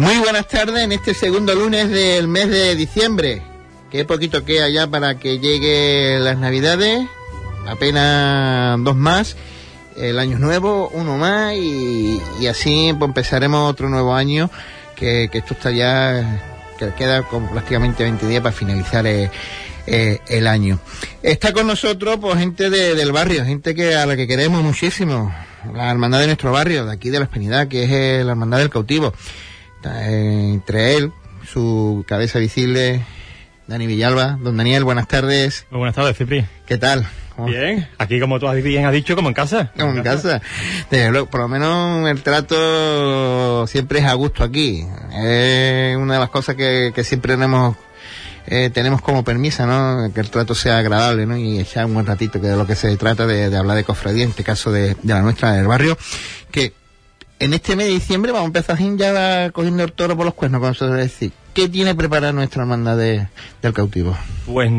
Muy 0.00 0.16
buenas 0.18 0.48
tardes 0.48 0.82
en 0.82 0.92
este 0.92 1.12
segundo 1.12 1.54
lunes 1.54 1.90
del 1.90 2.26
mes 2.26 2.48
de 2.48 2.74
diciembre. 2.74 3.42
Qué 3.90 4.06
poquito 4.06 4.46
queda 4.46 4.66
ya 4.70 4.86
para 4.86 5.18
que 5.18 5.38
lleguen 5.38 6.24
las 6.24 6.38
navidades. 6.38 7.06
Apenas 7.66 8.78
dos 8.82 8.96
más. 8.96 9.36
El 9.98 10.18
año 10.18 10.38
nuevo, 10.38 10.88
uno 10.94 11.18
más. 11.18 11.52
Y, 11.54 12.18
así 12.48 12.94
pues, 12.98 13.08
empezaremos 13.10 13.70
otro 13.70 13.90
nuevo 13.90 14.14
año. 14.14 14.50
Que, 14.96 15.28
que 15.30 15.36
esto 15.38 15.52
está 15.52 15.70
ya. 15.70 16.40
Que 16.78 16.94
queda 16.94 17.22
con 17.24 17.46
prácticamente 17.50 18.02
20 18.02 18.26
días 18.26 18.42
para 18.42 18.54
finalizar 18.56 19.06
eh, 19.06 19.30
eh, 19.86 20.18
el 20.28 20.46
año. 20.46 20.78
Está 21.22 21.52
con 21.52 21.66
nosotros 21.66 22.16
pues 22.18 22.38
gente 22.38 22.70
de- 22.70 22.94
del 22.94 23.12
barrio, 23.12 23.44
gente 23.44 23.74
que 23.74 23.94
a 23.94 24.06
la 24.06 24.16
que 24.16 24.26
queremos 24.26 24.62
muchísimo. 24.62 25.30
La 25.74 25.90
hermandad 25.90 26.20
de 26.20 26.26
nuestro 26.28 26.52
barrio, 26.52 26.86
de 26.86 26.92
aquí 26.94 27.10
de 27.10 27.18
la 27.18 27.26
Espenidad, 27.26 27.68
que 27.68 27.84
es 27.84 27.90
eh, 27.90 28.22
la 28.24 28.30
hermandad 28.30 28.56
del 28.60 28.70
cautivo. 28.70 29.12
Eh, 29.84 30.50
entre 30.54 30.96
él, 30.96 31.12
su 31.50 32.04
cabeza 32.06 32.38
visible, 32.38 33.02
Dani 33.66 33.86
Villalba. 33.86 34.38
Don 34.40 34.56
Daniel, 34.56 34.84
buenas 34.84 35.08
tardes. 35.08 35.66
Muy 35.70 35.78
buenas 35.78 35.94
tardes, 35.94 36.16
Cipri. 36.16 36.44
¿Qué 36.66 36.76
tal? 36.78 37.06
¿Cómo- 37.36 37.48
Bien, 37.48 37.88
aquí 37.98 38.20
como 38.20 38.38
tú 38.38 38.46
has- 38.48 38.62
bien 38.62 38.84
has 38.84 38.92
dicho, 38.92 39.16
como 39.16 39.28
en 39.28 39.34
casa. 39.34 39.72
Como 39.78 39.92
en 39.92 40.02
casa. 40.02 40.42
Desde 40.90 41.10
luego, 41.10 41.30
por 41.30 41.40
lo 41.40 41.48
menos 41.48 42.06
el 42.08 42.22
trato 42.22 43.66
siempre 43.66 44.00
es 44.00 44.04
a 44.04 44.12
gusto 44.14 44.44
aquí. 44.44 44.84
Es 45.14 45.96
una 45.96 46.14
de 46.14 46.20
las 46.20 46.28
cosas 46.30 46.54
que, 46.56 46.92
que 46.94 47.02
siempre 47.04 47.34
tenemos, 47.34 47.76
eh, 48.46 48.68
tenemos 48.70 49.00
como 49.00 49.24
permisa, 49.24 49.64
¿no? 49.64 50.12
Que 50.12 50.20
el 50.20 50.28
trato 50.28 50.54
sea 50.54 50.78
agradable, 50.78 51.24
¿no? 51.24 51.36
Y 51.38 51.58
echar 51.60 51.86
un 51.86 51.94
buen 51.94 52.04
ratito, 52.06 52.40
que 52.40 52.48
de 52.48 52.56
lo 52.56 52.66
que 52.66 52.74
se 52.74 52.94
trata 52.98 53.26
de, 53.26 53.48
de 53.48 53.56
hablar 53.56 53.76
de 53.76 53.84
cofradía, 53.84 54.24
en 54.24 54.30
este 54.30 54.44
caso 54.44 54.70
de, 54.70 54.88
de 55.02 55.14
la 55.14 55.22
nuestra 55.22 55.52
del 55.52 55.66
barrio, 55.68 55.96
que 56.50 56.74
en 57.40 57.54
este 57.54 57.74
mes 57.74 57.86
de 57.86 57.92
diciembre 57.94 58.30
vamos 58.32 58.44
a 58.44 58.58
empezar 58.58 58.78
ya 58.96 59.50
cogiendo 59.50 59.82
el 59.82 59.92
toro 59.92 60.16
por 60.16 60.24
los 60.26 60.34
cuernos, 60.34 60.60
como 60.60 60.72
se 60.74 60.78
suele 60.78 60.94
decir. 61.02 61.32
¿Qué 61.54 61.68
tiene 61.68 61.94
preparada 61.94 62.32
nuestra 62.32 62.62
hermandad 62.62 62.96
de- 62.96 63.26
del 63.62 63.72
cautivo? 63.72 64.16
Pues 64.46 64.70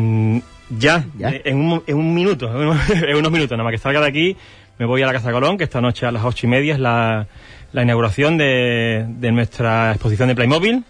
ya, 0.70 1.04
Ya. 1.18 1.30
eh, 1.30 1.42
En, 1.44 1.58
un, 1.58 1.82
en 1.86 1.96
un 1.96 2.14
minuto, 2.14 2.48
en 2.50 2.68
unos, 2.68 2.90
en 2.90 3.16
unos 3.16 3.30
minutos, 3.32 3.58
nada 3.58 3.64
más 3.64 3.72
que 3.72 3.78
salga 3.78 4.00
de 4.00 4.06
aquí, 4.08 4.36
me 4.78 4.86
voy 4.86 5.02
a 5.02 5.06
la 5.06 5.12
Casa 5.12 5.30
Colón, 5.32 5.58
que 5.58 5.64
esta 5.64 5.80
noche 5.80 6.06
a 6.06 6.12
las 6.12 6.24
ocho 6.24 6.46
y 6.46 6.50
media 6.50 6.74
es 6.74 6.80
la, 6.80 7.26
la 7.72 7.82
inauguración 7.82 8.38
de, 8.38 9.04
de 9.08 9.32
nuestra 9.32 9.90
exposición 9.92 10.28
de 10.28 10.34
Playmobil. 10.34 10.84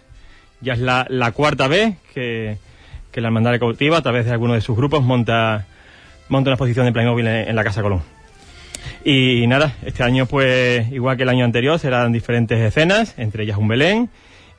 Ya 0.61 0.75
es 0.75 0.79
la, 0.79 1.07
la 1.09 1.33
cuarta 1.33 1.67
vez 1.67 1.97
que, 2.15 2.59
que 3.11 3.21
la 3.21 3.29
Hermandad 3.29 3.51
de 3.51 3.59
Cautiva, 3.59 3.99
a 3.99 4.03
través 4.03 4.27
de 4.27 4.31
alguno 4.33 4.55
de 4.55 4.61
sus 4.61 4.77
grupos, 4.77 5.03
monta, 5.03 5.67
monta 6.29 6.51
una 6.51 6.55
exposición 6.55 6.87
de 6.87 6.93
Playmobil 6.93 7.27
en, 7.27 7.49
en 7.49 7.57
la 7.57 7.65
Casa 7.65 7.83
Colón. 7.83 8.03
Y 9.05 9.47
nada, 9.47 9.75
este 9.85 10.03
año 10.03 10.27
pues 10.27 10.91
igual 10.93 11.17
que 11.17 11.23
el 11.25 11.29
año 11.29 11.45
anterior 11.45 11.79
serán 11.79 12.13
diferentes 12.13 12.59
escenas, 12.59 13.15
entre 13.17 13.45
ellas 13.45 13.57
un 13.59 13.69
Belén 13.69 14.11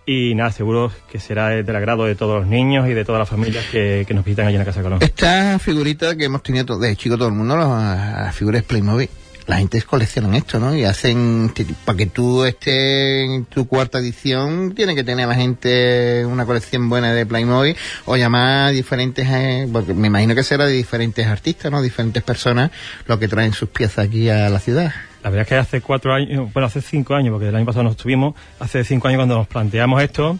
y 0.05 0.35
nada, 0.35 0.51
seguro 0.51 0.91
que 1.09 1.17
será 1.19 1.49
del 1.49 1.75
agrado 1.75 2.03
de 2.05 2.15
todos 2.15 2.39
los 2.41 2.47
niños 2.49 2.89
y 2.89 2.93
de 2.93 3.05
todas 3.05 3.19
las 3.19 3.29
familias 3.29 3.65
que, 3.71 4.03
que 4.05 4.13
nos 4.13 4.25
visitan 4.25 4.47
allí 4.47 4.55
en 4.55 4.59
la 4.59 4.65
Casa 4.65 4.81
Colón. 4.81 4.99
Esta 5.01 5.57
figurita 5.59 6.17
que 6.17 6.25
hemos 6.25 6.43
tenido 6.43 6.65
to- 6.65 6.77
de 6.77 6.95
chico 6.97 7.17
todo 7.17 7.29
el 7.29 7.33
mundo, 7.35 7.55
los- 7.55 7.69
las 7.69 8.35
figuras 8.35 8.63
Playmobil, 8.63 9.09
la 9.47 9.57
gente 9.57 9.81
colecciona 9.81 10.37
esto, 10.37 10.59
¿no? 10.59 10.75
Y 10.75 10.83
hacen, 10.85 11.53
para 11.85 11.97
que 11.97 12.05
tú 12.05 12.43
estés 12.45 13.29
en 13.29 13.45
tu 13.45 13.67
cuarta 13.67 13.99
edición, 13.99 14.73
tiene 14.75 14.95
que 14.95 15.03
tener 15.03 15.27
la 15.27 15.35
gente 15.35 16.25
una 16.25 16.45
colección 16.45 16.89
buena 16.89 17.13
de 17.13 17.25
Playmobil 17.25 17.75
o 18.05 18.15
llamar 18.15 18.67
a 18.67 18.69
diferentes, 18.69 19.27
eh, 19.29 19.67
porque 19.71 19.93
me 19.93 20.07
imagino 20.07 20.35
que 20.35 20.43
será 20.43 20.65
de 20.65 20.73
diferentes 20.73 21.25
artistas, 21.27 21.71
¿no? 21.71 21.81
Diferentes 21.81 22.23
personas 22.23 22.71
lo 23.07 23.19
que 23.19 23.27
traen 23.27 23.53
sus 23.53 23.69
piezas 23.69 24.05
aquí 24.05 24.29
a 24.29 24.49
la 24.49 24.59
ciudad. 24.59 24.93
La 25.23 25.29
verdad 25.29 25.43
es 25.43 25.47
que 25.47 25.55
hace 25.55 25.81
cuatro 25.81 26.13
años, 26.13 26.51
bueno, 26.53 26.67
hace 26.67 26.81
cinco 26.81 27.15
años, 27.15 27.31
porque 27.31 27.47
el 27.47 27.55
año 27.55 27.65
pasado 27.65 27.83
nos 27.83 27.93
estuvimos, 27.93 28.35
hace 28.59 28.83
cinco 28.83 29.07
años 29.07 29.19
cuando 29.19 29.37
nos 29.37 29.47
planteamos 29.47 30.01
esto, 30.01 30.37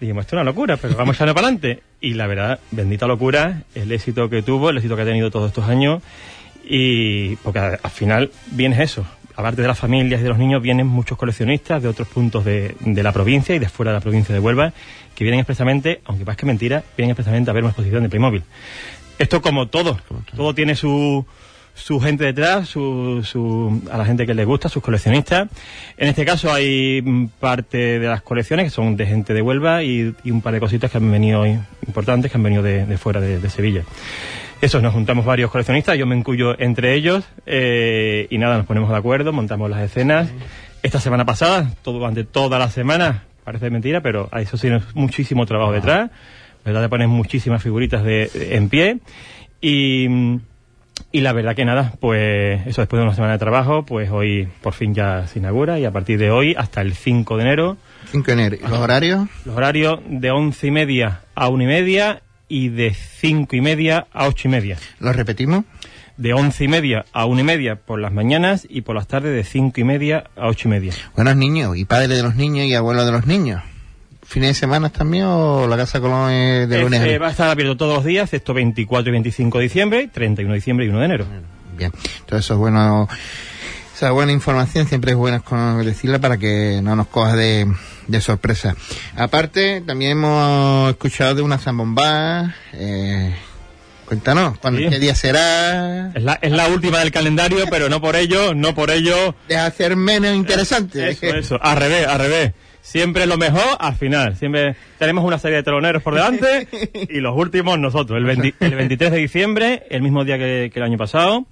dijimos, 0.00 0.22
esto 0.22 0.36
es 0.36 0.40
una 0.40 0.44
locura, 0.44 0.76
pero 0.76 0.94
vamos 0.96 1.16
echando 1.16 1.34
para 1.34 1.48
adelante. 1.48 1.82
Y 2.00 2.14
la 2.14 2.26
verdad, 2.26 2.60
bendita 2.70 3.06
locura, 3.06 3.62
el 3.74 3.92
éxito 3.92 4.28
que 4.30 4.42
tuvo, 4.42 4.70
el 4.70 4.78
éxito 4.78 4.96
que 4.96 5.02
ha 5.02 5.06
tenido 5.06 5.30
todos 5.30 5.48
estos 5.48 5.68
años, 5.68 6.02
y 6.66 7.36
porque 7.36 7.58
al 7.58 7.90
final 7.90 8.30
viene 8.52 8.82
eso. 8.82 9.06
Aparte 9.38 9.60
de 9.60 9.68
las 9.68 9.78
familias 9.78 10.20
y 10.20 10.24
de 10.24 10.30
los 10.30 10.38
niños, 10.38 10.62
vienen 10.62 10.86
muchos 10.86 11.18
coleccionistas 11.18 11.82
de 11.82 11.88
otros 11.88 12.08
puntos 12.08 12.44
de, 12.44 12.74
de 12.80 13.02
la 13.02 13.12
provincia 13.12 13.54
y 13.54 13.58
de 13.58 13.68
fuera 13.68 13.92
de 13.92 13.98
la 13.98 14.00
provincia 14.00 14.34
de 14.34 14.40
Huelva, 14.40 14.72
que 15.14 15.24
vienen 15.24 15.40
expresamente, 15.40 16.00
aunque 16.06 16.24
parezca 16.24 16.46
mentira, 16.46 16.82
vienen 16.96 17.10
expresamente 17.10 17.50
a 17.50 17.52
ver 17.52 17.62
una 17.62 17.70
exposición 17.70 18.02
de 18.02 18.08
Playmobil. 18.08 18.42
Esto 19.18 19.42
como 19.42 19.68
todo, 19.68 19.98
todo 20.34 20.54
tiene 20.54 20.74
su, 20.74 21.26
su 21.74 22.00
gente 22.00 22.24
detrás, 22.24 22.68
su, 22.68 23.22
su, 23.24 23.82
a 23.92 23.98
la 23.98 24.06
gente 24.06 24.26
que 24.26 24.32
les 24.32 24.46
gusta, 24.46 24.70
sus 24.70 24.82
coleccionistas. 24.82 25.48
En 25.98 26.08
este 26.08 26.24
caso 26.24 26.50
hay 26.50 27.02
parte 27.38 27.98
de 27.98 28.08
las 28.08 28.22
colecciones 28.22 28.64
que 28.64 28.70
son 28.70 28.96
de 28.96 29.06
gente 29.06 29.34
de 29.34 29.42
Huelva 29.42 29.82
y, 29.82 30.14
y 30.24 30.30
un 30.30 30.40
par 30.40 30.54
de 30.54 30.60
cositas 30.60 30.90
que 30.90 30.96
han 30.96 31.10
venido 31.10 31.44
importantes 31.86 32.30
que 32.30 32.38
han 32.38 32.42
venido 32.42 32.62
de, 32.62 32.86
de 32.86 32.98
fuera 32.98 33.20
de, 33.20 33.38
de 33.38 33.50
Sevilla. 33.50 33.84
Eso, 34.60 34.80
nos 34.80 34.94
juntamos 34.94 35.24
varios 35.26 35.50
coleccionistas, 35.50 35.98
yo 35.98 36.06
me 36.06 36.16
incluyo 36.16 36.58
entre 36.58 36.94
ellos 36.94 37.24
eh, 37.44 38.26
y 38.30 38.38
nada, 38.38 38.56
nos 38.56 38.66
ponemos 38.66 38.88
de 38.88 38.96
acuerdo, 38.96 39.32
montamos 39.32 39.68
las 39.68 39.82
escenas. 39.82 40.30
Esta 40.82 40.98
semana 40.98 41.26
pasada, 41.26 41.72
todo, 41.82 41.98
durante 41.98 42.24
toda 42.24 42.58
la 42.58 42.70
semana, 42.70 43.24
parece 43.44 43.68
mentira, 43.70 44.00
pero 44.00 44.28
a 44.32 44.40
eso 44.40 44.56
sí 44.56 44.68
muchísimo 44.94 45.44
trabajo 45.46 45.72
detrás. 45.72 46.10
¿Verdad? 46.64 46.82
Te 46.82 46.88
pones 46.88 47.08
muchísimas 47.08 47.62
figuritas 47.62 48.02
de, 48.02 48.28
en 48.52 48.68
pie 48.68 48.98
y... 49.60 50.08
y 51.12 51.20
la 51.20 51.32
verdad 51.32 51.54
que 51.54 51.64
nada, 51.64 51.92
pues 52.00 52.66
eso 52.66 52.80
después 52.82 52.98
de 52.98 53.04
una 53.04 53.14
semana 53.14 53.34
de 53.34 53.38
trabajo, 53.38 53.84
pues 53.84 54.10
hoy 54.10 54.48
por 54.62 54.72
fin 54.72 54.92
ya 54.92 55.26
se 55.28 55.38
inaugura 55.38 55.78
y 55.78 55.84
a 55.84 55.92
partir 55.92 56.18
de 56.18 56.30
hoy 56.32 56.54
hasta 56.58 56.80
el 56.80 56.94
5 56.94 57.36
de 57.36 57.42
enero, 57.42 57.76
5 58.10 58.26
de 58.26 58.32
enero. 58.32 58.56
¿Y 58.56 58.68
¿Los 58.68 58.78
horarios? 58.80 59.28
los 59.44 59.54
horarios 59.56 60.00
de 60.08 60.30
once 60.32 60.66
y 60.66 60.70
media 60.72 61.20
a 61.36 61.48
una 61.50 61.64
y 61.64 61.66
media 61.66 62.22
y 62.48 62.68
de 62.68 62.94
cinco 62.94 63.56
y 63.56 63.60
media 63.60 64.06
a 64.12 64.26
ocho 64.26 64.48
y 64.48 64.50
media. 64.50 64.78
¿Los 65.00 65.16
repetimos? 65.16 65.64
De 66.16 66.32
once 66.32 66.64
y 66.64 66.68
media 66.68 67.04
a 67.12 67.26
una 67.26 67.42
y 67.42 67.44
media 67.44 67.76
por 67.76 68.00
las 68.00 68.12
mañanas 68.12 68.66
y 68.68 68.80
por 68.82 68.96
las 68.96 69.06
tardes 69.06 69.34
de 69.34 69.44
cinco 69.44 69.80
y 69.80 69.84
media 69.84 70.24
a 70.36 70.48
ocho 70.48 70.68
y 70.68 70.70
media. 70.70 70.92
Buenos 71.14 71.36
niños 71.36 71.76
y 71.76 71.84
padres 71.84 72.08
de 72.08 72.22
los 72.22 72.36
niños 72.36 72.66
y 72.66 72.74
abuelos 72.74 73.04
de 73.04 73.12
los 73.12 73.26
niños. 73.26 73.62
¿Fines 74.22 74.50
de 74.50 74.54
semana 74.54 74.90
también 74.90 75.24
o 75.26 75.68
la 75.68 75.76
Casa 75.76 76.00
Colón 76.00 76.32
es 76.32 76.68
de 76.68 76.80
lunes 76.80 77.00
a 77.00 77.04
Este 77.04 77.18
va 77.18 77.28
a 77.28 77.30
estar 77.30 77.48
abierto 77.48 77.76
todos 77.76 77.96
los 77.96 78.04
días, 78.04 78.24
excepto 78.24 78.54
24 78.54 79.08
y 79.08 79.12
25 79.12 79.58
de 79.58 79.62
diciembre, 79.62 80.10
31 80.12 80.52
de 80.52 80.56
diciembre 80.56 80.86
y 80.86 80.88
1 80.88 80.98
de 80.98 81.04
enero. 81.04 81.26
Bien, 81.76 81.92
todo 82.24 82.38
eso 82.38 82.54
es 82.54 82.58
bueno. 82.58 83.08
Esa 83.96 84.10
buena 84.10 84.30
información 84.30 84.86
siempre 84.86 85.12
es 85.12 85.16
buena 85.16 85.42
decirla 85.82 86.18
para 86.18 86.36
que 86.36 86.80
no 86.82 86.94
nos 86.96 87.06
coja 87.06 87.34
de, 87.34 87.66
de 88.06 88.20
sorpresa. 88.20 88.76
Aparte, 89.16 89.80
también 89.80 90.10
hemos 90.10 90.90
escuchado 90.90 91.34
de 91.36 91.40
una 91.40 91.56
zambomba. 91.56 92.54
Eh, 92.74 93.34
cuéntanos, 94.04 94.58
¿cuándo, 94.58 94.80
Sí. 94.80 94.90
¿qué 94.90 94.98
día 94.98 95.14
será? 95.14 96.10
Es 96.14 96.22
la, 96.22 96.38
es 96.42 96.52
la 96.52 96.68
última 96.68 96.98
del 96.98 97.10
calendario, 97.10 97.64
pero 97.70 97.88
no 97.88 98.02
por 98.02 98.16
ello, 98.16 98.54
no 98.54 98.74
por 98.74 98.90
ello 98.90 99.34
de 99.48 99.70
ser 99.70 99.96
menos 99.96 100.36
interesante. 100.36 101.08
Eso, 101.08 101.24
eso, 101.34 101.58
al 101.62 101.78
revés, 101.78 102.06
al 102.06 102.18
revés. 102.18 102.52
Siempre 102.82 103.24
lo 103.24 103.38
mejor 103.38 103.78
al 103.80 103.96
final. 103.96 104.36
Siempre 104.36 104.76
tenemos 104.98 105.24
una 105.24 105.38
serie 105.38 105.56
de 105.56 105.62
teloneros 105.62 106.02
por 106.02 106.12
delante 106.12 106.68
y 107.08 107.20
los 107.20 107.34
últimos 107.34 107.78
nosotros. 107.78 108.18
El, 108.18 108.26
20 108.26 108.56
el 108.60 108.74
23 108.74 109.10
de 109.10 109.16
diciembre, 109.16 109.86
el 109.88 110.02
mismo 110.02 110.22
día 110.22 110.36
que, 110.36 110.70
que 110.70 110.80
el 110.80 110.84
año 110.84 110.98
pasado. 110.98 111.46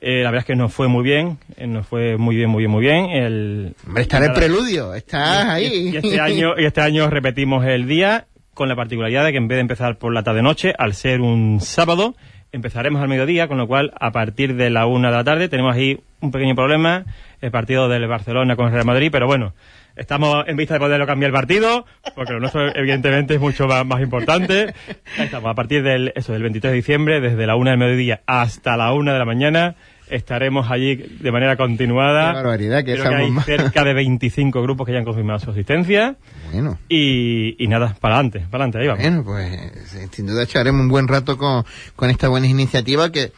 Eh, 0.00 0.22
la 0.22 0.30
verdad 0.30 0.40
es 0.40 0.44
que 0.44 0.56
nos 0.56 0.72
fue 0.72 0.86
muy 0.88 1.02
bien, 1.02 1.38
eh, 1.56 1.66
nos 1.66 1.86
fue 1.86 2.16
muy 2.16 2.36
bien, 2.36 2.50
muy 2.50 2.60
bien, 2.60 2.70
muy 2.70 2.82
bien. 2.82 3.06
El, 3.06 3.74
Hombre, 3.86 4.02
está 4.02 4.18
en 4.18 4.24
el 4.24 4.32
preludio, 4.32 4.94
estás 4.94 5.46
y, 5.46 5.50
ahí. 5.50 5.90
y 5.92 5.96
este 5.96 6.20
año, 6.20 6.54
y 6.56 6.64
este 6.64 6.80
año 6.80 7.10
repetimos 7.10 7.64
el 7.66 7.88
día 7.88 8.26
con 8.54 8.68
la 8.68 8.76
particularidad 8.76 9.24
de 9.24 9.32
que 9.32 9.38
en 9.38 9.48
vez 9.48 9.56
de 9.56 9.60
empezar 9.62 9.98
por 9.98 10.12
la 10.12 10.22
tarde-noche, 10.22 10.72
al 10.78 10.94
ser 10.94 11.20
un 11.20 11.60
sábado, 11.60 12.14
empezaremos 12.52 13.02
al 13.02 13.08
mediodía, 13.08 13.48
con 13.48 13.58
lo 13.58 13.66
cual 13.66 13.92
a 13.98 14.10
partir 14.12 14.54
de 14.56 14.70
la 14.70 14.86
una 14.86 15.10
de 15.10 15.16
la 15.16 15.24
tarde 15.24 15.48
tenemos 15.48 15.74
ahí 15.74 16.00
un 16.20 16.30
pequeño 16.30 16.54
problema, 16.54 17.04
el 17.40 17.50
partido 17.50 17.88
del 17.88 18.06
Barcelona 18.06 18.56
con 18.56 18.66
el 18.66 18.72
Real 18.72 18.86
Madrid, 18.86 19.10
pero 19.12 19.26
bueno, 19.26 19.52
estamos 19.98 20.44
en 20.46 20.56
vista 20.56 20.74
de 20.74 20.80
poderlo 20.80 21.06
cambiar 21.06 21.30
el 21.30 21.34
partido, 21.34 21.84
porque 22.14 22.32
lo 22.32 22.40
nuestro 22.40 22.74
evidentemente 22.74 23.34
es 23.34 23.40
mucho 23.40 23.66
más, 23.66 23.84
más 23.84 24.00
importante. 24.00 24.74
Estamos, 25.18 25.50
a 25.50 25.54
partir 25.54 25.82
del, 25.82 26.12
eso, 26.14 26.32
del 26.32 26.42
23 26.42 26.70
de 26.70 26.76
diciembre, 26.76 27.20
desde 27.20 27.46
la 27.46 27.56
una 27.56 27.70
del 27.70 27.78
mediodía 27.78 28.22
hasta 28.26 28.76
la 28.76 28.92
una 28.92 29.12
de 29.12 29.18
la 29.18 29.24
mañana, 29.24 29.76
estaremos 30.08 30.70
allí 30.70 30.96
de 30.96 31.32
manera 31.32 31.56
continuada. 31.56 32.30
Qué 32.30 32.36
barbaridad, 32.36 32.84
que 32.84 32.94
Creo 32.94 33.08
que 33.08 33.14
hay 33.14 33.32
cerca 33.44 33.84
de 33.84 33.94
25 33.94 34.62
grupos 34.62 34.86
que 34.86 34.92
ya 34.92 34.98
han 34.98 35.04
confirmado 35.04 35.38
su 35.38 35.50
asistencia. 35.50 36.16
Bueno. 36.52 36.78
Y, 36.88 37.62
y 37.62 37.68
nada, 37.68 37.96
para 38.00 38.14
adelante, 38.14 38.46
para 38.50 38.64
adelante, 38.64 38.78
ahí 38.78 38.86
vamos. 38.88 39.02
Bueno, 39.02 39.24
pues 39.24 39.94
eh, 39.94 40.08
sin 40.12 40.26
duda 40.26 40.44
echaremos 40.44 40.80
un 40.80 40.88
buen 40.88 41.08
rato 41.08 41.36
con, 41.36 41.64
con 41.96 42.10
esta 42.10 42.28
buena 42.28 42.46
iniciativa 42.46 43.10
que 43.10 43.32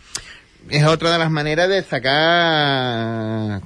es 0.69 0.85
otra 0.85 1.11
de 1.11 1.19
las 1.19 1.31
maneras 1.31 1.69
de 1.69 1.83
sacar 1.83 3.61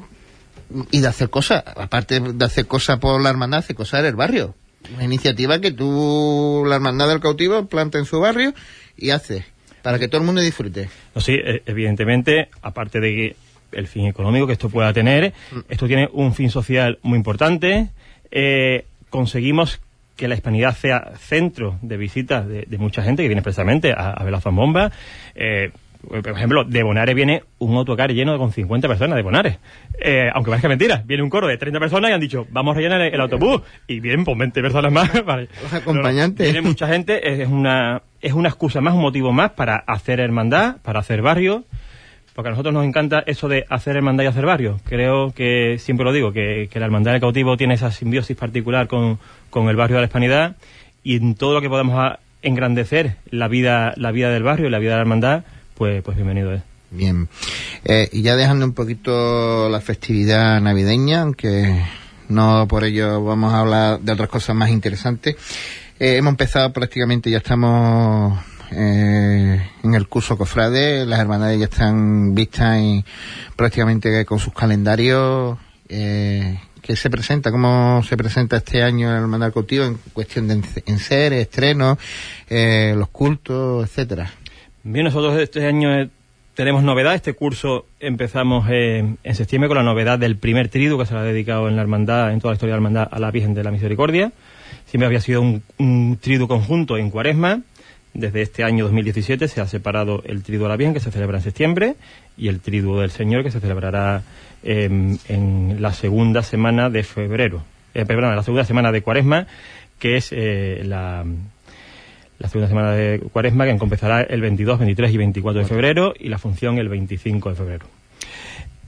y 0.91 1.01
de 1.01 1.09
hacer 1.09 1.31
cosas. 1.31 1.63
Aparte 1.77 2.21
de 2.21 2.45
hacer 2.45 2.67
cosas 2.67 2.99
por 2.99 3.21
la 3.21 3.31
hermandad, 3.31 3.61
hacer 3.61 3.77
cosas 3.77 4.01
en 4.01 4.07
el 4.07 4.17
barrio. 4.17 4.55
Una 4.95 5.05
iniciativa 5.05 5.61
que 5.61 5.71
tú, 5.73 6.65
la 6.67 6.75
hermandad 6.77 7.09
del 7.09 7.21
cautivo, 7.21 7.67
planta 7.67 7.99
en 7.99 8.05
su 8.05 8.21
barrio 8.21 8.53
y 8.97 9.11
hace 9.11 9.45
para 9.83 9.99
que 9.99 10.09
todo 10.09 10.21
el 10.21 10.27
mundo 10.27 10.41
disfrute. 10.41 10.89
No, 11.15 11.21
sí, 11.21 11.33
e- 11.35 11.63
evidentemente, 11.67 12.49
aparte 12.63 13.01
de 13.01 13.15
que 13.15 13.37
el 13.73 13.87
fin 13.87 14.07
económico 14.07 14.47
que 14.47 14.53
esto 14.55 14.71
pueda 14.71 14.93
tener, 14.93 15.33
esto 15.69 15.87
tiene 15.87 16.09
un 16.13 16.35
fin 16.35 16.51
social 16.51 16.99
muy 17.03 17.17
importante. 17.17 17.89
Eh, 18.31 18.87
conseguimos 19.11 19.81
que 20.17 20.29
la 20.29 20.37
hispanidad 20.37 20.77
sea 20.77 21.13
centro 21.19 21.79
de 21.83 21.97
visitas 21.97 22.47
de, 22.47 22.65
de 22.69 22.79
mucha 22.79 23.03
gente 23.03 23.23
que 23.23 23.29
viene 23.29 23.43
precisamente 23.43 23.93
a, 23.93 24.11
a 24.13 24.23
ver 24.23 24.33
la 24.33 24.41
zambomba. 24.41 24.93
Eh, 25.35 25.73
por 26.09 26.29
ejemplo, 26.29 26.65
de 26.65 26.83
Bonares 26.83 27.15
viene 27.15 27.43
un 27.59 27.77
autocar 27.77 28.12
lleno 28.12 28.39
con 28.39 28.53
50 28.53 28.89
personas 28.89 29.17
de 29.17 29.23
Bonares. 29.23 29.59
Eh, 29.99 30.29
aunque 30.33 30.51
parezca 30.51 30.69
mentira, 30.69 31.03
viene 31.05 31.23
un 31.23 31.31
coro 31.31 31.47
de 31.47 31.56
30 31.56 31.79
personas 31.81 32.11
y 32.11 32.12
han 32.15 32.21
dicho, 32.21 32.47
vamos 32.51 32.73
a 32.73 32.77
rellenar 32.77 33.01
el, 33.01 33.15
el 33.15 33.21
autobús. 33.21 33.62
Y 33.87 34.01
vienen 34.01 34.25
pues 34.25 34.37
20 34.39 34.62
personas 34.62 34.93
más. 34.93 35.25
vale. 35.25 35.49
Los 35.62 35.73
acompañantes. 35.73 36.45
Viene 36.45 36.67
mucha 36.67 36.87
gente, 36.89 37.43
es 37.43 37.49
una, 37.49 38.03
es 38.21 38.33
una 38.33 38.49
excusa 38.49 38.81
más, 38.81 38.95
un 38.95 39.03
motivo 39.03 39.33
más 39.33 39.53
para 39.53 39.77
hacer 39.77 40.21
hermandad, 40.21 40.77
para 40.83 41.01
hacer 41.01 41.23
barrio, 41.23 41.65
porque 42.35 42.49
a 42.49 42.51
nosotros 42.51 42.75
nos 42.75 42.85
encanta 42.85 43.23
eso 43.27 43.49
de 43.49 43.65
hacer 43.69 43.97
hermandad 43.97 44.25
y 44.25 44.27
hacer 44.29 44.47
barrio. 44.47 44.81
Creo 44.85 45.33
que, 45.33 45.79
siempre 45.79 46.05
lo 46.05 46.12
digo, 46.12 46.33
que, 46.33 46.69
que 46.71 46.81
la 46.81 46.87
hermandad 46.87 47.12
del 47.12 47.21
cautivo 47.21 47.56
tiene 47.56 47.75
esa 47.75 47.91
simbiosis 47.91 48.37
particular 48.37 48.89
con, 48.89 49.19
con 49.51 49.69
el 49.69 49.77
barrio 49.77 49.97
de 49.97 50.03
la 50.03 50.06
hispanidad 50.06 50.56
y 51.03 51.17
en 51.17 51.35
todo 51.35 51.55
lo 51.55 51.61
que 51.61 51.69
podamos 51.69 52.19
engrandecer 52.45 53.17
la 53.31 53.49
vida, 53.49 53.95
la 53.97 54.12
vida 54.12 54.31
del 54.31 54.43
barrio 54.43 54.69
y 54.69 54.71
la 54.71 54.79
vida 54.79 54.91
de 54.91 54.97
la 54.97 55.03
hermandad, 55.03 55.45
pues, 55.75 56.03
pues 56.03 56.17
bienvenido 56.17 56.53
es. 56.53 56.62
Bien. 56.91 57.29
Eh, 57.85 58.09
y 58.12 58.23
ya 58.23 58.37
dejando 58.37 58.65
un 58.65 58.73
poquito 58.73 59.69
la 59.69 59.81
festividad 59.81 60.61
navideña, 60.61 61.23
aunque 61.23 61.85
no 62.29 62.67
por 62.69 62.85
ello 62.85 63.23
vamos 63.25 63.53
a 63.53 63.61
hablar 63.61 64.00
de 64.00 64.12
otras 64.12 64.29
cosas 64.29 64.55
más 64.55 64.71
interesantes. 64.71 65.37
Eh, 65.99 66.17
hemos 66.17 66.32
empezado 66.32 66.73
prácticamente, 66.73 67.31
ya 67.31 67.38
estamos 67.38 68.38
eh, 68.71 69.71
en 69.82 69.94
el 69.94 70.09
curso 70.09 70.37
cofrade, 70.37 71.06
las 71.06 71.21
hermandades 71.21 71.59
ya 71.59 71.67
están 71.67 72.35
vistas 72.35 72.81
y 72.81 73.05
prácticamente 73.56 74.25
con 74.25 74.38
sus 74.38 74.53
calendarios. 74.53 75.59
Eh, 75.88 76.59
¿Qué 76.81 76.97
se 76.97 77.09
presenta? 77.09 77.50
¿Cómo 77.50 78.03
se 78.03 78.17
presenta 78.17 78.59
este 78.59 78.82
año 78.82 79.11
el 79.11 79.17
hermandad 79.17 79.53
cautivo 79.53 79.85
en 79.85 79.99
cuestión 80.12 80.49
de 80.49 80.61
enser, 80.85 81.32
estrenos, 81.32 81.99
eh, 82.50 82.94
los 82.97 83.09
cultos, 83.09 83.88
etcétera? 83.88 84.31
Bien, 84.87 85.05
nosotros 85.05 85.41
este 85.41 85.67
año 85.67 85.99
eh, 85.99 86.11
tenemos 86.53 86.83
novedad. 86.83 87.15
Este 87.15 87.33
curso 87.33 87.87
empezamos 88.01 88.67
eh, 88.69 89.15
en 89.25 89.35
septiembre 89.35 89.69
con 89.69 89.79
la 89.79 89.83
novedad 89.83 90.19
del 90.19 90.37
primer 90.37 90.69
triduo 90.69 90.99
que 90.99 91.07
se 91.07 91.17
ha 91.17 91.23
dedicado 91.23 91.71
en 91.71 91.77
la 91.77 91.81
hermandad, 91.81 92.35
en 92.35 92.39
toda 92.39 92.53
la 92.53 92.57
historia 92.57 92.75
de 92.75 92.81
la 92.81 92.89
hermandad, 92.89 93.09
a 93.11 93.19
la 93.19 93.31
Virgen 93.31 93.55
de 93.55 93.65
la 93.65 93.71
Misericordia. 93.71 94.31
Siempre 94.85 95.07
había 95.07 95.23
sido 95.23 95.41
un, 95.41 95.63
un 95.79 96.19
triduo 96.21 96.49
conjunto 96.49 96.99
en 96.99 97.09
cuaresma. 97.09 97.63
Desde 98.13 98.43
este 98.43 98.63
año 98.63 98.85
2017 98.85 99.49
se 99.49 99.63
ha 99.63 99.67
separado 99.67 100.23
el 100.27 100.43
triduo 100.43 100.67
a 100.67 100.69
la 100.69 100.77
Virgen, 100.77 100.93
que 100.93 101.01
se 101.01 101.11
celebra 101.11 101.39
en 101.39 101.45
septiembre, 101.45 101.95
y 102.37 102.49
el 102.49 102.61
triduo 102.61 103.01
del 103.01 103.11
Señor, 103.11 103.43
que 103.43 103.51
se 103.51 103.61
celebrará 103.61 104.23
eh, 104.65 105.17
en 105.29 105.77
la 105.81 105.95
segunda 105.95 106.43
semana 106.43 106.91
de 106.91 107.05
febrero. 107.05 107.65
Eh, 107.95 108.05
la 108.07 108.43
segunda 108.43 108.67
semana 108.67 108.93
de 108.93 109.01
cuaresma, 109.01 109.47
que 109.99 110.19
es 110.19 110.31
la, 110.31 111.25
la 112.44 112.50
segunda 112.50 112.69
semana 112.69 112.93
de 112.93 113.20
cuaresma, 113.32 113.64
que 113.64 113.70
empezará 113.70 114.20
el 114.20 114.43
22, 114.43 114.79
23 114.79 115.14
y 115.14 115.17
24 115.17 115.62
de 115.62 115.67
febrero, 115.67 116.12
y 116.19 116.29
la 116.29 116.37
función 116.37 116.76
el 116.76 116.91
25 116.91 117.49
de 117.49 117.55
febrero. 117.55 117.87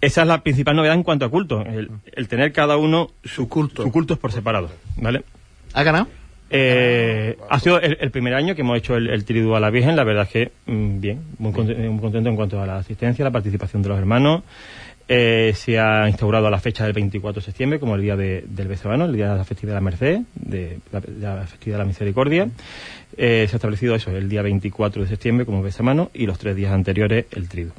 Esa 0.03 0.23
es 0.23 0.29
la 0.29 0.43
principal 0.43 0.77
novedad 0.77 0.95
en 0.95 1.03
cuanto 1.03 1.25
a 1.25 1.31
culto, 1.31 1.63
el, 1.63 1.91
el 2.13 2.29
tener 2.29 2.53
cada 2.53 2.77
uno 2.77 3.09
Su 3.25 3.49
culto. 3.49 3.83
su 3.83 3.91
cultos 3.91 4.19
por 4.19 4.31
separado, 4.31 4.69
¿vale? 4.97 5.23
¿Ha 5.73 5.83
ganado? 5.83 6.07
Eh, 6.51 7.39
ha 7.49 7.59
sido 7.59 7.81
el, 7.81 7.97
el 7.99 8.11
primer 8.11 8.35
año 8.35 8.55
que 8.55 8.61
hemos 8.61 8.77
hecho 8.77 8.95
el, 8.95 9.09
el 9.09 9.25
triduo 9.25 9.57
a 9.57 9.61
la 9.61 9.71
Virgen, 9.71 9.97
la 9.97 10.05
verdad 10.05 10.25
es 10.25 10.29
que 10.31 10.53
mm, 10.71 11.01
bien, 11.01 11.23
muy 11.39 11.53
contento 11.53 12.29
en 12.29 12.37
cuanto 12.37 12.61
a 12.61 12.67
la 12.67 12.77
asistencia, 12.77 13.25
la 13.25 13.31
participación 13.31 13.81
de 13.81 13.89
los 13.89 13.99
hermanos. 13.99 14.43
Eh, 15.09 15.53
se 15.55 15.79
ha 15.79 16.09
instaurado 16.09 16.49
a 16.49 16.51
la 16.51 16.59
fecha 16.59 16.83
del 16.85 16.93
24 16.93 17.41
de 17.41 17.45
septiembre 17.45 17.79
como 17.79 17.95
el 17.95 18.03
día 18.03 18.17
de- 18.17 18.45
del 18.49 18.67
Besamano, 18.67 19.05
el 19.05 19.13
día 19.13 19.31
de 19.31 19.39
la 19.39 19.45
festividad 19.45 19.75
de 19.75 19.81
la 19.81 19.85
Merced, 19.85 20.21
de 20.35 20.79
la, 20.91 21.01
festividad 21.47 21.79
de 21.79 21.85
la 21.85 21.85
Misericordia. 21.85 22.49
Eh, 23.17 23.47
se 23.49 23.55
ha 23.55 23.59
establecido 23.59 23.95
eso, 23.95 24.11
el 24.11 24.29
día 24.29 24.43
24 24.43 25.03
de 25.03 25.09
septiembre 25.09 25.47
como 25.47 25.63
Besamano 25.63 26.11
y 26.13 26.27
los 26.27 26.39
tres 26.39 26.57
días 26.57 26.73
anteriores 26.73 27.27
el 27.31 27.49
triduo. 27.49 27.73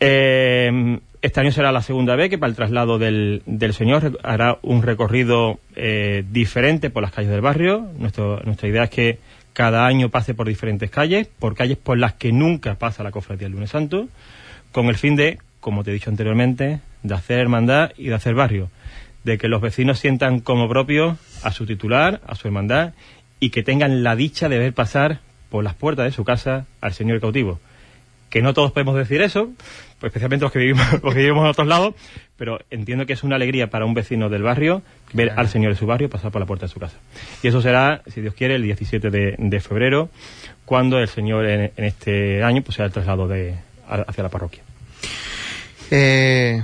Eh, 0.00 0.98
este 1.22 1.40
año 1.40 1.52
será 1.52 1.70
la 1.72 1.82
segunda 1.82 2.16
vez 2.16 2.28
que 2.30 2.36
para 2.38 2.50
el 2.50 2.56
traslado 2.56 2.98
del, 2.98 3.42
del 3.46 3.72
Señor 3.72 4.18
hará 4.24 4.58
un 4.62 4.82
recorrido 4.82 5.58
diferente 6.30 6.90
por 6.90 7.02
las 7.02 7.12
calles 7.12 7.30
del 7.30 7.40
barrio. 7.40 7.86
Nuestra 7.98 8.68
idea 8.68 8.84
es 8.84 8.90
que 8.90 9.18
cada 9.54 9.86
año 9.86 10.08
pase 10.10 10.34
por 10.34 10.48
diferentes 10.48 10.90
calles, 10.90 11.28
por 11.38 11.54
calles 11.54 11.78
por 11.78 11.96
las 11.96 12.14
que 12.14 12.32
nunca 12.32 12.74
pasa 12.74 13.04
la 13.04 13.12
cofradía 13.12 13.46
el 13.46 13.52
lunes 13.52 13.70
santo, 13.70 14.08
con 14.72 14.86
el 14.86 14.96
fin 14.96 15.14
de, 15.16 15.38
como 15.64 15.82
te 15.82 15.90
he 15.90 15.94
dicho 15.94 16.10
anteriormente, 16.10 16.80
de 17.02 17.14
hacer 17.14 17.38
hermandad 17.38 17.92
y 17.96 18.08
de 18.08 18.14
hacer 18.14 18.34
barrio, 18.34 18.68
de 19.24 19.38
que 19.38 19.48
los 19.48 19.62
vecinos 19.62 19.98
sientan 19.98 20.40
como 20.40 20.68
propio 20.68 21.16
a 21.42 21.52
su 21.52 21.64
titular, 21.64 22.20
a 22.26 22.34
su 22.34 22.46
hermandad, 22.48 22.92
y 23.40 23.48
que 23.48 23.62
tengan 23.62 24.02
la 24.02 24.14
dicha 24.14 24.50
de 24.50 24.58
ver 24.58 24.74
pasar 24.74 25.20
por 25.48 25.64
las 25.64 25.74
puertas 25.74 26.04
de 26.04 26.12
su 26.12 26.22
casa 26.24 26.66
al 26.82 26.92
Señor 26.92 27.20
cautivo 27.20 27.60
que 28.30 28.42
no 28.42 28.52
todos 28.52 28.72
podemos 28.72 28.96
decir 28.96 29.22
eso, 29.22 29.50
pues 30.00 30.10
especialmente 30.10 30.42
los 30.44 30.50
que 30.50 30.58
vivimos, 30.58 30.84
los 31.04 31.14
que 31.14 31.20
vivimos 31.20 31.44
en 31.44 31.50
otros 31.50 31.68
lados, 31.68 31.94
pero 32.36 32.58
entiendo 32.68 33.06
que 33.06 33.12
es 33.12 33.22
una 33.22 33.36
alegría 33.36 33.70
para 33.70 33.84
un 33.84 33.94
vecino 33.94 34.28
del 34.28 34.42
barrio 34.42 34.82
ver 35.12 35.30
al 35.36 35.46
señor 35.48 35.70
de 35.72 35.78
su 35.78 35.86
barrio 35.86 36.10
pasar 36.10 36.32
por 36.32 36.40
la 36.40 36.46
puerta 36.46 36.66
de 36.66 36.72
su 36.72 36.80
casa. 36.80 36.96
Y 37.44 37.48
eso 37.48 37.62
será, 37.62 38.02
si 38.08 38.20
Dios 38.22 38.34
quiere, 38.34 38.56
el 38.56 38.62
17 38.64 39.08
de, 39.10 39.36
de 39.38 39.60
febrero, 39.60 40.08
cuando 40.64 40.98
el 40.98 41.06
señor 41.06 41.46
en, 41.46 41.70
en 41.76 41.84
este 41.84 42.42
año 42.42 42.60
pues 42.62 42.74
sea 42.74 42.86
el 42.86 42.92
traslado 42.92 43.28
de, 43.28 43.54
a- 43.88 44.02
hacia 44.08 44.24
la 44.24 44.30
parroquia. 44.30 44.62
Eh, 45.90 46.62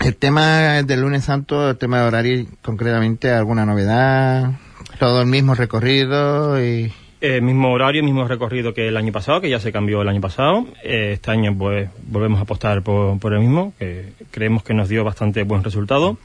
el 0.00 0.16
tema 0.16 0.82
del 0.82 1.00
lunes 1.00 1.24
santo, 1.24 1.70
el 1.70 1.76
tema 1.76 2.00
de 2.00 2.06
horario, 2.06 2.46
concretamente, 2.62 3.30
alguna 3.30 3.64
novedad, 3.64 4.52
todo 4.98 5.22
el 5.22 5.26
mismo 5.26 5.54
recorrido 5.54 6.62
y 6.62 6.92
Eh, 7.22 7.40
mismo 7.40 7.72
horario, 7.72 8.04
mismo 8.04 8.28
recorrido 8.28 8.74
que 8.74 8.88
el 8.88 8.96
año 8.96 9.10
pasado, 9.10 9.40
que 9.40 9.48
ya 9.48 9.58
se 9.58 9.72
cambió 9.72 10.02
el 10.02 10.08
año 10.08 10.20
pasado. 10.20 10.66
Eh, 10.84 11.12
este 11.14 11.30
año 11.30 11.56
pues 11.56 11.88
volvemos 12.06 12.38
a 12.38 12.42
apostar 12.42 12.82
por, 12.82 13.18
por 13.18 13.32
el 13.32 13.40
mismo, 13.40 13.72
que 13.78 14.12
creemos 14.30 14.62
que 14.62 14.74
nos 14.74 14.88
dio 14.88 15.02
bastante 15.02 15.42
buen 15.42 15.64
resultado. 15.64 16.18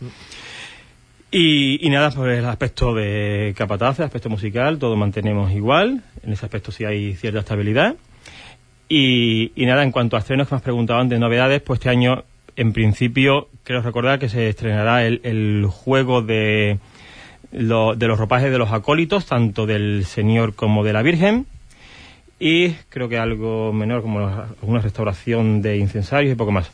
Y, 1.32 1.86
y 1.86 1.90
nada, 1.90 2.12
pues 2.12 2.40
el 2.40 2.46
aspecto 2.46 2.94
de 2.94 3.54
capataz, 3.58 4.00
el 4.00 4.06
aspecto 4.06 4.30
musical, 4.30 4.80
todo 4.80 4.98
mantenemos 4.98 5.54
igual. 5.54 6.04
En 6.24 6.34
ese 6.34 6.46
aspecto 6.46 6.74
sí 6.74 6.84
hay 6.84 7.16
cierta 7.16 7.40
estabilidad. 7.40 7.96
Y, 8.94 9.54
nada, 9.56 9.84
en 9.84 9.94
cuanto 9.94 10.18
a 10.18 10.20
estrenos 10.20 10.50
que 10.50 10.54
me 10.54 10.58
has 10.58 10.64
preguntado 10.64 11.00
antes, 11.00 11.18
novedades, 11.18 11.62
pues 11.62 11.80
este 11.80 11.88
año, 11.88 12.26
en 12.58 12.74
principio, 12.74 13.48
creo 13.64 13.82
recordar 13.82 14.20
que 14.20 14.28
se 14.28 14.50
estrenará 14.50 15.06
el, 15.06 15.22
el 15.24 15.66
juego 15.66 16.22
de, 16.22 16.78
de 17.54 18.08
los 18.08 18.20
ropajes 18.20 18.52
de 18.52 18.58
los 18.58 18.74
acólitos, 18.74 19.28
tanto 19.28 19.66
del 19.66 20.04
Señor 20.04 20.56
como 20.56 20.84
de 20.84 20.92
la 20.92 21.04
Virgen. 21.04 21.46
Y 22.38 22.72
creo 22.90 23.08
que 23.08 23.18
algo 23.18 23.72
menor, 23.72 24.02
como 24.02 24.28
alguna 24.28 24.82
restauración 24.82 25.62
de 25.62 25.78
incensarios 25.78 26.34
y 26.34 26.36
poco 26.36 26.52
más. 26.52 26.70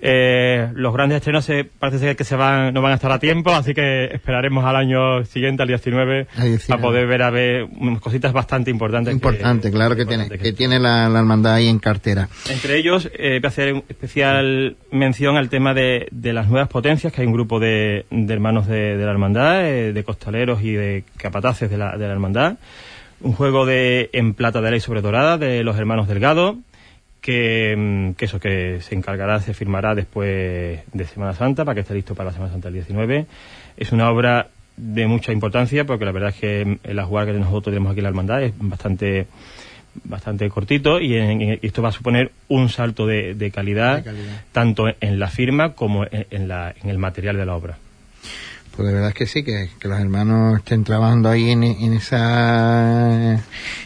Eh, 0.00 0.68
los 0.74 0.92
grandes 0.92 1.16
estrenos 1.16 1.44
se, 1.44 1.64
parece 1.64 1.98
ser 1.98 2.16
que 2.16 2.24
se 2.24 2.36
van, 2.36 2.72
no 2.72 2.82
van 2.82 2.92
a 2.92 2.94
estar 2.94 3.10
a 3.10 3.18
tiempo, 3.18 3.50
así 3.50 3.74
que 3.74 4.04
esperaremos 4.06 4.64
al 4.64 4.76
año 4.76 5.24
siguiente, 5.24 5.62
al 5.62 5.68
19, 5.68 6.26
Al 6.36 6.48
19. 6.48 6.80
a 6.80 6.82
poder 6.82 7.06
ver 7.06 7.22
a 7.22 7.30
ver 7.30 7.64
unas 7.64 8.00
cositas 8.00 8.32
bastante 8.32 8.70
importantes. 8.70 9.12
importante, 9.12 9.70
claro 9.70 9.96
que 9.96 10.06
tiene, 10.06 10.28
que 10.28 10.52
tiene 10.52 10.78
la, 10.78 11.08
la 11.08 11.18
hermandad 11.18 11.54
ahí 11.54 11.68
en 11.68 11.78
cartera. 11.78 12.28
entre 12.50 12.76
ellos, 12.76 13.10
eh, 13.14 13.38
voy 13.40 13.46
a 13.46 13.48
hacer 13.48 13.82
especial 13.88 14.76
mención 14.92 15.36
al 15.36 15.48
tema 15.48 15.74
de, 15.74 16.08
de 16.10 16.32
las 16.32 16.48
nuevas 16.48 16.68
potencias, 16.68 17.12
que 17.12 17.22
hay 17.22 17.26
un 17.26 17.32
grupo 17.32 17.58
de, 17.58 18.06
de 18.10 18.32
hermanos 18.32 18.66
de, 18.66 18.96
de 18.96 19.04
la 19.04 19.10
hermandad, 19.10 19.66
eh, 19.66 19.92
de 19.92 20.04
costaleros 20.04 20.62
y 20.62 20.72
de 20.72 21.04
capataces 21.16 21.70
de 21.70 21.76
la, 21.78 21.96
de 21.96 22.06
la 22.06 22.12
hermandad. 22.12 22.58
Un 23.20 23.32
juego 23.32 23.66
de 23.66 24.10
en 24.12 24.32
plata 24.34 24.60
de 24.60 24.70
ley 24.70 24.78
sobre 24.80 25.02
dorada 25.02 25.38
de 25.38 25.64
los 25.64 25.76
hermanos 25.76 26.06
Delgado, 26.06 26.56
que, 27.20 27.74
mm, 27.76 28.12
que 28.14 28.24
eso, 28.26 28.38
que 28.40 28.80
se 28.80 28.94
encargará, 28.94 29.40
se 29.40 29.54
firmará 29.54 29.94
después 29.94 30.80
de 30.92 31.04
Semana 31.06 31.34
Santa, 31.34 31.64
para 31.64 31.74
que 31.74 31.80
esté 31.80 31.94
listo 31.94 32.14
para 32.14 32.28
la 32.30 32.34
Semana 32.34 32.52
Santa 32.52 32.68
el 32.68 32.74
19. 32.74 33.26
Es 33.76 33.92
una 33.92 34.10
obra 34.10 34.48
de 34.76 35.06
mucha 35.08 35.32
importancia, 35.32 35.84
porque 35.84 36.04
la 36.04 36.12
verdad 36.12 36.30
es 36.30 36.36
que 36.36 36.64
mm, 36.64 36.78
la 36.94 37.04
jugada 37.04 37.32
que 37.32 37.38
nosotros 37.38 37.72
tenemos 37.72 37.90
aquí 37.92 38.00
en 38.00 38.04
la 38.04 38.08
hermandad 38.10 38.42
es 38.42 38.52
bastante 38.58 39.26
bastante 40.04 40.48
cortito 40.48 41.00
y, 41.00 41.16
en- 41.16 41.58
esto 41.60 41.82
va 41.82 41.88
a 41.88 41.92
suponer 41.92 42.30
un 42.46 42.68
salto 42.68 43.04
de, 43.04 43.34
de 43.34 43.50
calidad, 43.50 43.96
De 43.96 44.04
calidad. 44.04 44.42
tanto 44.52 44.84
en 45.00 45.18
la 45.18 45.26
firma 45.28 45.72
como 45.74 46.04
en, 46.04 46.26
en 46.30 46.46
la- 46.46 46.72
en 46.82 46.88
el 46.90 46.98
material 46.98 47.36
de 47.36 47.44
la 47.46 47.56
obra. 47.56 47.78
Pues 48.76 48.86
de 48.86 48.94
verdad 48.94 49.08
es 49.08 49.14
que 49.16 49.26
sí, 49.26 49.42
que, 49.42 49.70
que 49.80 49.88
los 49.88 49.98
hermanos 49.98 50.58
estén 50.58 50.84
trabajando 50.84 51.28
ahí 51.28 51.50
en, 51.50 51.64
en 51.64 51.94
esa 51.94 53.32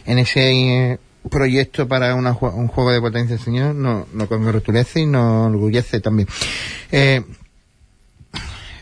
en 0.05 0.19
ese 0.19 0.99
proyecto 1.31 1.87
para 1.89 2.15
una 2.15 2.33
un 2.33 2.69
juego 2.69 2.91
de 2.93 3.01
potencia, 3.01 3.39
señor, 3.39 3.75
no, 3.75 4.07
no 4.13 4.27
congratulece 4.29 5.01
y 5.01 5.07
nos 5.07 5.49
orgullece 5.51 6.01
también. 6.01 6.29
Eh, 6.91 7.23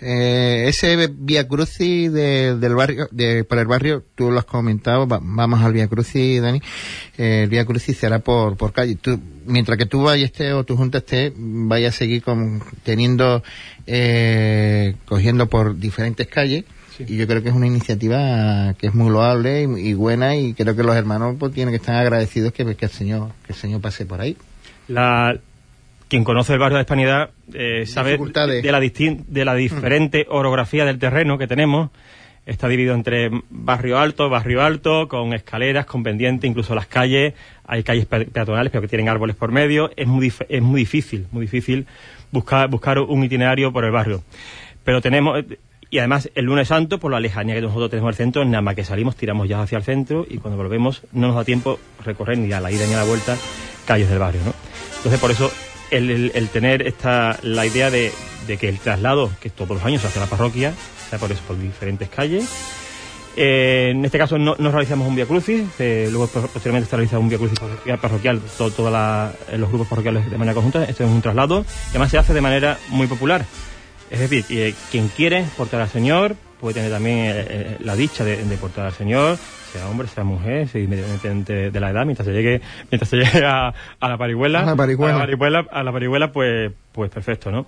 eh, 0.02 0.64
ese 0.68 1.08
Vía 1.12 1.46
Crucis 1.46 2.10
de- 2.10 2.56
del 2.56 2.74
barrio, 2.74 3.06
de, 3.10 3.44
por 3.44 3.58
el 3.58 3.66
barrio, 3.66 4.02
tú 4.14 4.30
lo 4.30 4.38
has 4.38 4.46
comentado, 4.46 5.06
va- 5.06 5.20
vamos 5.22 5.60
al 5.60 5.74
Vía 5.74 5.88
Crucis, 5.88 6.40
Dani, 6.40 6.62
eh, 7.18 7.42
el 7.44 7.50
Vía 7.50 7.66
Crucis 7.66 7.98
será 7.98 8.18
por, 8.20 8.56
por 8.56 8.72
calle. 8.72 8.94
Tú, 8.96 9.20
mientras 9.44 9.76
que 9.76 9.84
tú 9.84 10.02
vayas 10.04 10.32
o 10.54 10.64
tu 10.64 10.76
junta 10.76 10.98
esté, 10.98 11.32
vaya 11.36 11.88
a 11.88 11.92
seguir 11.92 12.22
con, 12.22 12.62
teniendo, 12.82 13.42
eh, 13.86 14.94
cogiendo 15.04 15.48
por 15.50 15.76
diferentes 15.78 16.26
calles. 16.28 16.64
Sí. 17.06 17.14
Y 17.14 17.16
yo 17.18 17.26
creo 17.26 17.42
que 17.42 17.48
es 17.50 17.54
una 17.54 17.66
iniciativa 17.66 18.74
que 18.78 18.86
es 18.88 18.94
muy 18.94 19.10
loable 19.10 19.62
y, 19.62 19.88
y 19.90 19.94
buena 19.94 20.36
y 20.36 20.54
creo 20.54 20.74
que 20.76 20.82
los 20.82 20.96
hermanos 20.96 21.36
pues 21.38 21.52
tienen 21.52 21.72
que 21.72 21.76
estar 21.76 21.96
agradecidos 21.96 22.52
que, 22.52 22.64
que 22.76 22.84
el 22.86 22.90
señor, 22.90 23.28
que 23.46 23.52
el 23.52 23.58
señor 23.58 23.80
pase 23.80 24.06
por 24.06 24.20
ahí. 24.20 24.36
La, 24.88 25.36
quien 26.08 26.24
conoce 26.24 26.52
el 26.54 26.58
barrio 26.58 26.76
de 26.78 26.82
Hispanidad 26.82 27.30
eh, 27.54 27.84
sabe 27.86 28.16
de 28.62 28.72
la, 28.72 28.80
distin- 28.80 29.24
de 29.26 29.44
la 29.44 29.54
diferente 29.54 30.26
orografía 30.28 30.84
del 30.84 30.98
terreno 30.98 31.38
que 31.38 31.46
tenemos. 31.46 31.90
Está 32.46 32.68
dividido 32.68 32.94
entre 32.94 33.30
barrio 33.50 33.98
alto, 33.98 34.28
barrio 34.28 34.62
alto, 34.62 35.06
con 35.08 35.34
escaleras, 35.34 35.86
con 35.86 36.02
pendiente, 36.02 36.46
incluso 36.46 36.74
las 36.74 36.86
calles. 36.86 37.34
Hay 37.66 37.82
calles 37.84 38.06
pe- 38.06 38.24
peatonales, 38.24 38.72
pero 38.72 38.82
que 38.82 38.88
tienen 38.88 39.08
árboles 39.08 39.36
por 39.36 39.52
medio. 39.52 39.90
Es 39.94 40.08
muy, 40.08 40.28
dif- 40.28 40.46
es 40.48 40.62
muy 40.62 40.80
difícil, 40.80 41.26
muy 41.30 41.42
difícil 41.42 41.86
buscar, 42.32 42.68
buscar 42.68 42.98
un 42.98 43.22
itinerario 43.22 43.72
por 43.72 43.84
el 43.84 43.92
barrio. 43.92 44.24
Pero 44.82 45.00
tenemos, 45.00 45.44
y 45.90 45.98
además 45.98 46.30
el 46.34 46.44
lunes 46.44 46.68
santo, 46.68 46.98
por 46.98 47.10
la 47.10 47.18
lejanía 47.20 47.54
que 47.56 47.60
nosotros 47.62 47.90
tenemos 47.90 48.08
al 48.10 48.14
centro, 48.14 48.44
nada 48.44 48.62
más 48.62 48.74
que 48.76 48.84
salimos, 48.84 49.16
tiramos 49.16 49.48
ya 49.48 49.60
hacia 49.62 49.78
el 49.78 49.84
centro 49.84 50.24
y 50.28 50.38
cuando 50.38 50.56
volvemos 50.56 51.02
no 51.12 51.26
nos 51.28 51.36
da 51.36 51.44
tiempo 51.44 51.78
recorrer 52.04 52.38
ni 52.38 52.52
a 52.52 52.60
la 52.60 52.70
ida 52.70 52.86
ni 52.86 52.94
a 52.94 52.98
la 52.98 53.04
vuelta 53.04 53.36
calles 53.86 54.08
del 54.08 54.18
barrio, 54.20 54.40
¿no? 54.44 54.54
Entonces 54.98 55.20
por 55.20 55.30
eso 55.32 55.50
el, 55.90 56.48
tener 56.52 56.86
esta, 56.86 57.38
la 57.42 57.66
idea 57.66 57.90
de, 57.90 58.12
de 58.46 58.56
que 58.56 58.68
el 58.68 58.78
traslado, 58.78 59.30
que 59.40 59.50
todos 59.50 59.70
los 59.76 59.84
años 59.84 60.00
se 60.02 60.06
hace 60.08 60.20
a 60.20 60.22
la 60.22 60.28
parroquia, 60.28 60.72
sea 61.08 61.18
por 61.18 61.32
eso, 61.32 61.40
por 61.48 61.58
diferentes 61.58 62.08
calles. 62.08 62.48
Eh, 63.36 63.90
en 63.92 64.04
este 64.04 64.18
caso 64.18 64.38
no, 64.38 64.56
no 64.58 64.70
realizamos 64.70 65.06
un 65.08 65.14
Via 65.14 65.24
Crucis, 65.26 65.62
eh, 65.78 66.08
luego 66.10 66.26
po- 66.26 66.42
posteriormente 66.42 66.90
se 66.90 66.96
realiza 66.96 67.18
un 67.18 67.28
Via 67.28 67.38
Crucis 67.38 67.58
parroquial, 67.58 67.98
parroquial 67.98 68.40
to- 68.58 68.70
todos 68.70 68.92
eh, 69.50 69.56
los 69.58 69.68
grupos 69.68 69.88
parroquiales 69.88 70.30
de 70.30 70.36
manera 70.38 70.54
conjunta. 70.54 70.84
Esto 70.84 71.04
es 71.04 71.10
un 71.10 71.22
traslado 71.22 71.64
y 71.86 71.90
además 71.90 72.10
se 72.10 72.18
hace 72.18 72.34
de 72.34 72.40
manera 72.40 72.78
muy 72.90 73.06
popular. 73.06 73.44
Es 74.10 74.18
decir, 74.18 74.44
eh, 74.50 74.74
quien 74.90 75.08
quiere 75.08 75.44
portar 75.56 75.80
al 75.80 75.88
Señor 75.88 76.34
puede 76.60 76.74
tener 76.74 76.90
también 76.90 77.18
eh, 77.18 77.32
eh, 77.48 77.76
la 77.80 77.96
dicha 77.96 78.24
de, 78.24 78.44
de 78.44 78.56
portar 78.56 78.86
al 78.86 78.92
Señor, 78.92 79.38
sea 79.72 79.88
hombre, 79.88 80.08
sea 80.08 80.24
mujer, 80.24 80.68
sea 80.68 80.80
independientemente 80.80 81.70
de 81.70 81.80
la 81.80 81.90
edad, 81.90 82.04
mientras 82.04 82.26
se 82.26 82.32
llegue, 82.34 82.60
mientras 82.90 83.08
se 83.08 83.16
llegue 83.16 83.44
a, 83.46 83.72
a 84.00 84.08
la 84.08 84.18
parihuela, 84.18 84.60
A 84.62 84.66
la 84.66 84.76
parihuela. 84.76 85.14
a 85.14 85.18
la 85.18 85.24
parihuela, 85.24 85.66
a 85.70 85.82
la 85.82 85.92
parihuela, 85.92 86.32
pues, 86.32 86.72
pues 86.92 87.10
perfecto, 87.10 87.50
¿no? 87.50 87.66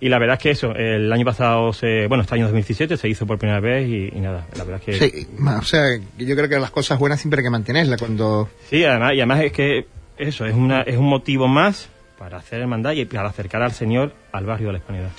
Y 0.00 0.08
la 0.10 0.18
verdad 0.18 0.34
es 0.36 0.42
que 0.42 0.50
eso, 0.50 0.74
el 0.74 1.12
año 1.12 1.24
pasado, 1.24 1.72
se, 1.72 2.06
bueno, 2.06 2.22
este 2.22 2.34
año 2.34 2.44
2017 2.44 2.96
se 2.96 3.08
hizo 3.08 3.26
por 3.26 3.38
primera 3.38 3.58
vez 3.60 3.88
y, 3.88 4.08
y 4.16 4.20
nada, 4.20 4.46
la 4.56 4.64
verdad 4.64 4.80
es 4.86 4.98
que... 5.00 5.10
Sí, 5.10 5.26
o 5.44 5.62
sea, 5.62 5.82
yo 6.18 6.36
creo 6.36 6.48
que 6.48 6.58
las 6.60 6.70
cosas 6.70 6.98
buenas 7.00 7.20
siempre 7.20 7.40
hay 7.40 7.44
que 7.44 7.50
mantenerlas 7.50 7.98
cuando... 8.00 8.48
Sí, 8.68 8.84
además, 8.84 9.14
y 9.14 9.20
además 9.20 9.40
es 9.40 9.52
que 9.52 9.86
eso 10.16 10.44
es, 10.46 10.54
una, 10.54 10.82
es 10.82 10.96
un 10.96 11.08
motivo 11.08 11.48
más 11.48 11.88
para 12.16 12.36
hacer 12.38 12.60
hermandad 12.60 12.92
y 12.92 13.06
para 13.06 13.28
acercar 13.28 13.62
al 13.62 13.72
Señor 13.72 14.12
al 14.32 14.44
barrio 14.44 14.68
de 14.68 14.72
la 14.74 14.78
Hispanidad. 14.78 15.10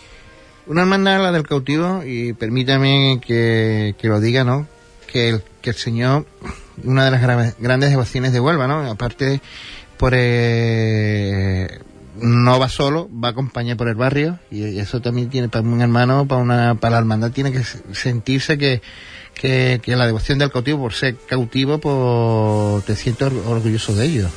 Una 0.69 0.81
hermandad, 0.81 1.21
la 1.21 1.31
del 1.31 1.43
cautivo, 1.47 2.03
y 2.05 2.33
permítame 2.33 3.19
que, 3.25 3.95
que 3.97 4.07
lo 4.07 4.19
diga, 4.21 4.43
¿no? 4.43 4.67
Que 5.11 5.29
el, 5.29 5.43
que 5.61 5.71
el 5.71 5.75
Señor, 5.75 6.25
una 6.83 7.03
de 7.05 7.11
las 7.11 7.21
gra- 7.21 7.55
grandes 7.59 7.89
devociones 7.89 8.31
de 8.33 8.39
Huelva, 8.39 8.67
¿no? 8.67 8.89
Aparte, 8.89 9.41
por 9.97 10.13
eh, 10.15 11.67
no 12.21 12.59
va 12.59 12.69
solo, 12.69 13.09
va 13.11 13.29
acompañado 13.29 13.77
por 13.77 13.87
el 13.87 13.95
barrio, 13.95 14.37
y 14.51 14.77
eso 14.77 15.01
también 15.01 15.29
tiene 15.29 15.49
para 15.49 15.67
un 15.67 15.81
hermano, 15.81 16.27
para 16.27 16.41
una 16.41 16.75
para 16.75 16.91
la 16.93 16.99
hermandad, 16.99 17.31
tiene 17.31 17.51
que 17.51 17.63
se- 17.63 17.81
sentirse 17.95 18.57
que, 18.59 18.81
que, 19.33 19.81
la 19.87 20.05
devoción 20.05 20.37
del 20.37 20.51
cautivo, 20.51 20.79
por 20.79 20.93
ser 20.93 21.15
cautivo, 21.27 21.79
pues 21.79 22.85
te 22.85 22.95
siento 22.95 23.25
or- 23.25 23.33
orgulloso 23.47 23.95
de 23.95 24.05
ello. 24.05 24.29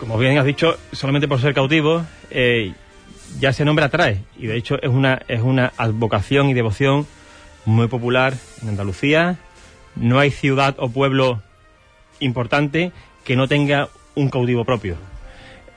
Como 0.00 0.16
bien 0.18 0.38
has 0.38 0.44
dicho, 0.46 0.76
solamente 0.92 1.28
por 1.28 1.40
ser 1.40 1.52
cautivo, 1.54 2.04
eh, 2.30 2.72
ya 3.40 3.50
ese 3.50 3.64
nombre 3.64 3.84
atrae. 3.84 4.22
Y 4.38 4.46
de 4.46 4.56
hecho 4.56 4.76
es 4.82 4.88
una, 4.90 5.22
es 5.28 5.40
una 5.42 5.72
advocación 5.76 6.48
y 6.48 6.54
devoción 6.54 7.06
muy 7.64 7.88
popular 7.88 8.34
en 8.62 8.68
Andalucía. 8.70 9.36
No 9.94 10.18
hay 10.18 10.30
ciudad 10.30 10.74
o 10.78 10.88
pueblo 10.90 11.42
importante 12.20 12.92
que 13.24 13.36
no 13.36 13.48
tenga 13.48 13.88
un 14.14 14.30
cautivo 14.30 14.64
propio. 14.64 14.96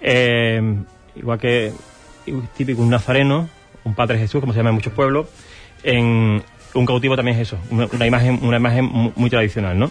Eh, 0.02 0.62
igual 1.16 1.40
que 1.40 1.74
típico 2.56 2.82
un 2.82 2.90
nazareno, 2.90 3.50
un 3.84 3.96
Padre 3.96 4.20
Jesús, 4.20 4.40
como 4.40 4.54
se 4.54 4.58
llama 4.60 4.70
en 4.70 4.76
muchos 4.76 4.94
pueblos, 4.94 5.28
en 5.84 6.44
un 6.74 6.86
cautivo 6.86 7.16
también 7.16 7.38
es 7.38 7.48
eso, 7.48 7.58
una, 7.72 8.06
imagen, 8.06 8.40
una 8.44 8.58
imagen 8.58 8.86
mu- 8.86 9.12
muy 9.16 9.30
tradicional, 9.30 9.78
¿no? 9.80 9.90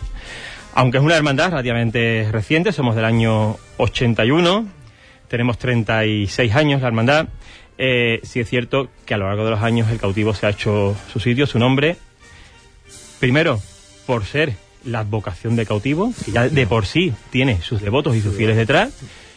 Aunque 0.74 0.98
es 0.98 1.02
una 1.04 1.16
hermandad 1.16 1.50
relativamente 1.50 2.28
reciente, 2.30 2.70
somos 2.72 2.94
del 2.94 3.04
año 3.04 3.56
81, 3.78 4.66
tenemos 5.26 5.58
36 5.58 6.54
años 6.54 6.80
la 6.82 6.88
hermandad, 6.88 7.26
eh, 7.78 8.20
sí 8.24 8.40
es 8.40 8.48
cierto 8.48 8.88
que 9.06 9.14
a 9.14 9.16
lo 9.16 9.26
largo 9.28 9.44
de 9.44 9.50
los 9.52 9.60
años 9.62 9.90
el 9.90 9.98
cautivo 9.98 10.34
se 10.34 10.46
ha 10.46 10.50
hecho 10.50 10.96
su 11.12 11.20
sitio, 11.20 11.46
su 11.46 11.58
nombre, 11.58 11.96
primero 13.20 13.60
por 14.06 14.24
ser 14.24 14.54
la 14.84 15.02
vocación 15.02 15.56
de 15.56 15.66
cautivo, 15.66 16.12
que 16.24 16.32
ya 16.32 16.48
de 16.48 16.66
por 16.66 16.86
sí 16.86 17.12
tiene 17.30 17.60
sus 17.62 17.80
devotos 17.82 18.16
y 18.16 18.20
sus 18.22 18.34
fieles 18.36 18.56
detrás, 18.56 18.90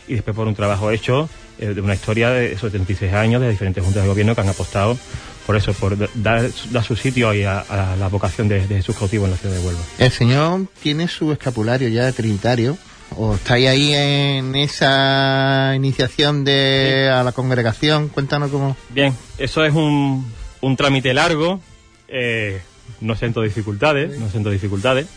y 0.08 0.14
después 0.16 0.36
por 0.36 0.48
un 0.48 0.56
trabajo 0.56 0.92
hecho 0.92 1.30
eh, 1.60 1.68
de 1.68 1.82
una 1.82 1.94
historia 1.96 2.30
de 2.30 2.54
esos 2.54 2.72
76 2.72 3.14
años 3.14 3.42
de 3.42 3.50
diferentes 3.50 3.84
juntas 3.84 4.04
de 4.04 4.10
gobierno 4.10 4.34
que 4.36 4.42
han 4.42 4.50
apostado 4.50 4.98
por 5.46 5.56
eso, 5.58 5.74
por 5.74 5.98
da- 5.98 6.08
dar, 6.16 6.50
dar 6.70 6.84
su 6.84 6.96
sitio 6.96 7.30
ahí 7.30 7.44
a, 7.44 7.96
la 8.00 8.08
vocación 8.08 8.48
de, 8.48 8.66
de 8.68 8.76
Jesús 8.78 8.96
cautivo 8.96 9.26
en 9.26 9.32
la 9.32 9.38
ciudad 9.38 9.56
de 9.56 9.62
Huelva. 9.66 9.82
El 9.98 10.12
Señor 10.12 10.68
tiene 10.82 11.08
su 11.08 11.32
escapulario 11.32 11.90
ya 11.90 12.12
trinitario. 12.12 12.78
¿O 13.18 13.36
estáis 13.36 13.68
ahí 13.68 13.94
en 13.94 14.56
esa 14.56 15.74
iniciación 15.76 16.44
de 16.44 17.10
a 17.14 17.24
la 17.24 17.34
congregación? 17.34 18.08
Cuéntanos 18.08 18.52
cómo. 18.52 18.76
Bien, 18.90 19.14
eso 19.38 19.66
es 19.66 19.74
un, 19.74 20.32
un 20.62 20.78
trámite 20.78 21.14
largo, 21.14 21.60
eh, 22.08 22.62
no 23.02 23.16
siento 23.16 23.42
dificultades, 23.42 24.18
no 24.20 24.30
siento 24.30 24.50
dificultades. 24.50 25.08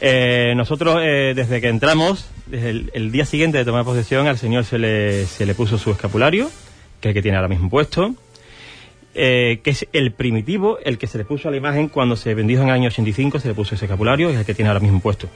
Eh, 0.00 0.54
nosotros, 0.56 0.98
eh, 1.00 1.32
desde 1.36 1.60
que 1.60 1.68
entramos, 1.68 2.28
desde 2.46 2.70
el, 2.70 2.90
el 2.92 3.12
día 3.12 3.24
siguiente 3.24 3.58
de 3.58 3.64
tomar 3.64 3.84
posesión, 3.84 4.26
al 4.26 4.36
señor 4.36 4.64
se 4.64 4.78
le, 4.78 5.26
se 5.26 5.46
le 5.46 5.54
puso 5.54 5.78
su 5.78 5.92
escapulario, 5.92 6.50
que 7.00 7.08
es 7.08 7.10
el 7.10 7.14
que 7.14 7.22
tiene 7.22 7.36
ahora 7.36 7.48
mismo 7.48 7.70
puesto, 7.70 8.16
eh, 9.14 9.60
que 9.62 9.70
es 9.70 9.86
el 9.92 10.12
primitivo, 10.12 10.78
el 10.84 10.98
que 10.98 11.06
se 11.06 11.18
le 11.18 11.24
puso 11.24 11.48
a 11.48 11.50
la 11.50 11.56
imagen 11.56 11.88
cuando 11.88 12.16
se 12.16 12.34
bendijo 12.34 12.62
en 12.62 12.68
el 12.68 12.74
año 12.74 12.88
85, 12.88 13.38
se 13.38 13.48
le 13.48 13.54
puso 13.54 13.74
ese 13.74 13.84
escapulario, 13.84 14.30
y 14.30 14.32
es 14.32 14.40
el 14.40 14.46
que 14.46 14.54
tiene 14.54 14.70
ahora 14.70 14.80
mismo 14.80 15.00
puesto. 15.00 15.28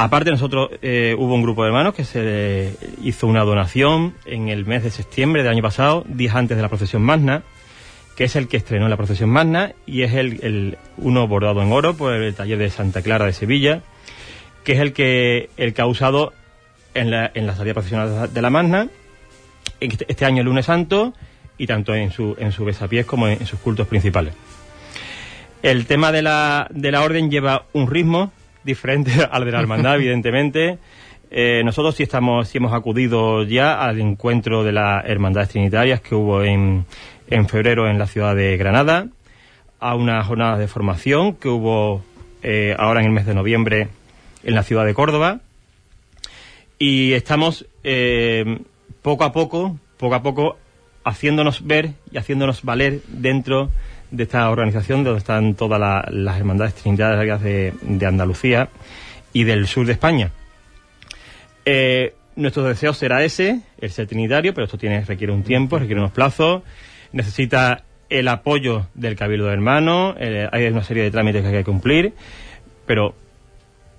Aparte, 0.00 0.30
nosotros 0.30 0.70
eh, 0.80 1.16
hubo 1.18 1.34
un 1.34 1.42
grupo 1.42 1.64
de 1.64 1.70
hermanos 1.70 1.92
que 1.92 2.04
se 2.04 2.72
hizo 3.02 3.26
una 3.26 3.42
donación 3.42 4.14
en 4.26 4.48
el 4.48 4.64
mes 4.64 4.84
de 4.84 4.92
septiembre 4.92 5.42
del 5.42 5.50
año 5.50 5.62
pasado, 5.62 6.04
días 6.06 6.36
antes 6.36 6.56
de 6.56 6.62
la 6.62 6.68
procesión 6.68 7.02
magna, 7.02 7.42
que 8.16 8.22
es 8.22 8.36
el 8.36 8.46
que 8.46 8.58
estrenó 8.58 8.88
la 8.88 8.96
procesión 8.96 9.28
magna 9.28 9.72
y 9.86 10.02
es 10.02 10.14
el, 10.14 10.78
uno 10.98 11.26
bordado 11.26 11.62
en 11.62 11.72
oro 11.72 11.96
por 11.96 12.14
el 12.14 12.32
taller 12.32 12.58
de 12.58 12.70
Santa 12.70 13.02
Clara 13.02 13.26
de 13.26 13.32
Sevilla, 13.32 13.82
que 14.62 14.74
es 14.74 14.78
el 14.78 14.92
que 14.92 15.50
el 15.56 15.74
que 15.74 15.82
ha 15.82 15.86
usado 15.86 16.32
en 16.94 17.10
la, 17.10 17.32
en 17.34 17.48
la 17.48 17.56
salida 17.56 17.74
procesional 17.74 18.32
de 18.32 18.40
la 18.42 18.50
magna 18.50 18.86
este, 19.80 20.06
este 20.08 20.24
año 20.24 20.42
el 20.42 20.46
lunes 20.46 20.66
santo 20.66 21.12
y 21.58 21.66
tanto 21.66 21.96
en 21.96 22.12
su 22.12 22.36
en 22.38 22.52
su 22.52 22.64
besapiés 22.64 23.04
como 23.04 23.26
en, 23.26 23.40
en 23.40 23.46
sus 23.46 23.58
cultos 23.58 23.88
principales. 23.88 24.32
El 25.60 25.86
tema 25.86 26.12
de 26.12 26.22
la, 26.22 26.68
de 26.70 26.92
la 26.92 27.02
orden 27.02 27.32
lleva 27.32 27.64
un 27.72 27.90
ritmo 27.90 28.30
diferente 28.64 29.12
al 29.30 29.44
de 29.44 29.52
la 29.52 29.60
hermandad, 29.60 29.94
evidentemente. 29.96 30.78
Eh, 31.30 31.62
nosotros 31.64 31.94
sí 31.94 32.02
estamos, 32.02 32.48
sí 32.48 32.58
hemos 32.58 32.72
acudido 32.72 33.42
ya 33.44 33.82
al 33.82 34.00
encuentro 34.00 34.64
de 34.64 34.72
las 34.72 35.04
hermandades 35.04 35.50
trinitarias 35.50 36.00
que 36.00 36.14
hubo 36.14 36.42
en, 36.42 36.86
en 37.28 37.48
febrero 37.48 37.88
en 37.88 37.98
la 37.98 38.06
ciudad 38.06 38.34
de 38.34 38.56
Granada, 38.56 39.08
a 39.78 39.94
unas 39.94 40.26
jornadas 40.26 40.58
de 40.58 40.68
formación 40.68 41.34
que 41.34 41.48
hubo 41.48 42.02
eh, 42.42 42.74
ahora 42.78 43.00
en 43.00 43.06
el 43.06 43.12
mes 43.12 43.26
de 43.26 43.34
noviembre 43.34 43.88
en 44.42 44.54
la 44.54 44.62
ciudad 44.62 44.86
de 44.86 44.94
Córdoba. 44.94 45.40
Y 46.78 47.12
estamos 47.12 47.66
eh, 47.84 48.60
poco 49.02 49.24
a 49.24 49.32
poco, 49.32 49.78
poco 49.98 50.14
a 50.14 50.22
poco, 50.22 50.56
haciéndonos 51.04 51.66
ver 51.66 51.92
y 52.12 52.18
haciéndonos 52.18 52.62
valer 52.62 53.00
dentro 53.08 53.70
de 54.10 54.22
esta 54.22 54.48
organización 54.50 55.04
donde 55.04 55.18
están 55.18 55.54
todas 55.54 55.78
la- 55.80 56.06
las 56.10 56.38
hermandades 56.38 56.74
trinitarias 56.74 57.42
de, 57.42 57.74
de 57.82 58.06
Andalucía 58.06 58.68
y 59.32 59.44
del 59.44 59.66
sur 59.66 59.86
de 59.86 59.92
España. 59.92 60.30
Eh, 61.64 62.14
nuestro 62.36 62.62
deseo 62.64 62.94
será 62.94 63.22
ese, 63.24 63.60
el 63.80 63.90
ser 63.90 64.06
trinitario, 64.06 64.54
pero 64.54 64.64
esto 64.64 64.78
tiene, 64.78 65.04
requiere 65.04 65.32
un 65.32 65.42
tiempo, 65.42 65.78
requiere 65.78 66.00
unos 66.00 66.12
plazos, 66.12 66.62
necesita 67.12 67.82
el 68.08 68.28
apoyo 68.28 68.86
del 68.94 69.16
Cabildo 69.16 69.46
de 69.46 69.52
Hermanos, 69.52 70.14
eh, 70.18 70.48
hay 70.50 70.66
una 70.68 70.82
serie 70.84 71.02
de 71.02 71.10
trámites 71.10 71.42
que 71.42 71.48
hay 71.48 71.54
que 71.54 71.64
cumplir, 71.64 72.12
pero 72.86 73.14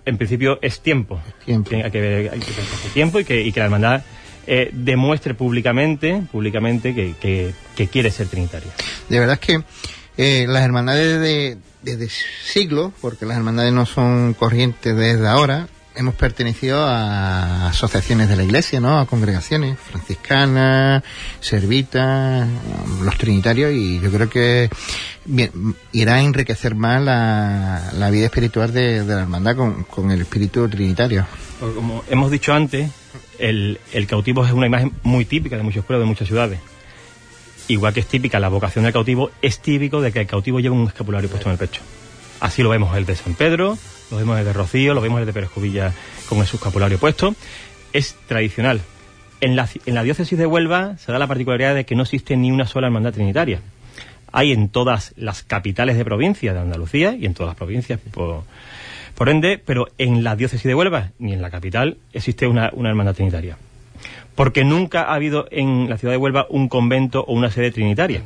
en 0.05 0.17
principio 0.17 0.57
es 0.63 0.79
tiempo. 0.81 1.21
Tiempo. 1.45 1.69
Hay 1.75 1.91
que 1.91 2.01
ver, 2.01 2.31
hay 2.33 2.39
que 2.39 2.51
ver 2.51 2.65
tiempo 2.93 3.19
y 3.19 3.25
que, 3.25 3.41
y 3.41 3.51
que 3.51 3.59
la 3.59 3.65
hermandad 3.67 4.01
eh, 4.47 4.71
demuestre 4.73 5.35
públicamente, 5.35 6.23
públicamente 6.31 6.95
que, 6.95 7.13
que- 7.21 7.51
que 7.75 7.87
quiere 7.87 8.09
ser 8.09 8.27
trinitaria. 8.27 8.71
De 9.09 9.19
verdad 9.19 9.37
es 9.39 9.45
que 9.45 9.63
eh, 10.21 10.47
las 10.49 10.63
hermandades 10.63 11.21
de, 11.21 11.57
desde 11.81 12.09
siglos, 12.43 12.91
porque 12.99 13.25
las 13.25 13.37
hermandades 13.37 13.71
no 13.71 13.85
son 13.85 14.33
corrientes 14.33 14.93
desde 14.93 15.25
ahora, 15.25 15.69
hemos 15.95 16.13
pertenecido 16.15 16.83
a 16.85 17.69
asociaciones 17.69 18.27
de 18.27 18.35
la 18.35 18.43
iglesia, 18.43 18.81
¿no? 18.81 18.99
A 18.99 19.05
congregaciones 19.05 19.79
franciscanas, 19.79 21.03
servitas, 21.39 22.49
los 23.01 23.17
trinitarios, 23.17 23.71
y 23.71 24.01
yo 24.01 24.11
creo 24.11 24.29
que 24.29 24.69
irá 25.93 26.15
a 26.15 26.21
enriquecer 26.21 26.75
más 26.75 27.01
la, 27.01 28.09
vida 28.11 28.25
espiritual 28.25 28.73
de, 28.73 29.05
la 29.05 29.21
hermandad 29.21 29.55
con, 29.55 30.11
el 30.11 30.19
espíritu 30.19 30.67
trinitario. 30.67 31.25
Como 31.61 32.03
hemos 32.09 32.29
dicho 32.29 32.53
antes, 32.53 32.91
el, 33.37 33.79
el 33.93 34.05
cautivo 34.05 34.45
es 34.45 34.51
una 34.51 34.65
imagen 34.65 34.91
muy 35.03 35.23
típica 35.23 35.55
de 35.55 35.63
muchos 35.63 35.85
pueblos, 35.85 36.05
de 36.05 36.09
muchas 36.09 36.27
ciudades. 36.27 36.59
Igual 37.69 37.93
que 37.93 37.99
es 37.99 38.07
típica 38.07 38.39
la 38.39 38.49
vocación 38.49 38.83
del 38.83 38.93
cautivo, 38.93 39.29
es 39.43 39.59
típico 39.59 40.01
de 40.01 40.11
que 40.11 40.21
el 40.21 40.25
cautivo 40.25 40.59
lleva 40.59 40.75
un 40.75 40.87
escapulario 40.87 41.29
puesto 41.29 41.49
en 41.49 41.53
el 41.53 41.59
pecho. 41.59 41.81
Así 42.39 42.63
lo 42.63 42.69
vemos 42.69 42.97
el 42.97 43.05
de 43.05 43.15
San 43.15 43.35
Pedro, 43.35 43.77
lo 44.09 44.17
vemos 44.17 44.39
el 44.39 44.45
de 44.45 44.53
Rocío, 44.53 44.95
lo 44.95 45.01
vemos 45.01 45.19
el 45.19 45.27
de 45.27 45.33
Pérez 45.33 45.51
Cubilla 45.51 45.93
con 46.27 46.43
su 46.47 46.55
escapulario 46.55 46.97
puesto. 46.97 47.35
Es 47.93 48.15
tradicional. 48.27 48.81
En 49.39 49.55
la, 49.55 49.69
en 49.85 49.93
la 49.93 50.01
diócesis 50.01 50.35
de 50.35 50.47
Huelva 50.47 50.97
se 50.97 51.11
da 51.11 51.19
la 51.19 51.27
particularidad 51.27 51.75
de 51.75 51.85
que 51.85 51.95
no 51.95 52.01
existe 52.01 52.35
ni 52.35 52.51
una 52.51 52.65
sola 52.65 52.87
hermandad 52.87 53.13
trinitaria. 53.13 53.61
Hay 54.31 54.51
en 54.51 54.69
todas 54.69 55.13
las 55.15 55.43
capitales 55.43 55.95
de 55.95 56.05
provincia 56.05 56.53
de 56.55 56.59
Andalucía 56.59 57.15
y 57.15 57.27
en 57.27 57.35
todas 57.35 57.51
las 57.51 57.57
provincias 57.57 57.99
por, 58.11 59.29
ende, 59.29 59.61
pero 59.63 59.85
en 59.99 60.23
la 60.23 60.35
diócesis 60.35 60.65
de 60.65 60.73
Huelva 60.73 61.11
ni 61.19 61.33
en 61.33 61.41
la 61.43 61.51
capital 61.51 61.97
existe 62.13 62.47
una 62.47 62.71
hermandad 62.89 63.13
trinitaria. 63.13 63.57
Porque 64.39 64.63
nunca 64.63 65.01
ha 65.03 65.15
habido 65.15 65.47
en 65.51 65.89
la 65.89 65.97
ciudad 65.97 66.13
de 66.13 66.17
Huelva 66.17 66.47
un 66.49 66.69
convento 66.69 67.25
o 67.27 67.33
una 67.33 67.51
sede 67.51 67.71
trinitaria. 67.71 68.21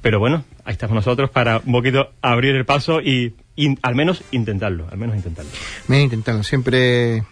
Pero 0.00 0.18
bueno, 0.18 0.44
ahí 0.64 0.72
estamos 0.72 0.94
nosotros 0.94 1.28
para 1.28 1.58
un 1.62 1.72
poquito 1.72 2.08
abrir 2.22 2.54
el 2.54 2.64
paso 2.64 3.02
y, 3.02 3.34
al 3.82 3.94
menos 3.94 4.22
intentarlo, 4.30 4.86
al 4.90 4.96
menos 4.96 5.14
intentarlo. 5.14 5.50
A 5.90 5.96
intentarlo, 5.98 6.42
siempre, 6.42 7.22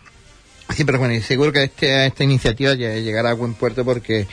siempre 0.69 0.99
bueno, 0.99 1.15
y 1.15 1.23
seguro 1.23 1.51
que 1.51 1.63
este, 1.65 2.05
esta 2.05 2.25
iniciativa 2.25 2.75
lle- 2.75 3.03
llegará 3.03 3.31
a 3.31 3.35
buen 3.35 3.55
puerto 3.55 3.87
porque, 3.87 4.27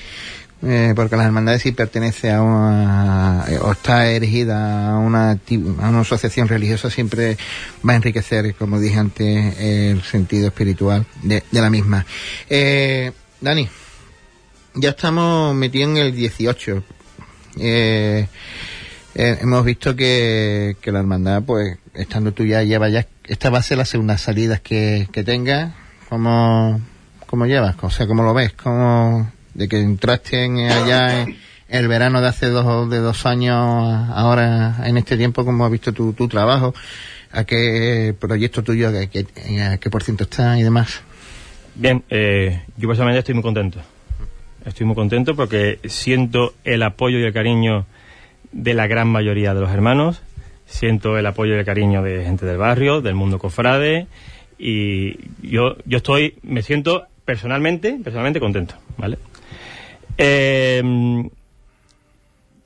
eh, 0.62 0.92
porque 0.94 1.16
las 1.16 1.26
hermandades 1.26 1.62
si 1.62 1.72
pertenece 1.72 2.32
a 2.32 2.42
una, 2.42 3.46
o 3.62 3.72
está 3.72 4.10
erigida 4.12 4.90
a 4.92 4.98
una, 4.98 5.32
a 5.32 5.90
una 5.90 6.02
asociación 6.02 6.50
religiosa 6.50 6.90
siempre 6.90 7.38
va 7.88 7.94
a 7.94 7.96
enriquecer, 7.96 8.54
como 8.56 8.82
dije 8.82 9.00
antes, 9.00 9.58
el 9.62 10.02
sentido 10.02 10.48
espiritual 10.48 11.06
de, 11.24 11.42
de 11.50 11.62
la 11.62 11.70
misma. 11.70 12.06
Eh, 12.50 13.14
Dani, 13.42 13.70
ya 14.74 14.90
estamos 14.90 15.56
metidos 15.56 15.92
en 15.92 15.98
el 15.98 16.14
18. 16.14 16.84
Eh, 17.58 18.28
eh, 19.16 19.38
hemos 19.42 19.64
visto 19.64 19.96
que, 19.96 20.76
que 20.82 20.92
la 20.92 21.00
hermandad, 21.00 21.44
pues, 21.44 21.78
estando 21.94 22.34
tú 22.34 22.44
ya, 22.44 22.64
lleva 22.64 22.90
ya, 22.90 23.08
esta 23.24 23.50
va 23.50 23.60
a 23.60 23.64
ser 23.64 23.78
las 23.78 23.88
segundas 23.88 24.20
salidas 24.20 24.60
que, 24.60 25.08
que 25.14 25.24
tenga. 25.24 25.74
¿Cómo, 26.10 26.82
¿Cómo 27.28 27.46
llevas? 27.46 27.78
O 27.82 27.90
sea, 27.90 28.08
¿cómo 28.08 28.24
lo 28.24 28.34
ves? 28.34 28.52
¿Cómo, 28.54 29.32
de 29.54 29.70
que 29.70 29.80
entraste 29.80 30.44
en, 30.44 30.60
allá 30.60 31.26
el 31.70 31.88
verano 31.88 32.20
de 32.20 32.28
hace 32.28 32.48
dos, 32.48 32.90
de 32.90 32.98
dos 32.98 33.26
años, 33.26 33.56
ahora 33.56 34.82
en 34.84 34.98
este 34.98 35.16
tiempo, 35.16 35.46
¿cómo 35.46 35.64
has 35.66 35.72
visto 35.72 35.94
tu, 35.94 36.12
tu 36.12 36.28
trabajo? 36.28 36.74
¿A 37.32 37.46
qué 37.46 38.14
proyecto 38.20 38.64
tuyo, 38.64 38.90
a 38.90 39.06
qué, 39.06 39.28
a 39.62 39.78
qué 39.78 39.90
por 39.90 40.04
ciento 40.04 40.26
está 40.26 40.60
y 40.60 40.64
demás? 40.64 41.04
Bien, 41.80 42.04
eh, 42.10 42.60
yo 42.76 42.90
personalmente 42.90 43.20
estoy 43.20 43.36
muy 43.36 43.42
contento. 43.42 43.80
Estoy 44.66 44.86
muy 44.86 44.98
contento 44.98 45.34
porque 45.34 45.80
siento 45.86 46.54
el 46.66 46.84
apoyo 46.84 47.20
y 47.20 47.24
el 47.24 47.32
cariño 47.32 47.86
de 48.52 48.74
la 48.74 48.86
gran 48.86 49.08
mayoría 49.08 49.54
de 49.54 49.62
los 49.62 49.72
hermanos, 49.72 50.22
siento 50.66 51.18
el 51.18 51.26
apoyo 51.26 51.56
y 51.56 51.60
el 51.60 51.64
cariño 51.64 52.04
de 52.04 52.26
gente 52.26 52.46
del 52.46 52.58
barrio, 52.58 53.00
del 53.00 53.16
mundo 53.16 53.40
cofrade 53.40 54.08
y 54.58 55.16
yo, 55.42 55.78
yo 55.86 56.00
estoy, 56.00 56.36
me 56.44 56.64
siento 56.64 57.08
personalmente, 57.24 57.98
personalmente 58.04 58.42
contento, 58.42 58.76
¿vale? 58.98 59.18
Eh, 60.18 60.84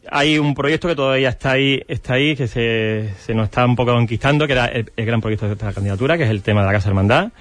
hay 0.09 0.39
un 0.39 0.55
proyecto 0.55 0.87
que 0.87 0.95
todavía 0.95 1.29
está 1.29 1.51
ahí, 1.51 1.83
está 1.87 2.15
ahí, 2.15 2.35
que 2.35 2.47
se, 2.47 3.11
se 3.19 3.35
nos 3.35 3.45
está 3.45 3.63
un 3.63 3.75
poco 3.75 3.93
conquistando, 3.93 4.47
que 4.47 4.53
era 4.53 4.65
el, 4.65 4.91
el 4.97 5.05
gran 5.05 5.21
proyecto 5.21 5.45
de 5.45 5.53
esta 5.53 5.71
candidatura, 5.71 6.17
que 6.17 6.23
es 6.23 6.31
el 6.31 6.41
tema 6.41 6.61
de 6.61 6.67
la 6.67 6.73
Casa 6.73 6.89
Hermandad. 6.89 7.31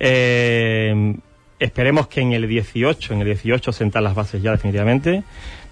Eh, 0.00 1.14
esperemos 1.58 2.08
que 2.08 2.20
en 2.22 2.32
el 2.32 2.48
18, 2.48 3.12
en 3.14 3.20
el 3.20 3.26
18 3.26 3.72
sentar 3.72 4.02
las 4.02 4.14
bases 4.14 4.42
ya 4.42 4.50
definitivamente. 4.52 5.22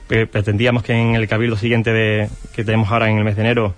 Pre- 0.07 0.27
Pretendíamos 0.27 0.83
que 0.83 0.93
en 0.93 1.15
el 1.15 1.27
cabildo 1.27 1.57
siguiente 1.57 1.93
de, 1.93 2.29
que 2.55 2.65
tenemos 2.65 2.91
ahora 2.91 3.11
en 3.11 3.19
el 3.19 3.25
mes 3.25 3.37
de 3.37 3.43
enero 3.43 3.75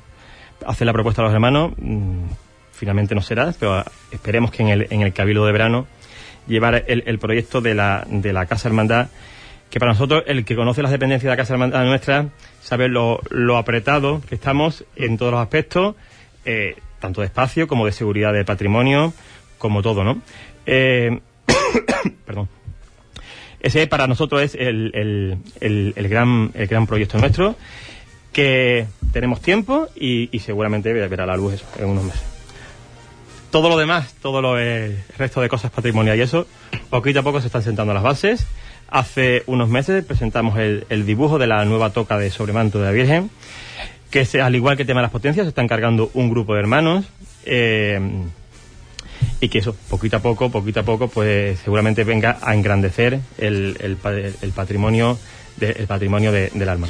hacer 0.67 0.87
la 0.87 0.93
propuesta 0.93 1.23
a 1.23 1.25
los 1.25 1.33
hermanos. 1.35 1.73
Mm, 1.79 2.25
finalmente 2.73 3.15
no 3.15 3.23
será, 3.23 3.53
pero 3.59 3.85
esperemos 4.11 4.51
que 4.51 4.63
en 4.63 4.69
el, 4.69 4.87
en 4.91 5.03
el 5.03 5.13
cabildo 5.13 5.47
de 5.47 5.53
verano 5.53 5.87
llevar 6.47 6.85
el, 6.89 7.05
el 7.07 7.19
proyecto 7.19 7.61
de 7.61 7.75
la, 7.75 8.05
de 8.09 8.33
la 8.33 8.47
Casa 8.47 8.69
Hermandad 8.69 9.09
que 9.71 9.79
para 9.79 9.93
nosotros, 9.93 10.25
el 10.27 10.45
que 10.45 10.57
conoce 10.57 10.83
las 10.83 10.91
dependencias 10.91 11.25
de 11.25 11.31
la 11.31 11.37
Casa 11.37 11.53
Hermandad 11.53 11.85
nuestra, 11.85 12.27
sabe 12.61 12.89
lo, 12.89 13.21
lo 13.31 13.57
apretado 13.57 14.21
que 14.29 14.35
estamos 14.35 14.85
en 14.97 15.17
todos 15.17 15.31
los 15.31 15.41
aspectos, 15.41 15.95
eh, 16.45 16.75
tanto 16.99 17.21
de 17.21 17.29
espacio 17.29 17.69
como 17.69 17.87
de 17.87 17.93
seguridad 17.93 18.33
de 18.33 18.45
patrimonio, 18.45 19.13
como 19.61 19.83
todo, 19.83 20.03
¿no? 20.03 20.21
Eh, 20.67 21.21
perdón. 22.27 22.49
Ese 23.61 23.87
para 23.87 24.07
nosotros 24.09 24.41
es 24.43 24.55
el, 24.55 24.91
el, 25.61 25.93
el, 25.95 26.09
gran, 26.09 26.51
el 26.55 26.67
gran 26.67 26.87
proyecto 26.87 27.19
nuestro, 27.19 27.57
que 28.33 28.87
tenemos 29.13 29.41
tiempo 29.43 29.87
y, 29.95 30.29
y 30.35 30.39
seguramente 30.41 30.93
verá 30.93 31.27
la 31.27 31.37
luz 31.37 31.55
eso, 31.55 31.67
en 31.79 31.85
unos 31.91 32.05
meses. 32.05 32.23
Todo 33.51 33.69
lo 33.69 33.77
demás, 33.77 34.15
todo 34.23 34.41
lo, 34.41 34.59
el 34.59 34.97
resto 35.19 35.41
de 35.43 35.49
cosas 35.49 35.71
patrimoniales 35.73 36.21
y 36.21 36.23
eso, 36.23 36.47
poquito 36.89 37.21
a 37.21 37.23
poco 37.23 37.41
se 37.41 37.49
están 37.49 37.63
sentando 37.63 37.93
las 37.93 38.03
bases. 38.03 38.47
Hace 38.89 39.43
unos 39.47 39.69
meses 39.69 40.05
presentamos 40.05 40.59
el, 40.59 40.87
el 40.89 41.05
dibujo 41.05 41.39
de 41.39 41.47
la 41.47 41.65
nueva 41.67 41.91
toca 41.91 42.17
de 42.17 42.31
sobremanto 42.31 42.79
de 42.79 42.85
la 42.87 42.93
Virgen, 42.93 43.29
que 44.11 44.25
se- 44.25 44.41
al 44.41 44.55
igual 44.57 44.77
que 44.77 44.83
el 44.85 44.87
tema 44.87 45.01
de 45.01 45.05
las 45.05 45.13
potencias, 45.13 45.45
se 45.45 45.49
está 45.51 45.63
encargando 45.63 46.11
un 46.15 46.31
grupo 46.31 46.55
de 46.55 46.61
hermanos. 46.61 47.05
eh, 47.45 48.01
y 49.41 49.49
que 49.49 49.59
eso, 49.59 49.75
poquito 49.89 50.17
a 50.19 50.21
poco, 50.21 50.51
poquito 50.51 50.81
a 50.81 50.83
poco, 50.83 51.09
pues 51.09 51.59
seguramente 51.61 52.05
venga 52.05 52.39
a 52.43 52.55
engrandecer 52.55 53.21
el, 53.39 53.77
el, 53.81 53.97
pa- 53.97 54.13
el 54.13 54.53
patrimonio, 54.55 55.19
de, 55.57 55.71
el 55.73 55.87
patrimonio 55.87 56.31
de, 56.33 56.51
del 56.55 56.69
alma. 56.69 56.89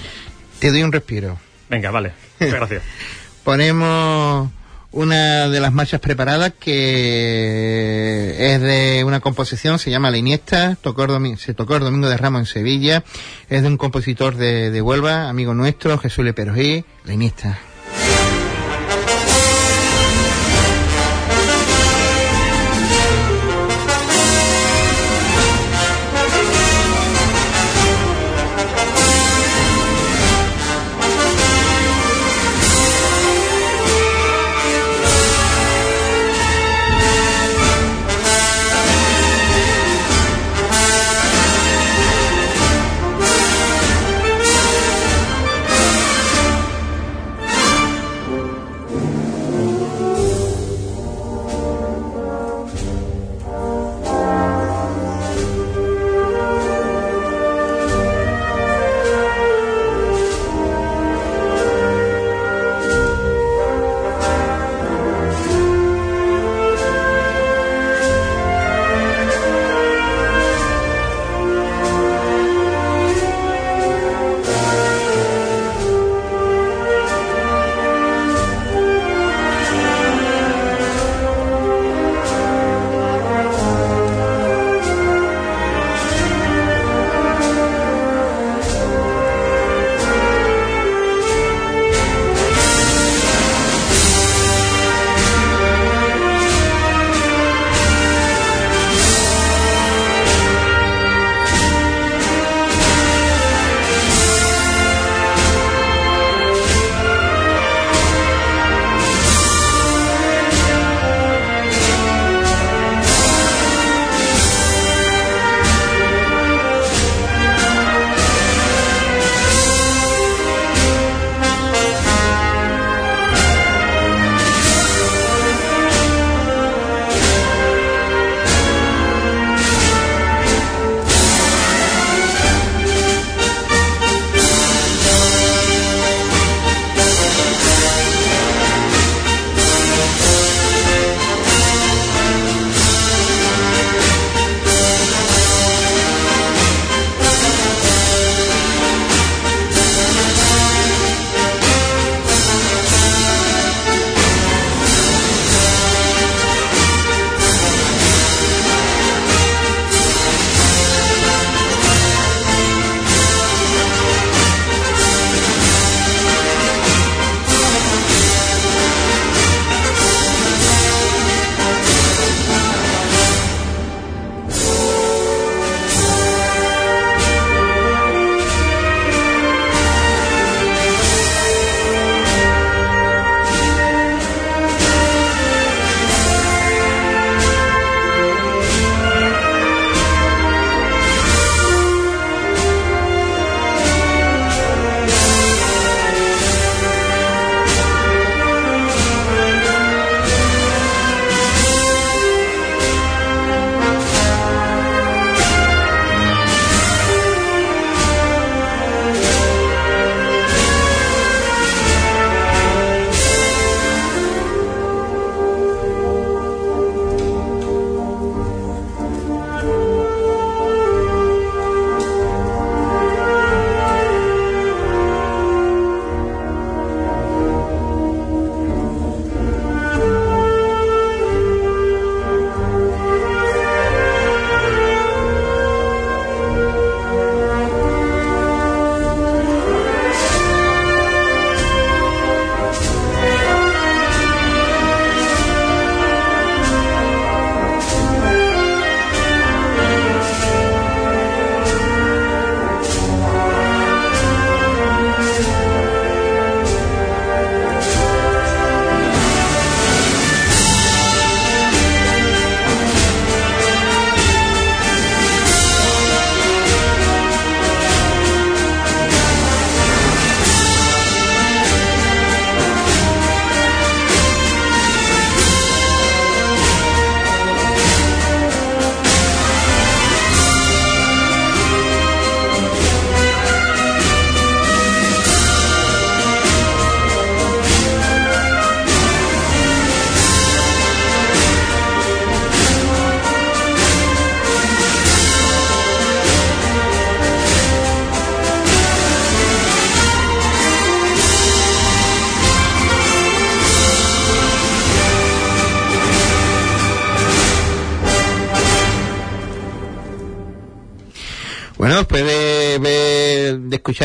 Te 0.59 0.71
doy 0.71 0.83
un 0.83 0.93
respiro. 0.93 1.39
Venga, 1.69 1.91
vale. 1.91 2.13
Muchas 2.41 2.55
gracias. 2.57 2.83
Ponemos 3.45 4.51
una 4.93 5.49
de 5.49 5.61
las 5.61 5.73
marchas 5.73 6.01
preparadas 6.01 6.53
que 6.59 8.55
es 8.55 8.61
de 8.61 9.05
una 9.05 9.21
composición, 9.21 9.79
se 9.79 9.91
llama 9.91 10.11
La 10.11 10.19
Iniesta, 10.19 10.77
tocó 10.81 11.05
el 11.05 11.39
se 11.39 11.55
tocó 11.55 11.77
el 11.77 11.83
domingo 11.85 12.09
de 12.09 12.17
Ramos 12.17 12.41
en 12.41 12.47
Sevilla, 12.47 13.05
es 13.49 13.63
de 13.63 13.69
un 13.69 13.77
compositor 13.77 14.35
de, 14.37 14.71
de 14.71 14.83
Huelva, 14.83 15.29
amigo 15.29 15.55
nuestro, 15.55 15.97
Jesús 15.99 16.25
Leperojí, 16.25 16.85
La 17.05 17.13
Iniesta. 17.15 17.59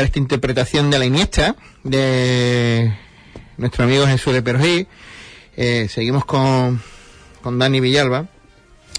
Escuchar 0.05 0.07
esta 0.07 0.19
interpretación 0.19 0.91
de 0.91 0.99
la 0.99 1.05
Iniesta, 1.05 1.55
de 1.83 2.93
nuestro 3.57 3.83
amigo 3.85 4.05
Jesús 4.07 4.33
de 4.33 4.41
Perjí, 4.41 4.87
eh, 5.57 5.87
seguimos 5.89 6.25
con, 6.25 6.81
con 7.41 7.59
Dani 7.59 7.79
Villalba. 7.79 8.27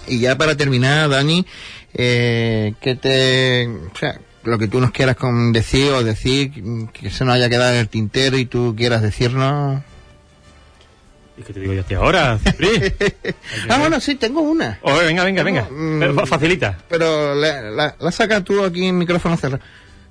Y 0.07 0.19
ya 0.19 0.37
para 0.37 0.55
terminar, 0.55 1.09
Dani, 1.09 1.45
eh, 1.93 2.73
que 2.81 2.95
te, 2.95 3.67
o 3.67 3.97
sea, 3.97 4.19
lo 4.43 4.57
que 4.57 4.67
tú 4.67 4.79
nos 4.79 4.91
quieras 4.91 5.15
con 5.15 5.51
decir 5.51 5.91
o 5.91 6.03
decir, 6.03 6.51
que 6.93 7.09
se 7.09 7.25
nos 7.25 7.35
haya 7.35 7.49
quedado 7.49 7.73
en 7.73 7.79
el 7.79 7.89
tintero 7.89 8.37
y 8.37 8.45
tú 8.45 8.75
quieras 8.77 9.01
decirnos. 9.01 9.81
¿Y 11.37 11.43
qué 11.43 11.53
te 11.53 11.59
digo 11.59 11.73
yo 11.73 11.81
a 11.81 11.83
ti 11.83 11.93
ahora, 11.93 12.39
ah, 13.69 13.77
bueno, 13.77 13.99
sí, 13.99 14.15
tengo 14.15 14.41
una. 14.41 14.79
Oh, 14.81 14.95
venga, 14.97 15.23
venga, 15.23 15.43
venga. 15.43 15.67
Pero 15.69 16.25
facilita. 16.25 16.79
Pero 16.89 17.35
la, 17.35 17.61
la, 17.69 17.95
la 17.99 18.11
sacas 18.11 18.43
tú 18.43 18.63
aquí 18.63 18.85
en 18.85 18.97
micrófono 18.97 19.37
cerrado. 19.37 19.61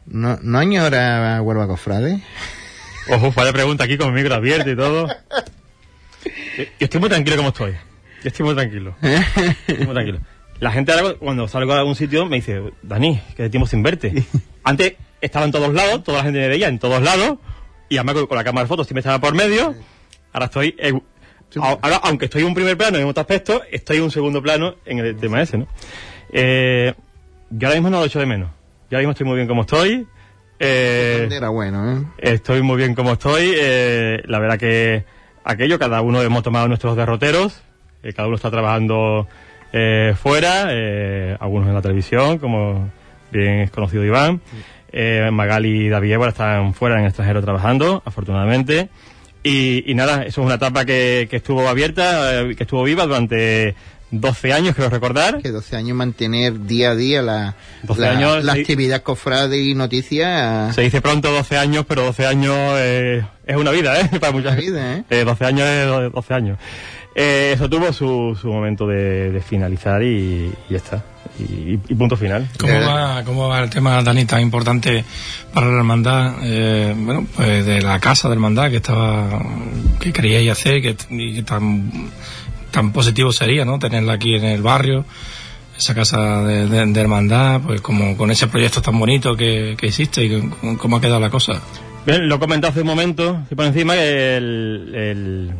¿No, 0.06 0.38
no 0.42 0.58
añora 0.58 1.40
Huelva 1.42 1.66
Cofrade? 1.66 2.22
Ojo, 3.08 3.32
vaya 3.32 3.52
pregunta 3.52 3.84
aquí 3.84 3.96
con 3.96 4.08
el 4.08 4.14
micro 4.14 4.34
abierto 4.34 4.70
y 4.70 4.76
todo. 4.76 5.08
Yo 5.08 6.64
yo 6.64 6.64
estoy 6.80 7.00
muy 7.00 7.08
tranquilo 7.08 7.36
como 7.36 7.48
estoy. 7.50 7.72
Yo 8.22 8.28
estoy 8.28 8.46
muy 8.46 8.54
tranquilo. 8.54 8.96
Estoy 9.02 9.84
muy 9.84 9.94
tranquilo. 9.94 10.20
La 10.58 10.72
gente 10.72 10.90
ahora 10.92 11.14
cuando 11.14 11.46
salgo 11.48 11.72
a 11.72 11.78
algún 11.78 11.94
sitio 11.94 12.26
me 12.26 12.36
dice, 12.36 12.60
Dani, 12.82 13.20
que 13.36 13.44
de 13.44 13.50
tiempo 13.50 13.66
sin 13.68 13.82
verte. 13.82 14.24
Antes 14.64 14.94
estaba 15.20 15.44
en 15.44 15.52
todos 15.52 15.72
lados, 15.72 16.02
toda 16.02 16.18
la 16.18 16.24
gente 16.24 16.40
me 16.40 16.48
veía 16.48 16.68
en 16.68 16.78
todos 16.78 17.02
lados, 17.02 17.38
y 17.88 17.98
además 17.98 18.24
con, 18.26 18.36
la 18.36 18.42
cámara 18.42 18.64
de 18.64 18.68
fotos 18.68 18.86
siempre 18.86 19.00
estaba 19.00 19.20
por 19.20 19.34
medio. 19.34 19.74
Ahora 20.32 20.46
estoy, 20.46 20.74
ahora, 21.60 22.00
aunque 22.02 22.24
estoy 22.24 22.42
en 22.42 22.48
un 22.48 22.54
primer 22.54 22.76
plano 22.76 22.98
en 22.98 23.06
otro 23.06 23.20
aspecto, 23.20 23.62
estoy 23.70 23.98
en 23.98 24.04
un 24.04 24.10
segundo 24.10 24.42
plano 24.42 24.76
en 24.84 24.98
el 24.98 25.16
tema 25.16 25.40
ese, 25.40 25.58
¿no? 25.58 25.68
Eh, 26.32 26.94
yo 27.50 27.68
ahora 27.68 27.78
mismo 27.78 27.90
no 27.90 28.00
lo 28.00 28.06
echo 28.06 28.18
de 28.18 28.26
menos. 28.26 28.50
Yo 28.90 28.96
ahora 28.96 29.00
mismo 29.00 29.12
estoy 29.12 29.26
muy 29.26 29.36
bien 29.36 29.48
como 29.48 29.62
estoy. 29.62 30.06
Eh, 30.58 31.28
Era 31.30 31.48
bueno, 31.50 31.92
¿eh? 31.98 32.04
Estoy 32.18 32.62
muy 32.62 32.76
bien 32.76 32.94
como 32.94 33.12
estoy. 33.14 33.52
eh, 33.54 34.22
la 34.26 34.38
verdad 34.38 34.58
que 34.58 35.04
aquello, 35.44 35.78
cada 35.78 36.00
uno 36.00 36.22
hemos 36.22 36.42
tomado 36.42 36.68
nuestros 36.68 36.96
derroteros. 36.96 37.62
eh, 38.02 38.12
cada 38.12 38.28
uno 38.28 38.36
está 38.36 38.50
trabajando 38.50 39.26
eh, 39.72 40.14
fuera, 40.20 40.68
eh, 40.70 41.36
algunos 41.40 41.68
en 41.68 41.74
la 41.74 41.82
televisión, 41.82 42.38
como 42.38 42.90
bien 43.32 43.60
es 43.60 43.70
conocido 43.70 44.04
Iván. 44.04 44.40
Magali 45.30 45.86
y 45.86 45.88
David 45.90 46.12
Évora 46.12 46.30
están 46.30 46.72
fuera 46.72 46.94
en 46.94 47.02
el 47.02 47.08
extranjero 47.08 47.42
trabajando, 47.42 48.02
afortunadamente. 48.06 48.88
Y, 49.42 49.84
y 49.90 49.94
nada, 49.94 50.22
eso 50.22 50.40
es 50.40 50.46
una 50.46 50.54
etapa 50.54 50.86
que, 50.86 51.26
que 51.30 51.36
estuvo 51.36 51.68
abierta, 51.68 52.44
que 52.56 52.62
estuvo 52.62 52.82
viva 52.82 53.04
durante 53.04 53.74
12 54.20 54.52
años, 54.52 54.74
creo 54.74 54.88
recordar. 54.90 55.40
Que 55.42 55.50
12 55.50 55.76
años 55.76 55.96
mantener 55.96 56.66
día 56.66 56.90
a 56.90 56.94
día 56.96 57.22
la, 57.22 57.54
12 57.84 58.00
la, 58.00 58.10
años, 58.10 58.44
la 58.44 58.52
actividad 58.52 59.02
cofrade 59.02 59.60
y 59.62 59.74
noticias. 59.74 60.74
Se 60.74 60.82
dice 60.82 61.00
pronto 61.00 61.30
12 61.32 61.56
años, 61.58 61.84
pero 61.88 62.02
12 62.04 62.26
años 62.26 62.54
eh, 62.78 63.24
es 63.46 63.56
una 63.56 63.70
vida, 63.70 64.00
¿eh? 64.00 64.08
Para 64.20 64.32
mucha 64.32 64.48
Una 64.48 64.56
gente. 64.56 64.70
vida, 64.70 64.96
¿eh? 64.96 65.04
Eh, 65.10 65.24
12 65.24 65.44
años 65.44 65.66
es 65.68 65.86
do- 65.86 66.10
12 66.10 66.34
años. 66.34 66.58
Eh, 67.18 67.52
eso 67.54 67.70
tuvo 67.70 67.94
su, 67.94 68.36
su 68.38 68.48
momento 68.48 68.86
de, 68.86 69.32
de 69.32 69.40
finalizar 69.40 70.02
y, 70.02 70.52
y 70.68 70.72
ya 70.72 70.76
está. 70.76 71.02
Y, 71.38 71.72
y 71.88 71.94
punto 71.94 72.14
final. 72.16 72.46
¿Cómo 72.60 72.72
Eh, 72.74 72.78
va, 72.84 73.24
¿Cómo 73.24 73.48
va 73.48 73.60
el 73.60 73.70
tema, 73.70 74.02
Dani, 74.02 74.26
tan 74.26 74.42
importante 74.42 75.02
para 75.54 75.66
la 75.68 75.78
hermandad? 75.78 76.34
eh, 76.42 76.94
bueno, 76.94 77.26
pues 77.34 77.64
de 77.64 77.80
la 77.80 77.98
casa 78.00 78.28
de 78.28 78.34
hermandad 78.34 78.68
que 78.70 78.76
estaba, 78.76 79.42
que 79.98 80.12
queríais 80.12 80.50
hacer 80.50 80.82
que, 80.82 80.94
y 81.08 81.36
que 81.36 81.42
tan, 81.42 81.90
tan 82.76 82.92
positivo 82.92 83.32
sería, 83.32 83.64
¿no? 83.64 83.78
Tenerla 83.78 84.12
aquí 84.12 84.34
en 84.34 84.44
el 84.44 84.60
barrio, 84.60 85.06
esa 85.78 85.94
casa 85.94 86.42
de, 86.42 87.00
hermandad, 87.00 87.62
pues 87.62 87.80
como 87.80 88.18
con 88.18 88.30
ese 88.30 88.48
proyecto 88.48 88.82
tan 88.82 88.98
bonito 88.98 89.34
que, 89.34 89.76
que 89.78 89.86
hiciste 89.86 90.22
y 90.22 90.50
cómo 90.76 90.98
ha 90.98 91.00
quedado 91.00 91.18
la 91.18 91.30
cosa. 91.30 91.54
Bien, 92.04 92.28
lo 92.28 92.38
comentado 92.38 92.72
hace 92.72 92.82
un 92.82 92.86
momento, 92.86 93.40
y 93.50 93.54
por 93.54 93.64
encima, 93.64 93.96
el, 93.96 95.52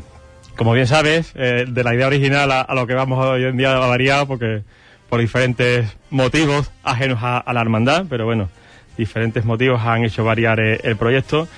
como 0.56 0.74
bien 0.74 0.86
sabes, 0.86 1.32
eh, 1.36 1.64
de 1.66 1.84
la 1.84 1.94
idea 1.94 2.06
original 2.06 2.52
a, 2.52 2.74
lo 2.74 2.86
que 2.86 2.92
vamos 2.92 3.24
hoy 3.24 3.44
en 3.44 3.56
día 3.56 3.74
ha 3.74 3.86
variado 3.86 4.26
porque 4.26 4.62
por 5.08 5.20
diferentes 5.20 5.96
motivos 6.10 6.70
ajenos 6.84 7.20
a, 7.22 7.38
a 7.38 7.52
la 7.54 7.62
hermandad, 7.62 8.04
pero 8.10 8.26
bueno, 8.26 8.50
diferentes 8.98 9.42
motivos 9.46 9.80
han 9.80 10.04
hecho 10.04 10.22
variar 10.22 10.60
eh, 10.60 10.80
el 10.82 10.96
proyecto. 10.96 11.48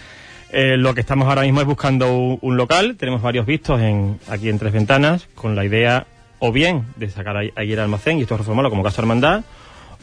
Eh, 0.51 0.77
lo 0.79 0.95
que 0.95 1.01
estamos 1.01 1.29
ahora 1.29 1.43
mismo 1.43 1.61
es 1.61 1.67
buscando 1.67 2.17
un, 2.17 2.57
local, 2.57 2.97
tenemos 2.97 3.21
varios 3.21 3.45
vistos 3.45 3.81
en, 3.81 4.19
aquí 4.29 4.49
en 4.49 4.59
Tres 4.59 4.73
Ventanas, 4.73 5.29
con 5.35 5.55
la 5.55 5.65
idea 5.65 6.07
o 6.39 6.53
bien 6.53 6.87
de 6.97 7.11
sacar 7.11 7.37
ahí, 7.37 7.53
el 7.57 7.79
almacén 7.79 8.19
y 8.19 8.23
esto 8.23 8.37
reformarlo 8.37 8.71
como 8.71 8.83
casa 8.83 9.03
hermandad, 9.03 9.45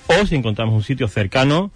o 0.08 0.26
si 0.26 0.36
encontramos 0.36 0.76
un 0.76 0.84
sitio 0.84 1.08
cercano, 1.08 1.72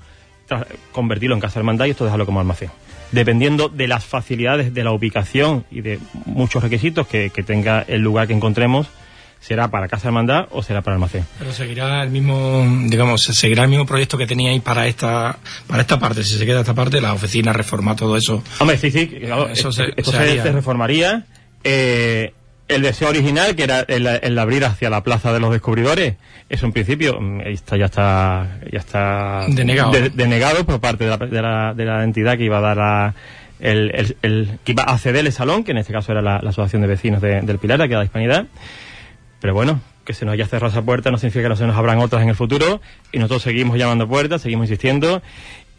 convertirlo 0.91 1.35
en 1.35 1.41
casa 1.41 1.59
hermandad 1.59 1.85
y 1.85 1.91
esto 1.91 2.05
dejarlo 2.05 2.25
como 2.25 2.39
almacén. 2.39 2.69
Dependiendo 3.11 3.69
de 3.69 3.87
las 3.87 4.05
facilidades 4.05 4.73
de 4.73 4.83
la 4.83 4.91
ubicación 4.91 5.65
y 5.71 5.81
de 5.81 5.99
muchos 6.25 6.61
requisitos 6.61 7.07
que 7.07 7.29
tenga 7.43 7.83
el 7.87 8.01
lugar 8.01 8.27
que 8.27 8.33
encontremos, 8.33 8.87
será 9.39 9.69
para 9.69 9.87
casa 9.87 10.07
hermandad 10.09 10.47
o 10.51 10.61
será 10.63 10.81
para 10.81 10.95
almacén. 10.95 11.25
Pero 11.39 11.51
seguirá 11.53 12.03
el 12.03 12.09
mismo, 12.09 12.65
digamos, 12.87 13.23
seguirá 13.23 13.63
el 13.63 13.69
mismo 13.69 13.85
proyecto 13.85 14.17
que 14.17 14.27
teníais 14.27 14.61
para 14.61 14.87
esta, 14.87 15.37
para 15.67 15.81
esta 15.81 15.97
parte. 15.99 16.23
Si 16.23 16.37
se 16.37 16.45
queda 16.45 16.59
esta 16.59 16.73
parte, 16.73 16.99
la 17.01 17.13
oficina, 17.13 17.53
reformar 17.53 17.95
todo 17.95 18.17
eso. 18.17 18.43
Hombre, 18.59 18.77
sí, 18.77 18.91
sí, 18.91 19.07
claro, 19.07 19.47
Eso 19.49 19.71
se- 19.71 19.93
esto 19.95 20.11
se 20.11 20.51
reformaría. 20.51 21.25
Eh, 21.63 22.33
el 22.67 22.83
deseo 22.83 23.09
original, 23.09 23.55
que 23.55 23.63
era 23.63 23.79
el, 23.87 24.05
el 24.05 24.37
abrir 24.37 24.63
hacia 24.63 24.89
la 24.91 25.03
Plaza 25.03 25.33
de 25.33 25.39
los 25.39 25.51
Descubridores, 25.51 26.15
eso 26.49 26.65
en 26.67 26.71
principio 26.71 27.19
mm, 27.19 27.41
está, 27.47 27.77
ya 27.77 27.85
está 27.85 28.59
ya 28.71 28.77
está 28.79 29.45
Denegado. 29.49 29.91
de- 29.91 30.09
denegado 30.11 30.63
por 30.65 30.79
parte 30.79 31.05
de 31.05 31.09
la, 31.09 31.17
de 31.17 31.41
la, 31.41 31.73
de 31.73 31.85
la 31.85 32.03
entidad 32.03 32.37
que 32.37 32.43
iba 32.43 32.59
a 32.59 32.61
dar 32.61 32.77
la- 32.77 33.15
el, 33.59 33.91
el- 33.95 34.17
el- 34.21 34.59
que 34.63 34.73
iba 34.73 34.83
a 34.83 34.97
ceder 34.99 35.25
el 35.25 35.31
salón, 35.33 35.63
que 35.63 35.71
en 35.71 35.77
este 35.79 35.91
caso 35.93 36.11
era 36.11 36.21
la, 36.21 36.39
la 36.43 36.51
Asociación 36.51 36.83
de 36.83 36.87
Vecinos 36.89 37.21
de- 37.21 37.41
del 37.41 37.57
Pilar, 37.57 37.81
aquí 37.81 37.93
a 37.95 37.97
la 37.97 38.03
Hispanidad. 38.05 38.45
Pero 39.39 39.53
bueno, 39.53 39.81
que 40.05 40.13
se 40.13 40.25
nos 40.25 40.33
haya 40.33 40.47
cerrado 40.47 40.71
esa 40.71 40.81
puerta 40.81 41.11
no 41.11 41.17
significa 41.17 41.43
que 41.43 41.49
no 41.49 41.55
se 41.55 41.67
nos 41.67 41.77
abran 41.77 41.99
otras 41.99 42.23
en 42.23 42.29
el 42.29 42.35
futuro 42.35 42.81
y 43.11 43.19
nosotros 43.19 43.43
seguimos 43.43 43.77
llamando 43.77 44.07
puertas, 44.07 44.41
seguimos 44.41 44.65
insistiendo 44.65 45.21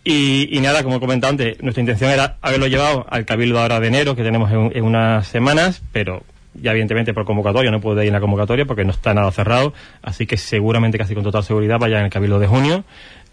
y, 0.03 0.59
nada, 0.63 0.83
como 0.83 0.97
he 0.97 1.01
comentado 1.01 1.31
antes, 1.31 1.63
nuestra 1.63 1.83
intención 1.83 2.11
era 2.11 2.39
haberlo 2.41 2.67
llevado 2.67 3.07
al 3.11 3.27
Cabildo 3.27 3.61
ahora 3.61 3.81
de 3.81 3.89
enero, 3.89 4.17
que 4.17 4.23
tenemos 4.23 4.51
en, 4.51 4.83
unas 4.83 5.27
semanas, 5.27 5.83
pero 5.93 6.23
ya 6.55 6.71
evidentemente 6.71 7.13
por 7.13 7.27
convocatoria, 7.27 7.71
no 7.71 7.81
puede 7.81 8.03
ir 8.03 8.09
en 8.09 8.15
la 8.15 8.21
convocatoria 8.21 8.65
porque 8.65 8.85
no 8.85 8.93
está 8.93 9.13
nada 9.13 9.31
cerrado, 9.31 9.75
así 10.03 10.27
que 10.27 10.39
seguramente 10.39 10.97
casi 10.97 11.15
con 11.15 11.23
total 11.23 11.45
seguridad 11.45 11.79
vaya 11.79 11.99
en 11.99 12.07
el 12.07 12.11
Cabildo 12.11 12.39
de 12.39 12.47
junio 12.47 12.85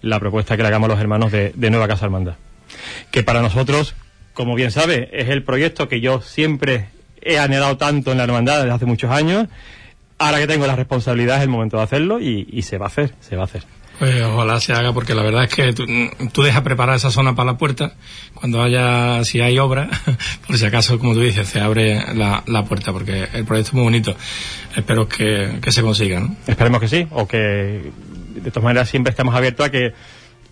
la 0.01 0.19
propuesta 0.19 0.57
que 0.57 0.61
le 0.61 0.67
hagamos 0.67 0.89
los 0.89 0.99
hermanos 0.99 1.31
de, 1.31 1.53
de 1.55 1.69
Nueva 1.69 1.87
Casa 1.87 2.05
Hermandad. 2.05 2.35
Que 3.11 3.23
para 3.23 3.41
nosotros, 3.41 3.95
como 4.33 4.53
bien 4.53 4.71
sabe, 4.71 5.09
es 5.13 5.29
el 5.29 5.43
proyecto 5.43 5.87
que 5.87 6.01
yo 6.01 6.21
siempre 6.21 6.89
he 7.21 7.39
anhelado 7.39 7.77
tanto 7.77 8.11
en 8.11 8.17
la 8.17 8.25
hermandad 8.25 8.59
desde 8.59 8.71
hace 8.71 8.85
muchos 8.85 9.09
años. 9.09 9.47
Ahora 10.19 10.39
que 10.39 10.47
tengo 10.47 10.65
la 10.67 10.75
responsabilidad 10.75 11.37
es 11.37 11.43
el 11.43 11.49
momento 11.49 11.77
de 11.77 11.83
hacerlo 11.83 12.19
y, 12.19 12.47
y 12.51 12.63
se 12.63 12.77
va 12.77 12.85
a 12.85 12.89
hacer, 12.89 13.13
se 13.19 13.35
va 13.35 13.43
a 13.43 13.45
hacer. 13.45 13.63
Pues 13.99 14.21
ojalá 14.21 14.59
se 14.59 14.73
haga 14.73 14.93
porque 14.93 15.15
la 15.15 15.23
verdad 15.23 15.43
es 15.45 15.53
que 15.55 15.73
tú, 15.73 15.85
tú 16.31 16.43
dejas 16.43 16.61
preparar 16.61 16.95
esa 16.95 17.09
zona 17.09 17.35
para 17.35 17.53
la 17.53 17.57
puerta 17.57 17.93
cuando 18.35 18.61
haya, 18.61 19.23
si 19.23 19.41
hay 19.41 19.57
obra, 19.57 19.89
por 20.47 20.57
si 20.57 20.65
acaso, 20.65 20.99
como 20.99 21.13
tú 21.13 21.21
dices, 21.21 21.47
se 21.47 21.59
abre 21.61 22.13
la, 22.13 22.43
la 22.45 22.63
puerta 22.65 22.93
porque 22.93 23.27
el 23.33 23.45
proyecto 23.45 23.69
es 23.69 23.73
muy 23.73 23.83
bonito. 23.83 24.15
Espero 24.75 25.07
que, 25.07 25.57
que 25.61 25.71
se 25.71 25.81
consiga, 25.81 26.19
¿no? 26.19 26.35
Esperemos 26.45 26.79
que 26.79 26.87
sí, 26.87 27.07
o 27.11 27.27
que 27.27 27.91
de 28.35 28.51
todas 28.51 28.63
maneras 28.65 28.87
siempre 28.89 29.09
estamos 29.11 29.33
abiertos 29.33 29.65
a 29.65 29.71
que 29.71 29.93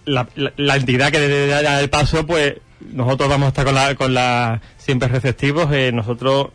la, 0.05 0.27
la- 0.35 0.53
la 0.57 0.75
entidad 0.75 1.11
que 1.11 1.47
dar 1.47 1.81
el 1.83 1.89
paso, 1.89 2.25
pues 2.25 2.55
nosotros 2.93 3.29
vamos 3.29 3.45
a 3.45 3.49
estar 3.49 3.65
con 3.65 3.75
la, 3.75 3.93
con 3.95 4.13
la 4.15 4.61
siempre 4.77 5.07
receptivos. 5.07 5.71
eh, 5.71 5.91
nosotros, 5.93 6.47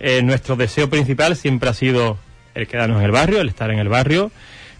eh, 0.00 0.22
nuestro 0.22 0.56
deseo 0.56 0.88
principal 0.88 1.36
siempre 1.36 1.68
ha 1.68 1.74
sido 1.74 2.18
el 2.58 2.66
quedarnos 2.68 2.98
en 2.98 3.04
el 3.04 3.10
barrio, 3.10 3.40
el 3.40 3.48
estar 3.48 3.70
en 3.70 3.78
el 3.78 3.88
barrio. 3.88 4.30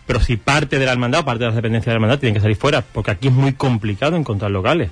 Pero 0.06 0.20
si 0.20 0.36
parte 0.38 0.78
de 0.78 0.86
la 0.86 0.92
hermandad 0.92 1.20
o 1.20 1.24
parte 1.24 1.40
de 1.40 1.46
las 1.46 1.54
dependencias 1.56 1.86
de 1.86 1.92
la 1.92 1.96
hermandad 1.96 2.18
tienen 2.18 2.34
que 2.34 2.40
salir 2.40 2.56
fuera, 2.56 2.80
porque 2.82 3.10
aquí 3.10 3.28
es 3.28 3.34
muy 3.34 3.52
complicado 3.52 4.16
encontrar 4.16 4.50
locales. 4.50 4.90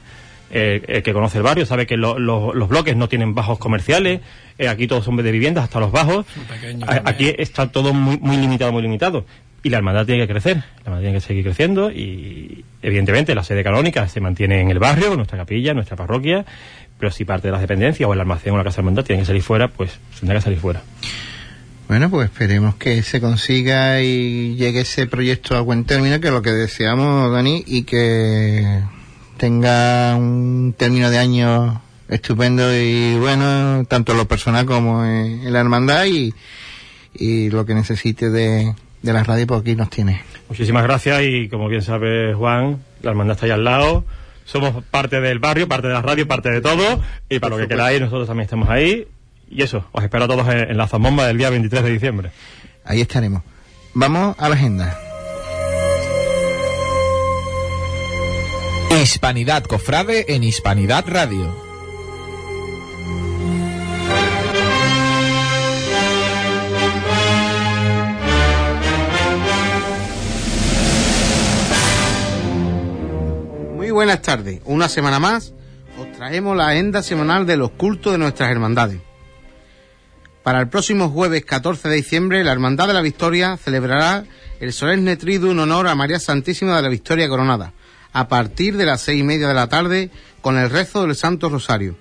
Eh, 0.51 0.83
el 0.87 1.03
que 1.03 1.13
conoce 1.13 1.39
el 1.39 1.43
barrio 1.45 1.67
sabe 1.67 1.87
que 1.87 1.97
lo- 1.97 2.19
lo- 2.19 2.55
los 2.55 2.69
bloques 2.69 2.95
no 2.97 3.09
tienen 3.09 3.35
bajos 3.35 3.59
comerciales, 3.59 4.21
eh, 4.59 4.69
aquí 4.69 4.87
todos 4.87 5.05
son 5.05 5.17
de 5.17 5.33
viviendas, 5.33 5.65
hasta 5.65 5.81
los 5.81 5.91
bajos. 5.91 6.25
A-. 6.87 7.03
Aquí 7.11 7.35
está 7.37 7.73
todo 7.73 7.93
muy, 7.95 8.19
muy 8.19 8.37
limitado, 8.37 8.71
muy 8.73 8.83
limitado. 8.83 9.25
Y 9.63 9.71
la 9.71 9.79
hermandad 9.79 10.07
tiene 10.07 10.25
que 10.25 10.33
crecer, 10.33 10.59
la 10.59 10.63
hermandad 10.85 11.01
tiene 11.01 11.15
que 11.15 11.21
seguir 11.21 11.43
creciendo 11.45 11.91
y 11.91 12.65
evidentemente 12.83 13.35
la 13.35 13.43
sede 13.43 13.65
canónica 13.65 14.07
se 14.07 14.21
mantiene 14.21 14.61
en 14.61 14.71
el 14.71 14.79
barrio, 14.79 15.17
nuestra 15.17 15.37
capilla, 15.39 15.75
nuestra 15.75 15.97
parroquia, 15.97 16.45
pero 17.01 17.11
si 17.11 17.25
parte 17.25 17.49
de 17.49 17.53
las 17.53 17.61
dependencias 17.63 18.09
o 18.09 18.13
el 18.13 18.21
almacén 18.21 18.53
o 18.53 18.59
la 18.59 18.63
casa 18.65 18.77
de 18.77 18.81
hermandad 18.83 19.05
tienen 19.05 19.23
que 19.23 19.27
salir 19.27 19.43
fuera, 19.43 19.67
pues 19.69 19.99
tendrá 20.21 20.37
que 20.37 20.43
salir 20.43 20.61
fuera. 20.61 20.83
Bueno, 21.89 22.11
pues 22.11 22.31
esperemos 22.31 22.75
que 22.75 23.03
se 23.03 23.21
consiga 23.21 24.03
y 24.03 24.57
llegue 24.57 24.81
ese 24.81 25.07
proyecto 25.07 25.57
a 25.57 25.61
buen 25.61 25.85
término, 25.85 26.21
que 26.21 26.27
es 26.27 26.33
lo 26.33 26.43
que 26.43 26.51
deseamos, 26.51 27.33
Dani, 27.33 27.63
y 27.65 27.85
que 27.85 28.83
tenga 29.37 30.17
un 30.17 30.75
término 30.77 31.11
de 31.11 31.19
año 31.19 31.81
estupendo 32.09 32.75
y 32.77 33.17
bueno, 33.19 33.85
tanto 33.87 34.13
en 34.13 34.19
lo 34.19 34.27
personal 34.27 34.67
como 34.67 35.05
en, 35.05 35.53
la 35.53 35.61
hermandad 35.61 36.07
y, 36.07 36.35
y 37.15 37.51
lo 37.51 37.65
que 37.65 37.75
necesite 37.75 38.31
de, 38.31 38.75
de 39.03 39.13
la 39.13 39.23
radio, 39.23 39.47
pues 39.47 39.61
aquí 39.61 39.77
nos 39.77 39.89
tiene. 39.89 40.23
Muchísimas 40.49 40.83
gracias 40.83 41.23
y 41.23 41.49
como 41.49 41.69
bien 41.69 41.83
sabe 41.83 42.35
Juan, 42.35 42.83
la 43.03 43.11
hermandad 43.11 43.37
está 43.37 43.47
ahí 43.47 43.53
al 43.53 43.65
lado, 43.65 44.05
somos 44.45 44.83
parte 44.85 45.21
del 45.21 45.39
barrio, 45.39 45.69
parte 45.69 45.87
de 45.87 45.95
la 45.95 46.03
radio, 46.03 46.27
parte 46.27 46.51
de 46.51 46.61
todo, 46.61 47.01
y 47.29 47.39
para 47.39 47.57
lo 47.57 47.63
que 47.63 47.69
queráis, 47.69 48.01
nosotros 48.01 48.27
también 48.27 48.45
estamos 48.45 48.69
ahí. 48.69 49.07
Y 49.49 49.63
eso, 49.63 49.87
os 49.93 50.03
espero 50.03 50.25
a 50.25 50.29
todos 50.29 50.49
en, 50.49 50.71
en 50.71 50.77
la 50.77 50.89
zambomba 50.89 51.27
del 51.27 51.39
día 51.39 51.51
23 51.51 51.85
de 51.85 51.91
diciembre. 51.91 52.31
Ahí 52.85 53.01
estaremos. 53.01 53.43
Vamos 53.95 54.37
a 54.39 54.49
la 54.49 54.55
agenda. 54.55 54.99
Hispanidad 59.03 59.63
Cofrade 59.65 60.35
en 60.35 60.43
Hispanidad 60.43 61.05
Radio. 61.07 61.55
Muy 73.75 73.91
buenas 73.91 74.23
tardes. 74.23 74.61
Una 74.65 74.89
semana 74.89 75.19
más 75.19 75.53
os 75.99 76.13
traemos 76.13 76.57
la 76.57 76.69
agenda 76.69 77.03
semanal 77.03 77.47
de 77.47 77.57
los 77.57 77.71
cultos 77.71 78.13
de 78.13 78.19
nuestras 78.19 78.51
hermandades. 78.51 79.06
Para 80.47 80.61
el 80.61 80.69
próximo 80.69 81.09
jueves 81.09 81.45
14 81.45 81.89
de 81.89 81.97
diciembre, 81.97 82.45
la 82.45 82.53
Hermandad 82.53 82.87
de 82.87 82.95
la 82.95 83.03
Victoria 83.03 83.57
celebrará 83.57 84.27
el 84.61 84.73
solemne 84.73 85.17
triduo 85.17 85.51
en 85.51 85.59
honor 85.59 85.89
a 85.89 85.97
María 85.97 86.21
Santísima 86.21 86.77
de 86.77 86.83
la 86.83 86.89
Victoria 86.89 87.29
Coronada, 87.29 87.73
a 88.13 88.29
partir 88.29 88.77
de 88.77 88.87
las 88.87 89.01
seis 89.01 89.19
y 89.21 89.25
media 89.25 89.49
de 89.49 89.55
la 89.55 89.67
tarde, 89.67 90.09
con 90.43 90.57
el 90.57 90.71
rezo 90.71 91.03
del 91.03 91.17
Santo 91.17 91.49
Rosario. 91.49 91.97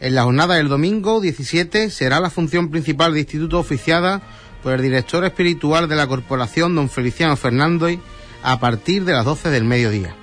En 0.00 0.16
la 0.16 0.24
jornada 0.24 0.56
del 0.56 0.66
domingo 0.66 1.20
17 1.20 1.90
será 1.90 2.18
la 2.18 2.28
función 2.28 2.72
principal 2.72 3.14
de 3.14 3.20
instituto 3.20 3.60
oficiada 3.60 4.20
por 4.60 4.72
el 4.72 4.82
director 4.82 5.24
espiritual 5.24 5.88
de 5.88 5.94
la 5.94 6.08
corporación, 6.08 6.74
don 6.74 6.90
Feliciano 6.90 7.36
Fernández, 7.36 8.00
a 8.42 8.58
partir 8.58 9.04
de 9.04 9.12
las 9.12 9.24
12 9.24 9.48
del 9.50 9.62
mediodía. 9.62 10.16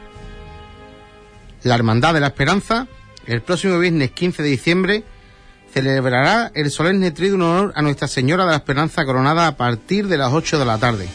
La 1.63 1.75
Hermandad 1.75 2.13
de 2.13 2.19
la 2.19 2.27
Esperanza, 2.27 2.87
el 3.25 3.41
próximo 3.41 3.79
viernes 3.79 4.11
15 4.11 4.43
de 4.43 4.49
diciembre, 4.49 5.05
celebrará 5.73 6.51
el 6.55 6.71
solemne 6.71 7.11
triduo 7.11 7.35
honor 7.37 7.73
a 7.75 7.81
Nuestra 7.81 8.07
Señora 8.07 8.45
de 8.45 8.51
la 8.51 8.57
Esperanza 8.57 9.05
Coronada 9.05 9.47
a 9.47 9.57
partir 9.57 10.07
de 10.07 10.17
las 10.17 10.33
8 10.33 10.59
de 10.59 10.65
la 10.65 10.77
tarde, 10.77 11.07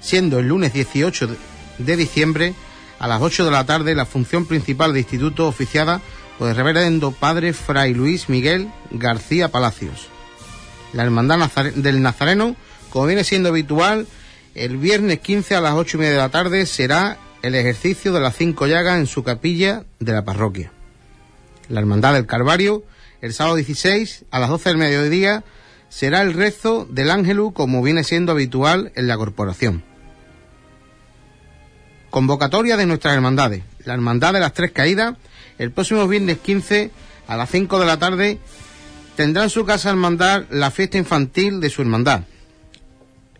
siendo 0.00 0.38
el 0.38 0.48
lunes 0.48 0.72
18 0.72 1.28
de 1.78 1.96
diciembre 1.96 2.54
a 2.98 3.08
las 3.08 3.22
8 3.22 3.44
de 3.44 3.50
la 3.50 3.64
tarde 3.64 3.94
la 3.94 4.06
función 4.06 4.46
principal 4.46 4.92
de 4.92 5.00
instituto 5.00 5.48
oficiada 5.48 6.00
por 6.38 6.48
el 6.48 6.56
reverendo 6.56 7.12
padre 7.12 7.52
Fray 7.52 7.94
Luis 7.94 8.28
Miguel 8.28 8.70
García 8.90 9.48
Palacios. 9.48 10.08
La 10.92 11.04
Hermandad 11.04 11.50
del 11.74 12.02
Nazareno, 12.02 12.56
como 12.90 13.06
viene 13.06 13.24
siendo 13.24 13.50
habitual, 13.50 14.06
el 14.54 14.76
viernes 14.76 15.20
15 15.20 15.54
a 15.54 15.60
las 15.60 15.74
8 15.74 15.96
y 15.96 16.00
media 16.00 16.12
de 16.12 16.18
la 16.18 16.28
tarde 16.30 16.66
será 16.66 17.18
el 17.42 17.54
ejercicio 17.54 18.12
de 18.12 18.20
las 18.20 18.36
cinco 18.36 18.66
llagas 18.66 18.98
en 18.98 19.06
su 19.06 19.22
capilla 19.22 19.84
de 19.98 20.12
la 20.12 20.24
parroquia. 20.24 20.72
La 21.68 21.80
Hermandad 21.80 22.14
del 22.14 22.26
Calvario, 22.26 22.84
el 23.20 23.32
sábado 23.32 23.56
16 23.56 24.24
a 24.30 24.38
las 24.38 24.48
12 24.48 24.68
del 24.70 24.78
mediodía, 24.78 25.44
será 25.88 26.22
el 26.22 26.32
rezo 26.32 26.86
del 26.88 27.10
Ángelus 27.10 27.52
como 27.52 27.82
viene 27.82 28.04
siendo 28.04 28.32
habitual 28.32 28.92
en 28.94 29.08
la 29.08 29.16
corporación. 29.16 29.82
Convocatoria 32.10 32.76
de 32.76 32.86
nuestras 32.86 33.14
hermandades. 33.14 33.62
La 33.84 33.94
Hermandad 33.94 34.32
de 34.32 34.40
las 34.40 34.52
Tres 34.52 34.72
Caídas, 34.72 35.16
el 35.58 35.70
próximo 35.70 36.06
viernes 36.08 36.38
15 36.38 36.90
a 37.28 37.36
las 37.36 37.50
5 37.50 37.78
de 37.78 37.86
la 37.86 37.98
tarde, 37.98 38.38
tendrá 39.16 39.44
en 39.44 39.50
su 39.50 39.64
casa 39.64 39.90
hermandad 39.90 40.44
la 40.50 40.70
fiesta 40.70 40.98
infantil 40.98 41.60
de 41.60 41.70
su 41.70 41.82
hermandad, 41.82 42.22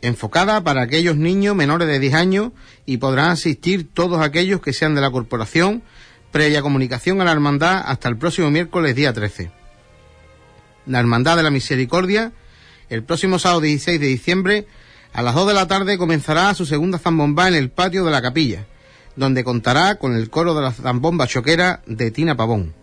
enfocada 0.02 0.62
para 0.62 0.82
aquellos 0.82 1.16
niños 1.16 1.56
menores 1.56 1.88
de 1.88 1.98
10 1.98 2.14
años 2.14 2.52
y 2.86 2.98
podrán 2.98 3.30
asistir 3.30 3.88
todos 3.92 4.20
aquellos 4.20 4.60
que 4.60 4.72
sean 4.72 4.94
de 4.94 5.00
la 5.00 5.10
corporación, 5.10 5.82
previa 6.30 6.62
comunicación 6.62 7.20
a 7.20 7.24
la 7.24 7.32
hermandad 7.32 7.82
hasta 7.84 8.08
el 8.08 8.16
próximo 8.16 8.50
miércoles 8.50 8.94
día 8.94 9.12
13. 9.12 9.59
La 10.90 10.98
Hermandad 10.98 11.36
de 11.36 11.44
la 11.44 11.50
Misericordia, 11.50 12.32
el 12.88 13.04
próximo 13.04 13.38
sábado 13.38 13.60
16 13.60 14.00
de 14.00 14.08
diciembre, 14.08 14.66
a 15.12 15.22
las 15.22 15.36
2 15.36 15.46
de 15.46 15.54
la 15.54 15.68
tarde 15.68 15.96
comenzará 15.96 16.52
su 16.52 16.66
segunda 16.66 16.98
zambomba 16.98 17.46
en 17.46 17.54
el 17.54 17.70
patio 17.70 18.04
de 18.04 18.10
la 18.10 18.20
capilla, 18.20 18.66
donde 19.14 19.44
contará 19.44 19.94
con 20.00 20.16
el 20.16 20.30
coro 20.30 20.52
de 20.52 20.62
la 20.62 20.72
zambomba 20.72 21.28
choquera 21.28 21.80
de 21.86 22.10
Tina 22.10 22.36
Pavón. 22.36 22.74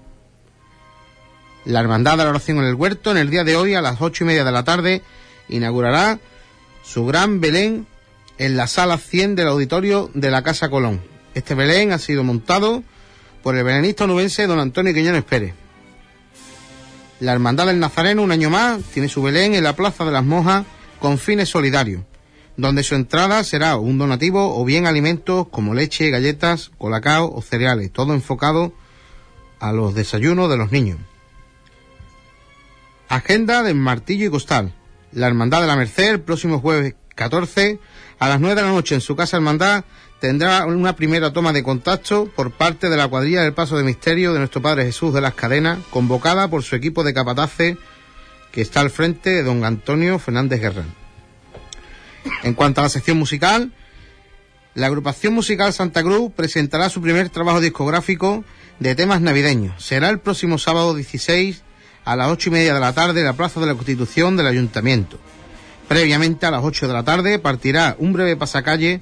La 1.65 1.81
Hermandad 1.81 2.17
de 2.17 2.23
la 2.23 2.29
Oración 2.29 2.59
en 2.59 2.63
el 2.63 2.75
Huerto, 2.75 3.11
en 3.11 3.17
el 3.17 3.29
día 3.29 3.43
de 3.43 3.57
hoy, 3.57 3.73
a 3.73 3.81
las 3.81 3.99
ocho 3.99 4.23
y 4.23 4.27
media 4.27 4.45
de 4.45 4.53
la 4.53 4.63
tarde, 4.63 5.01
inaugurará 5.49 6.17
su 6.85 7.05
gran 7.05 7.41
Belén 7.41 7.87
en 8.37 8.55
la 8.55 8.67
sala 8.67 8.99
100 8.99 9.35
del 9.35 9.49
auditorio 9.49 10.09
de 10.13 10.31
la 10.31 10.43
Casa 10.43 10.69
Colón. 10.69 11.01
Este 11.33 11.55
Belén 11.55 11.91
ha 11.91 11.97
sido 11.97 12.23
montado 12.23 12.85
por 13.43 13.57
el 13.57 13.65
belenista 13.65 14.05
onubense 14.05 14.47
don 14.47 14.59
Antonio 14.59 14.93
Quiñones 14.93 15.25
Pérez. 15.25 15.66
La 17.19 17.33
Hermandad 17.33 17.65
del 17.65 17.79
Nazareno, 17.79 18.21
un 18.21 18.31
año 18.31 18.49
más, 18.51 18.81
tiene 18.93 19.09
su 19.09 19.23
Belén 19.23 19.55
en 19.55 19.63
la 19.63 19.75
Plaza 19.75 20.05
de 20.05 20.11
las 20.11 20.23
Mojas 20.23 20.65
con 20.99 21.17
fines 21.17 21.49
solidarios, 21.49 22.03
donde 22.57 22.83
su 22.83 22.93
entrada 22.93 23.43
será 23.43 23.77
un 23.77 23.97
donativo 23.97 24.59
o 24.59 24.63
bien 24.65 24.85
alimentos 24.85 25.47
como 25.49 25.73
leche, 25.73 26.11
galletas, 26.11 26.71
colacao 26.77 27.33
o 27.33 27.41
cereales, 27.41 27.91
todo 27.91 28.13
enfocado 28.13 28.71
a 29.59 29.71
los 29.71 29.95
desayunos 29.95 30.49
de 30.49 30.57
los 30.57 30.71
niños. 30.71 30.99
Agenda 33.09 33.63
del 33.63 33.75
Martillo 33.75 34.27
y 34.27 34.29
Costal. 34.29 34.73
La 35.11 35.27
Hermandad 35.27 35.61
de 35.61 35.67
la 35.67 35.75
Merced, 35.75 36.19
próximo 36.19 36.59
jueves 36.59 36.95
14, 37.15 37.79
a 38.19 38.29
las 38.29 38.39
9 38.39 38.55
de 38.55 38.61
la 38.61 38.73
noche 38.73 38.93
en 38.93 39.01
su 39.01 39.15
casa 39.15 39.37
hermandad, 39.37 39.85
tendrá 40.19 40.65
una 40.65 40.95
primera 40.95 41.31
toma 41.31 41.53
de 41.53 41.63
contacto 41.63 42.31
por 42.35 42.51
parte 42.51 42.89
de 42.89 42.97
la 42.97 43.07
cuadrilla 43.07 43.43
del 43.43 43.53
Paso 43.53 43.77
de 43.77 43.83
Misterio 43.83 44.33
de 44.33 44.39
nuestro 44.39 44.61
Padre 44.61 44.85
Jesús 44.85 45.13
de 45.13 45.21
las 45.21 45.35
Cadenas, 45.35 45.79
convocada 45.89 46.47
por 46.47 46.63
su 46.63 46.75
equipo 46.75 47.03
de 47.03 47.13
capataces 47.13 47.77
que 48.51 48.61
está 48.61 48.79
al 48.79 48.89
frente 48.89 49.29
de 49.29 49.43
don 49.43 49.63
Antonio 49.63 50.17
Fernández 50.19 50.61
Guerra. 50.61 50.83
En 52.43 52.53
cuanto 52.53 52.81
a 52.81 52.85
la 52.85 52.89
sección 52.89 53.17
musical, 53.17 53.71
la 54.73 54.87
agrupación 54.87 55.33
musical 55.33 55.73
Santa 55.73 56.03
Cruz 56.03 56.31
presentará 56.35 56.89
su 56.89 57.01
primer 57.01 57.29
trabajo 57.29 57.61
discográfico 57.61 58.43
de 58.79 58.95
temas 58.95 59.21
navideños. 59.21 59.83
Será 59.83 60.09
el 60.09 60.19
próximo 60.19 60.57
sábado 60.57 60.93
16 60.93 61.63
a 62.05 62.15
las 62.15 62.29
ocho 62.29 62.49
y 62.49 62.53
media 62.53 62.73
de 62.73 62.79
la 62.79 62.93
tarde 62.93 63.19
en 63.19 63.25
la 63.25 63.33
Plaza 63.33 63.59
de 63.59 63.65
la 63.65 63.73
Constitución 63.73 64.37
del 64.37 64.47
Ayuntamiento. 64.47 65.19
Previamente 65.87 66.45
a 66.45 66.51
las 66.51 66.63
8 66.63 66.87
de 66.87 66.93
la 66.93 67.03
tarde 67.03 67.39
partirá 67.39 67.95
un 67.97 68.11
breve 68.11 68.35
pasacalle 68.35 69.01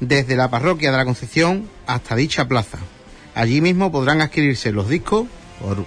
desde 0.00 0.36
la 0.36 0.50
parroquia 0.50 0.90
de 0.90 0.96
la 0.96 1.04
Concepción 1.04 1.68
hasta 1.86 2.16
dicha 2.16 2.48
plaza. 2.48 2.78
Allí 3.34 3.60
mismo 3.60 3.92
podrán 3.92 4.20
adquirirse 4.20 4.72
los 4.72 4.88
discos 4.88 5.26
por 5.60 5.84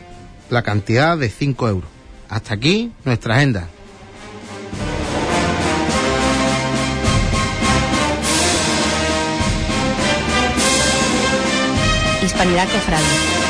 la 0.50 0.63
cantidad 0.63 1.17
de 1.17 1.30
5 1.30 1.67
euros. 1.67 1.89
Hasta 2.30 2.54
aquí 2.54 2.91
nuestra 3.04 3.36
agenda. 3.36 3.67
Hispanidad 12.24 12.67
Cofrade. 12.71 13.40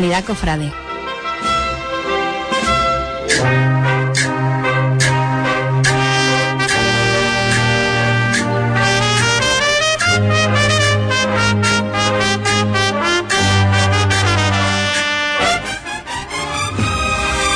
Cofrade. 0.00 0.72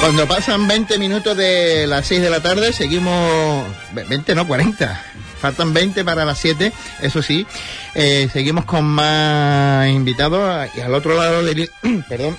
Cuando 0.01 0.29
pasan 0.29 0.69
20 0.69 0.99
minutos 0.99 1.35
de 1.35 1.87
las 1.87 2.07
6 2.07 2.21
de 2.21 2.29
la 2.29 2.41
tarde, 2.41 2.75
seguimos. 2.75 3.65
20, 3.95 4.35
no, 4.35 4.47
40. 4.47 5.03
faltan 5.41 5.73
20 5.75 6.05
para 6.05 6.25
las 6.25 6.39
7, 6.39 6.73
eso 7.01 7.23
sí. 7.23 7.47
Eh, 7.95 8.29
seguimos 8.33 8.65
con 8.65 8.85
más 8.85 9.89
invitados 9.89 10.69
y 10.77 10.81
al 10.81 10.95
otro 10.95 11.17
lado 11.17 11.45
del, 11.45 11.71
perdón, 12.09 12.37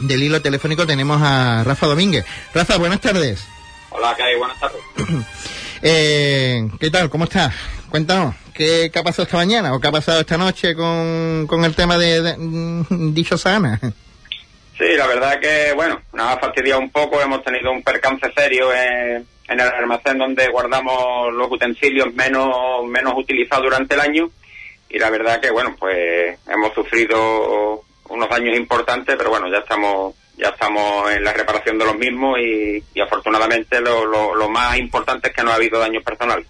del 0.00 0.22
hilo 0.22 0.40
telefónico 0.40 0.86
tenemos 0.86 1.20
a 1.22 1.62
Rafa 1.64 1.86
Domínguez. 1.86 2.24
Rafa, 2.54 2.78
buenas 2.78 3.00
tardes. 3.00 3.46
Hola, 3.90 4.14
¿qué 4.16 4.22
hay? 4.22 4.36
Buenas 4.36 4.58
tardes. 4.58 4.80
Eh, 5.82 6.68
¿Qué 6.78 6.90
tal? 6.90 7.08
¿Cómo 7.08 7.24
estás? 7.24 7.54
Cuéntanos, 7.88 8.34
¿qué, 8.52 8.90
qué 8.92 8.98
ha 8.98 9.02
pasado 9.02 9.22
esta 9.22 9.38
mañana 9.38 9.72
o 9.72 9.80
qué 9.80 9.88
ha 9.88 9.90
pasado 9.90 10.20
esta 10.20 10.36
noche 10.36 10.74
con, 10.74 11.46
con 11.46 11.64
el 11.64 11.74
tema 11.74 11.96
de, 11.96 12.20
de 12.20 12.36
mm, 12.36 13.14
dicho 13.14 13.38
sana? 13.38 13.80
Sí, 14.80 14.96
la 14.96 15.06
verdad 15.06 15.38
que, 15.40 15.74
bueno, 15.74 16.00
nos 16.14 16.26
ha 16.26 16.38
fastidiado 16.38 16.80
un 16.80 16.88
poco. 16.88 17.20
Hemos 17.20 17.42
tenido 17.44 17.70
un 17.70 17.82
percance 17.82 18.32
serio 18.34 18.72
en, 18.72 19.26
en 19.46 19.60
el 19.60 19.68
almacén 19.68 20.16
donde 20.16 20.48
guardamos 20.48 21.32
los 21.34 21.50
utensilios 21.50 22.14
menos, 22.14 22.86
menos 22.86 23.12
utilizados 23.14 23.64
durante 23.64 23.94
el 23.94 24.00
año. 24.00 24.30
Y 24.90 24.98
la 24.98 25.10
verdad 25.10 25.40
que, 25.40 25.50
bueno, 25.50 25.76
pues 25.78 26.38
hemos 26.48 26.74
sufrido 26.74 27.84
unos 28.08 28.28
daños 28.28 28.56
importantes, 28.56 29.14
pero 29.16 29.30
bueno, 29.30 29.50
ya 29.50 29.58
estamos 29.58 30.14
ya 30.36 30.48
estamos 30.48 31.10
en 31.12 31.22
la 31.22 31.32
reparación 31.34 31.78
de 31.78 31.84
los 31.84 31.96
mismos 31.96 32.38
y, 32.40 33.00
afortunadamente 33.00 33.80
lo, 33.80 34.06
lo, 34.06 34.34
lo 34.34 34.48
más 34.48 34.78
importante 34.78 35.28
es 35.28 35.34
que 35.34 35.42
no 35.42 35.50
ha 35.50 35.56
habido 35.56 35.78
daños 35.78 36.02
personales. 36.02 36.46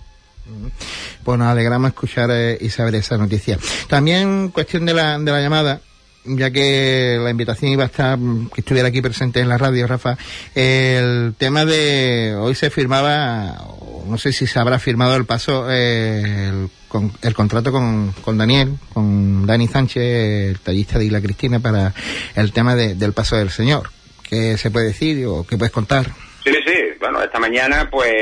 Pues 1.24 1.38
nos 1.38 1.48
alegramos 1.48 1.88
escuchar 1.90 2.30
eh, 2.32 2.56
y 2.60 2.70
saber 2.70 2.94
esa 2.94 3.18
noticia. 3.18 3.58
También 3.88 4.50
cuestión 4.50 4.86
de 4.86 4.94
la, 4.94 5.18
de 5.18 5.30
la 5.30 5.40
llamada, 5.40 5.80
ya 6.24 6.50
que 6.50 7.18
la 7.22 7.30
invitación 7.30 7.72
iba 7.72 7.84
a 7.84 7.86
estar, 7.86 8.18
mm, 8.18 8.50
que 8.54 8.60
estuviera 8.60 8.88
aquí 8.88 9.00
presente 9.00 9.40
en 9.40 9.48
la 9.48 9.58
radio, 9.58 9.86
Rafa, 9.86 10.16
el 10.54 11.34
tema 11.38 11.64
de, 11.64 12.34
hoy 12.38 12.54
se 12.54 12.70
firmaba, 12.70 13.56
no 14.06 14.18
sé 14.18 14.32
si 14.32 14.46
se 14.46 14.58
habrá 14.58 14.78
firmado 14.78 15.16
el 15.16 15.24
paso, 15.24 15.66
eh, 15.70 16.48
el, 16.48 16.68
con- 16.88 17.12
el 17.22 17.34
contrato 17.34 17.72
con, 17.72 18.12
con 18.22 18.36
Daniel, 18.38 18.74
con 18.92 19.46
Dani 19.46 19.66
Sánchez, 19.68 20.50
el 20.50 20.58
tallista 20.60 20.98
de 20.98 21.06
Isla 21.06 21.20
Cristina, 21.20 21.60
para 21.60 21.94
el 22.36 22.52
tema 22.52 22.74
de- 22.74 22.94
del 22.94 23.12
paso 23.12 23.36
del 23.36 23.50
Señor. 23.50 23.90
¿Qué 24.28 24.56
se 24.58 24.70
puede 24.70 24.86
decir 24.88 25.26
o 25.26 25.44
qué 25.46 25.56
puedes 25.56 25.72
contar? 25.72 26.06
Sí, 26.44 26.52
sí, 26.66 26.74
bueno, 27.00 27.22
esta 27.22 27.38
mañana 27.38 27.88
pues 27.90 28.12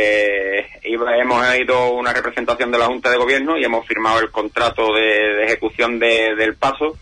iba- 0.85 1.17
hemos 1.19 1.45
ido 1.59 1.91
una 1.93 2.13
representación 2.13 2.71
de 2.73 2.79
la 2.79 2.87
Junta 2.87 3.11
de 3.11 3.17
Gobierno 3.19 3.57
y 3.59 3.65
hemos 3.65 3.87
firmado 3.87 4.21
el 4.21 4.31
contrato 4.31 4.93
de, 4.95 5.03
de 5.37 5.45
ejecución 5.45 5.99
de- 5.99 6.35
del 6.37 6.55
paso, 6.55 6.97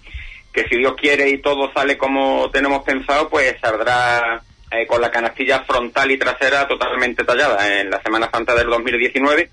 que 0.57 0.67
si 0.69 0.77
Dios 0.79 0.95
quiere 0.99 1.29
y 1.29 1.39
todo 1.43 1.71
sale 1.75 1.99
como 1.99 2.51
tenemos 2.51 2.83
pensado, 2.83 3.29
pues 3.29 3.57
saldrá 3.61 4.41
eh, 4.71 4.87
con 4.87 5.03
la 5.03 5.11
canastilla 5.11 5.61
frontal 5.65 6.11
y 6.11 6.17
trasera 6.19 6.67
totalmente 6.67 7.25
tallada 7.25 7.79
en 7.81 7.91
la 7.91 8.01
Semana 8.03 8.31
Santa 8.33 8.55
del 8.55 8.69
2019. 8.69 9.51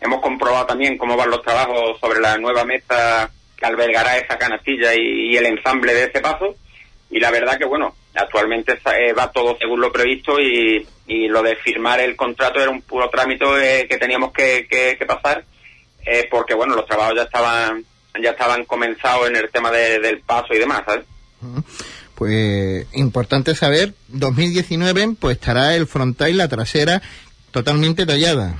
Hemos 0.00 0.20
comprobado 0.20 0.66
también 0.66 0.98
cómo 0.98 1.16
van 1.16 1.30
los 1.30 1.42
trabajos 1.42 1.98
sobre 2.00 2.20
la 2.20 2.36
nueva 2.38 2.64
mesa 2.64 3.30
que 3.56 3.64
albergará 3.66 4.18
esa 4.18 4.36
canastilla 4.36 4.92
y, 4.94 5.36
el 5.36 5.46
ensamble 5.46 5.94
de 5.94 6.04
ese 6.06 6.20
paso 6.20 6.56
y 7.08 7.20
la 7.20 7.30
verdad 7.30 7.56
que 7.56 7.64
bueno 7.66 7.94
actualmente 8.14 8.80
eh, 8.98 9.12
va 9.12 9.30
todo 9.30 9.56
según 9.60 9.80
lo 9.80 9.92
previsto 9.92 10.40
y, 10.40 10.84
y 11.06 11.28
lo 11.28 11.40
de 11.42 11.54
firmar 11.56 12.00
el 12.00 12.16
contrato 12.16 12.60
era 12.60 12.70
un 12.70 12.82
puro 12.82 13.08
trámite 13.10 13.44
eh, 13.62 13.86
que 13.88 13.96
teníamos 13.98 14.32
que, 14.32 14.66
que- 14.68 14.96
que 14.98 15.06
pasar 15.06 15.44
eh, 16.04 16.26
porque 16.28 16.54
bueno 16.54 16.74
los 16.74 16.86
trabajos 16.86 17.14
ya 17.14 17.22
estaban 17.22 17.84
ya 18.20 18.30
estaban 18.30 18.64
comenzados 18.64 19.28
en 19.28 19.36
el 19.36 19.48
tema 19.50 19.70
de- 19.70 19.98
del 20.00 20.20
paso 20.20 20.52
y 20.54 20.58
demás 20.58 20.82
¿sabes? 20.86 21.04
Pues 22.14 22.86
importante 22.92 23.54
saber, 23.54 23.94
2019 24.08 25.16
pues 25.18 25.36
estará 25.38 25.74
el 25.74 25.86
frontal 25.86 26.30
y 26.30 26.34
la 26.34 26.48
trasera 26.48 27.02
totalmente 27.50 28.06
tallada. 28.06 28.54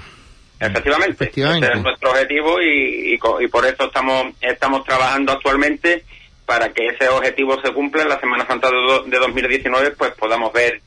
Efectivamente, 0.58 1.12
Efectivamente. 1.24 1.66
ese 1.66 1.76
es 1.78 1.82
nuestro 1.82 2.10
objetivo 2.10 2.60
y, 2.62 3.14
y 3.14 3.48
por 3.48 3.66
eso 3.66 3.84
estamos 3.86 4.26
estamos 4.40 4.84
trabajando 4.84 5.32
actualmente 5.32 6.04
para 6.46 6.72
que 6.72 6.86
ese 6.86 7.08
objetivo 7.08 7.60
se 7.62 7.72
cumpla 7.72 8.02
en 8.02 8.08
la 8.08 8.20
Semana 8.20 8.46
Santa 8.46 8.68
de, 8.70 8.76
do- 8.76 9.02
de 9.04 9.18
2019, 9.18 9.92
pues 9.92 10.12
podamos 10.12 10.52
ver 10.52 10.80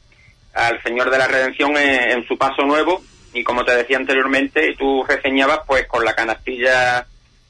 al 0.53 0.81
Señor 0.83 1.09
de 1.11 1.17
la 1.17 1.27
Redención 1.27 1.75
en, 1.77 2.11
en 2.19 2.27
su 2.27 2.37
paso 2.37 2.63
nuevo 2.63 3.03
y 3.33 3.43
como 3.43 3.65
te 3.65 3.75
decía 3.75 3.97
anteriormente 3.97 4.69
y 4.71 4.75
tú 4.75 5.03
reseñabas, 5.03 5.59
pues 5.67 5.85
con 5.87 6.05
la 6.05 6.13
canastilla 6.13 7.05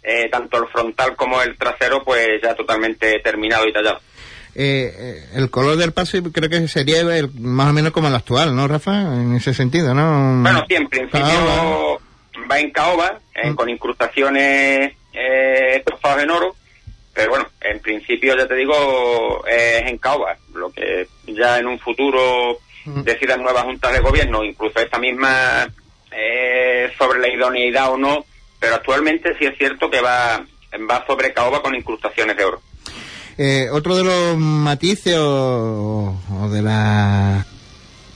eh, 0.08 0.30
tanto 0.30 0.58
el 0.62 0.68
frontal 0.70 1.16
como 1.16 1.41
el 1.41 1.58
trasero, 1.58 2.03
pues 2.03 2.28
ya 2.43 2.53
totalmente 2.56 3.20
terminado 3.24 3.68
y 3.68 3.74
tallado. 3.74 3.99
Eh, 4.58 4.93
eh, 4.97 5.24
el 5.36 5.49
color 5.49 5.76
del 5.76 5.91
paso 5.91 6.18
creo 6.32 6.49
que 6.49 6.68
sería 6.70 7.01
el- 7.01 7.32
más 7.39 7.70
o 7.70 7.74
menos 7.74 7.91
como 7.91 8.08
el 8.08 8.16
actual, 8.16 8.56
¿no, 8.56 8.68
Rafa? 8.68 8.93
En 9.16 9.36
ese 9.36 9.53
sentido, 9.53 9.93
¿no? 9.93 10.41
Bueno, 10.43 10.64
sí, 10.70 10.76
en 10.76 10.88
principio 10.88 11.20
Caoba. 11.26 11.97
va 12.49 12.60
en 12.60 12.72
caoba, 12.72 13.20
eh, 13.34 13.49
Mm. 13.51 13.56
con 13.56 13.70
incrustaciones 13.70 14.93
eh, 15.14 15.78
estofadas 15.78 16.24
en 16.24 16.30
oro, 16.32 16.56
pero 17.14 17.30
bueno, 17.32 17.47
en 17.62 17.80
principio 17.80 18.36
ya 18.38 18.45
te 18.47 18.56
digo, 18.56 19.43
es 19.47 19.82
en 19.89 19.97
caoba, 19.97 20.36
lo 20.53 20.70
que 20.72 21.08
ya 21.28 21.58
en 21.58 21.68
un 21.68 21.80
futuro 21.80 22.58
Mm. 22.86 23.01
decidan 23.03 23.41
nuevas 23.41 23.64
juntas 23.64 23.93
de 23.93 23.99
gobierno, 23.99 24.43
incluso 24.43 24.80
esta 24.80 24.99
misma 24.99 25.68
eh, 26.12 26.91
sobre 26.97 27.20
la 27.20 27.28
idoneidad 27.28 27.91
o 27.91 27.97
no, 27.97 28.26
pero 28.66 28.78
actualmente 28.78 29.36
sí 29.38 29.45
es 29.45 29.55
cierto 29.59 29.91
que 29.91 30.01
va, 30.01 30.43
va 30.89 31.05
sobre 31.05 31.32
caoba 31.34 31.61
con 31.61 31.76
incrustaciones 31.76 32.36
de 32.36 32.45
oro. 32.45 32.61
Eh, 33.38 33.68
otro 33.72 33.95
de 33.95 34.03
los 34.03 34.38
matices 34.39 35.18
o, 35.20 36.20
o 36.32 36.49
de 36.49 36.63
las 36.63 37.45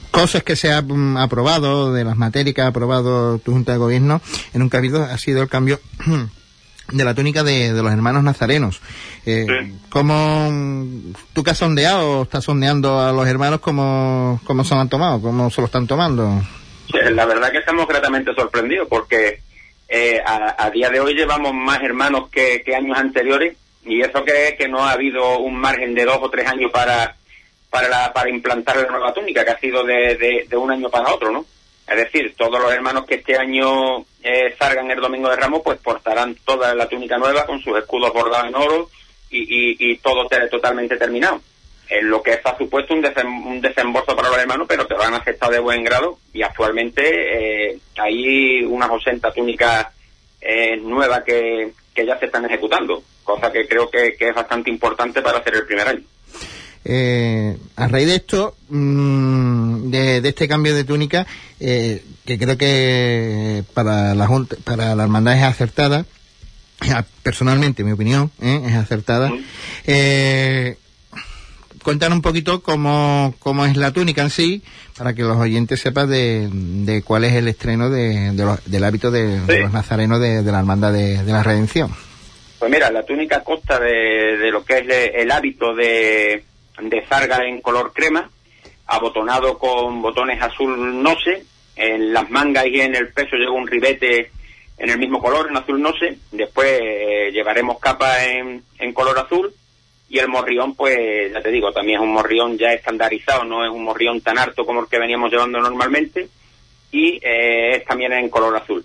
cosas 0.10 0.42
que 0.42 0.56
se 0.56 0.72
ha 0.72 0.82
mm, 0.82 1.18
aprobado, 1.18 1.94
de 1.94 2.04
las 2.04 2.18
materias 2.18 2.56
que 2.56 2.62
ha 2.62 2.68
aprobado 2.68 3.38
tu 3.38 3.52
Junta 3.52 3.74
de 3.74 3.78
Gobierno 3.78 4.22
en 4.52 4.64
un 4.64 4.70
cabildo 4.70 5.04
ha 5.04 5.20
sido 5.20 5.44
el 5.44 5.50
cambio 5.50 5.80
de 6.88 7.06
la 7.06 7.14
túnica 7.14 7.44
de, 7.44 7.72
de 7.72 7.84
los 7.84 7.94
hermanos 7.94 8.24
nazarenos. 8.24 8.82
Eh, 9.28 9.46
Sí. 9.48 9.78
¿Cómo 9.92 10.50
mm, 10.52 11.14
tú 11.32 11.44
que 11.44 11.52
has 11.52 11.60
sondeado 11.60 12.22
o 12.22 12.24
estás 12.24 12.44
sondeando 12.44 13.00
a 13.00 13.12
los 13.12 13.28
hermanos, 13.28 13.60
cómo, 13.60 14.42
cómo 14.46 14.64
se 14.64 14.74
lo 14.74 14.82
han 14.82 14.90
tomado, 14.90 15.22
cómo 15.22 15.52
se 15.52 15.62
lo 15.62 15.66
están 15.66 15.86
tomando? 15.86 16.42
La 17.12 17.28
verdad 17.28 17.52
que 17.52 17.60
estamos 17.60 17.88
gratamente 17.88 18.34
sorprendidos 18.34 18.88
porque 18.90 19.44
eh, 19.90 20.22
a, 20.26 20.64
a 20.66 20.70
día 20.70 20.90
de 20.90 21.00
hoy 21.00 21.14
llevamos 21.16 21.54
más 21.54 21.82
hermanos 21.82 22.30
que, 22.30 22.64
años 22.76 22.98
anteriores 22.98 23.56
y 23.86 24.02
eso 24.02 24.24
que, 24.24 24.56
que 24.58 24.68
no 24.68 24.86
ha 24.86 24.92
habido 24.92 25.40
un 25.40 25.56
margen 25.56 25.96
de 25.96 26.06
dos 26.06 26.20
o 26.22 26.30
tres 26.30 26.48
años 26.48 26.72
para 26.72 27.16
para, 27.70 27.88
la- 27.88 28.12
para 28.14 28.30
implantar 28.32 28.78
la 28.78 28.90
nueva 28.90 29.14
túnica, 29.14 29.46
que 29.46 29.52
ha 29.52 29.60
sido 29.60 29.84
de, 29.84 30.16
de- 30.16 30.58
un 30.58 30.72
año 30.72 30.90
para 30.90 31.14
otro, 31.14 31.30
¿no? 31.32 31.46
Es 31.88 31.96
decir, 31.98 32.34
todos 32.36 32.60
los 32.60 32.72
hermanos 32.74 33.06
que 33.06 33.16
este 33.16 33.38
año 33.38 34.00
eh, 34.24 34.56
salgan 34.60 34.90
el 34.90 35.00
Domingo 35.00 35.30
de 35.30 35.36
Ramos, 35.36 35.62
pues 35.64 35.78
portarán 35.80 36.36
toda 36.46 36.74
la 36.74 36.88
túnica 36.90 37.18
nueva 37.20 37.46
con 37.46 37.60
sus 37.62 37.78
escudos 37.78 38.12
bordados 38.12 38.48
en 38.48 38.56
oro 38.56 38.90
y, 39.30 39.40
y, 39.42 39.76
y 39.92 39.98
todo 39.98 40.26
te- 40.28 40.48
totalmente 40.48 40.98
terminado. 40.98 41.42
En 41.90 42.10
lo 42.10 42.22
que 42.22 42.34
está 42.34 42.56
supuesto 42.58 42.94
un, 42.94 43.02
desem- 43.04 43.46
un 43.48 43.60
desembolso 43.62 44.16
para 44.16 44.30
los 44.30 44.38
hermanos, 44.38 44.68
pero 44.70 44.88
que 44.88 44.94
lo 44.94 45.02
han 45.04 45.16
aceptado 45.16 45.52
de 45.52 45.60
buen 45.60 45.84
grado 45.84 46.20
y 46.34 46.44
actualmente 46.44 47.02
eh, 47.72 47.80
hay 47.98 48.64
unas 48.64 48.90
80 48.92 49.32
túnicas 49.34 49.88
eh, 50.40 50.78
nuevas 50.78 51.24
que, 51.26 51.72
que 51.96 52.06
ya 52.06 52.18
se 52.20 52.26
están 52.28 52.46
ejecutando, 52.46 53.04
cosa 53.24 53.52
que 53.52 53.68
creo 53.68 53.90
que, 53.90 54.16
que 54.18 54.30
es 54.30 54.36
bastante 54.36 54.70
importante 54.70 55.22
para 55.24 55.40
hacer 55.40 55.56
el 55.56 55.66
primer 55.66 55.88
año. 55.88 56.04
Eh, 56.86 57.58
a 57.76 57.88
raíz 57.88 58.08
de 58.08 58.16
esto, 58.16 58.56
mm, 58.70 59.90
de, 59.90 60.22
de 60.22 60.30
este 60.30 60.48
cambio 60.48 60.74
de 60.76 60.84
túnica, 60.86 61.26
eh, 61.60 62.04
que 62.26 62.38
creo 62.38 62.58
que 62.58 63.64
para 63.74 64.14
la 64.16 64.28
junta, 64.28 64.56
para 64.64 64.96
la 64.96 65.04
hermandad 65.04 65.36
es 65.38 65.44
acertada, 65.44 66.06
personalmente, 67.24 67.84
mi 67.84 67.92
opinión, 67.92 68.32
¿eh? 68.42 68.62
es 68.68 68.76
acertada. 68.76 69.32
Cuéntanos 71.84 72.18
un 72.18 72.22
poquito 72.22 72.62
cómo, 72.62 73.34
cómo 73.40 73.66
es 73.66 73.76
la 73.78 73.92
túnica 73.92 74.22
en 74.22 74.30
sí, 74.30 74.62
para 74.98 75.14
que 75.14 75.22
los 75.24 75.38
oyentes 75.38 75.80
sepan 75.80 76.10
de, 76.10 76.50
de 76.52 77.02
cuál 77.04 77.24
es 77.24 77.34
el 77.34 77.48
estreno 77.48 77.90
de, 77.90 78.32
de 78.34 78.44
los- 78.46 78.64
del 78.70 78.84
hábito 78.84 79.12
de, 79.12 79.40
los 79.62 79.72
nazarenos 79.74 80.20
de, 80.20 80.42
la 80.44 80.60
hermandad 80.60 80.92
de, 80.94 81.24
la 81.24 81.42
redención. 81.44 81.90
Pues 82.60 82.70
mira, 82.70 82.92
la 82.92 83.04
túnica 83.06 83.44
consta 83.44 83.80
de, 83.80 84.38
de 84.38 84.52
lo 84.52 84.64
que 84.66 84.80
es 84.80 84.86
le- 84.86 85.22
el 85.22 85.32
hábito 85.32 85.74
de, 85.74 86.44
de 86.82 87.06
zarga 87.08 87.46
en 87.48 87.62
color 87.62 87.94
crema, 87.94 88.30
abotonado 88.88 89.58
con 89.58 90.02
botones 90.02 90.42
azul 90.42 91.02
noce, 91.02 91.44
en 91.76 92.12
las 92.14 92.30
mangas 92.30 92.66
y 92.66 92.82
en 92.82 92.96
el 92.96 93.08
pecho 93.14 93.38
lleva 93.38 93.54
un 93.54 93.68
ribete 93.68 94.32
en 94.78 94.90
el 94.90 94.98
mismo 94.98 95.22
color, 95.22 95.48
en 95.50 95.58
azul 95.58 95.82
noce, 95.82 96.18
después 96.32 96.68
eh, 96.82 97.30
llevaremos 97.32 97.80
capa 97.80 98.24
en, 98.26 98.64
en 98.80 98.94
color 98.94 99.18
azul 99.20 99.54
y 100.10 100.18
el 100.20 100.28
morrión, 100.28 100.76
pues 100.76 101.32
ya 101.32 101.42
te 101.42 101.52
digo, 101.52 101.72
también 101.72 102.00
es 102.00 102.04
un 102.04 102.14
morrión 102.14 102.58
ya 102.58 102.74
estandarizado, 102.74 103.44
no 103.46 103.64
es 103.64 103.70
un 103.72 103.84
morrión 103.84 104.22
tan 104.22 104.38
harto 104.40 104.66
como 104.66 104.82
el 104.82 104.88
que 104.88 104.98
veníamos 105.00 105.32
llevando 105.32 105.60
normalmente 105.60 106.28
y 106.92 107.20
eh, 107.24 107.76
es 107.78 107.86
también 107.86 108.14
en 108.14 108.30
color 108.30 108.56
azul. 108.58 108.84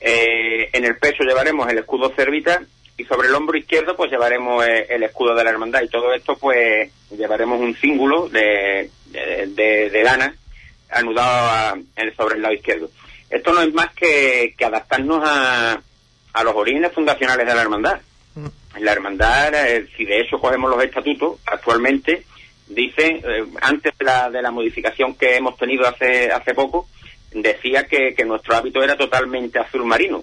Eh, 0.00 0.68
en 0.72 0.84
el 0.84 0.96
pecho 0.98 1.24
llevaremos 1.24 1.68
el 1.68 1.78
escudo 1.78 2.10
cervita 2.14 2.62
y 2.96 3.04
sobre 3.04 3.28
el 3.28 3.34
hombro 3.34 3.56
izquierdo 3.56 3.96
pues 3.96 4.10
llevaremos 4.10 4.64
eh, 4.66 4.86
el 4.90 5.02
escudo 5.04 5.34
de 5.34 5.42
la 5.44 5.50
hermandad 5.50 5.82
y 5.82 5.88
todo 5.88 6.12
esto 6.12 6.36
pues 6.36 6.90
llevaremos 7.10 7.58
un 7.60 7.74
cíngulo 7.76 8.28
de, 8.28 8.90
de, 9.06 10.02
lana 10.04 10.34
anudado 10.90 11.48
a- 11.50 11.78
sobre 12.16 12.36
el 12.36 12.42
lado 12.42 12.54
izquierdo. 12.54 12.90
esto 13.30 13.52
no 13.52 13.62
es 13.62 13.72
más 13.72 13.92
que, 13.94 14.54
que 14.56 14.64
adaptarnos 14.64 15.22
a, 15.24 15.80
a 16.32 16.44
los 16.44 16.54
orígenes 16.54 16.92
fundacionales 16.92 17.46
de 17.46 17.54
la 17.54 17.62
hermandad. 17.62 18.00
La 18.80 18.92
hermandad, 18.92 19.54
eh, 19.54 19.86
si 19.96 20.04
de 20.04 20.20
eso 20.20 20.38
cogemos 20.38 20.70
los 20.70 20.82
estatutos, 20.82 21.38
actualmente 21.46 22.24
dice, 22.68 23.20
eh, 23.24 23.44
antes 23.62 23.96
de 23.98 24.04
la, 24.04 24.30
de 24.30 24.42
la 24.42 24.50
modificación 24.50 25.14
que 25.14 25.36
hemos 25.36 25.56
tenido 25.56 25.86
hace, 25.86 26.30
hace 26.30 26.54
poco, 26.54 26.88
decía 27.32 27.86
que, 27.86 28.14
que 28.14 28.24
nuestro 28.24 28.56
hábito 28.56 28.82
era 28.82 28.96
totalmente 28.96 29.58
azul 29.58 29.84
marino. 29.84 30.22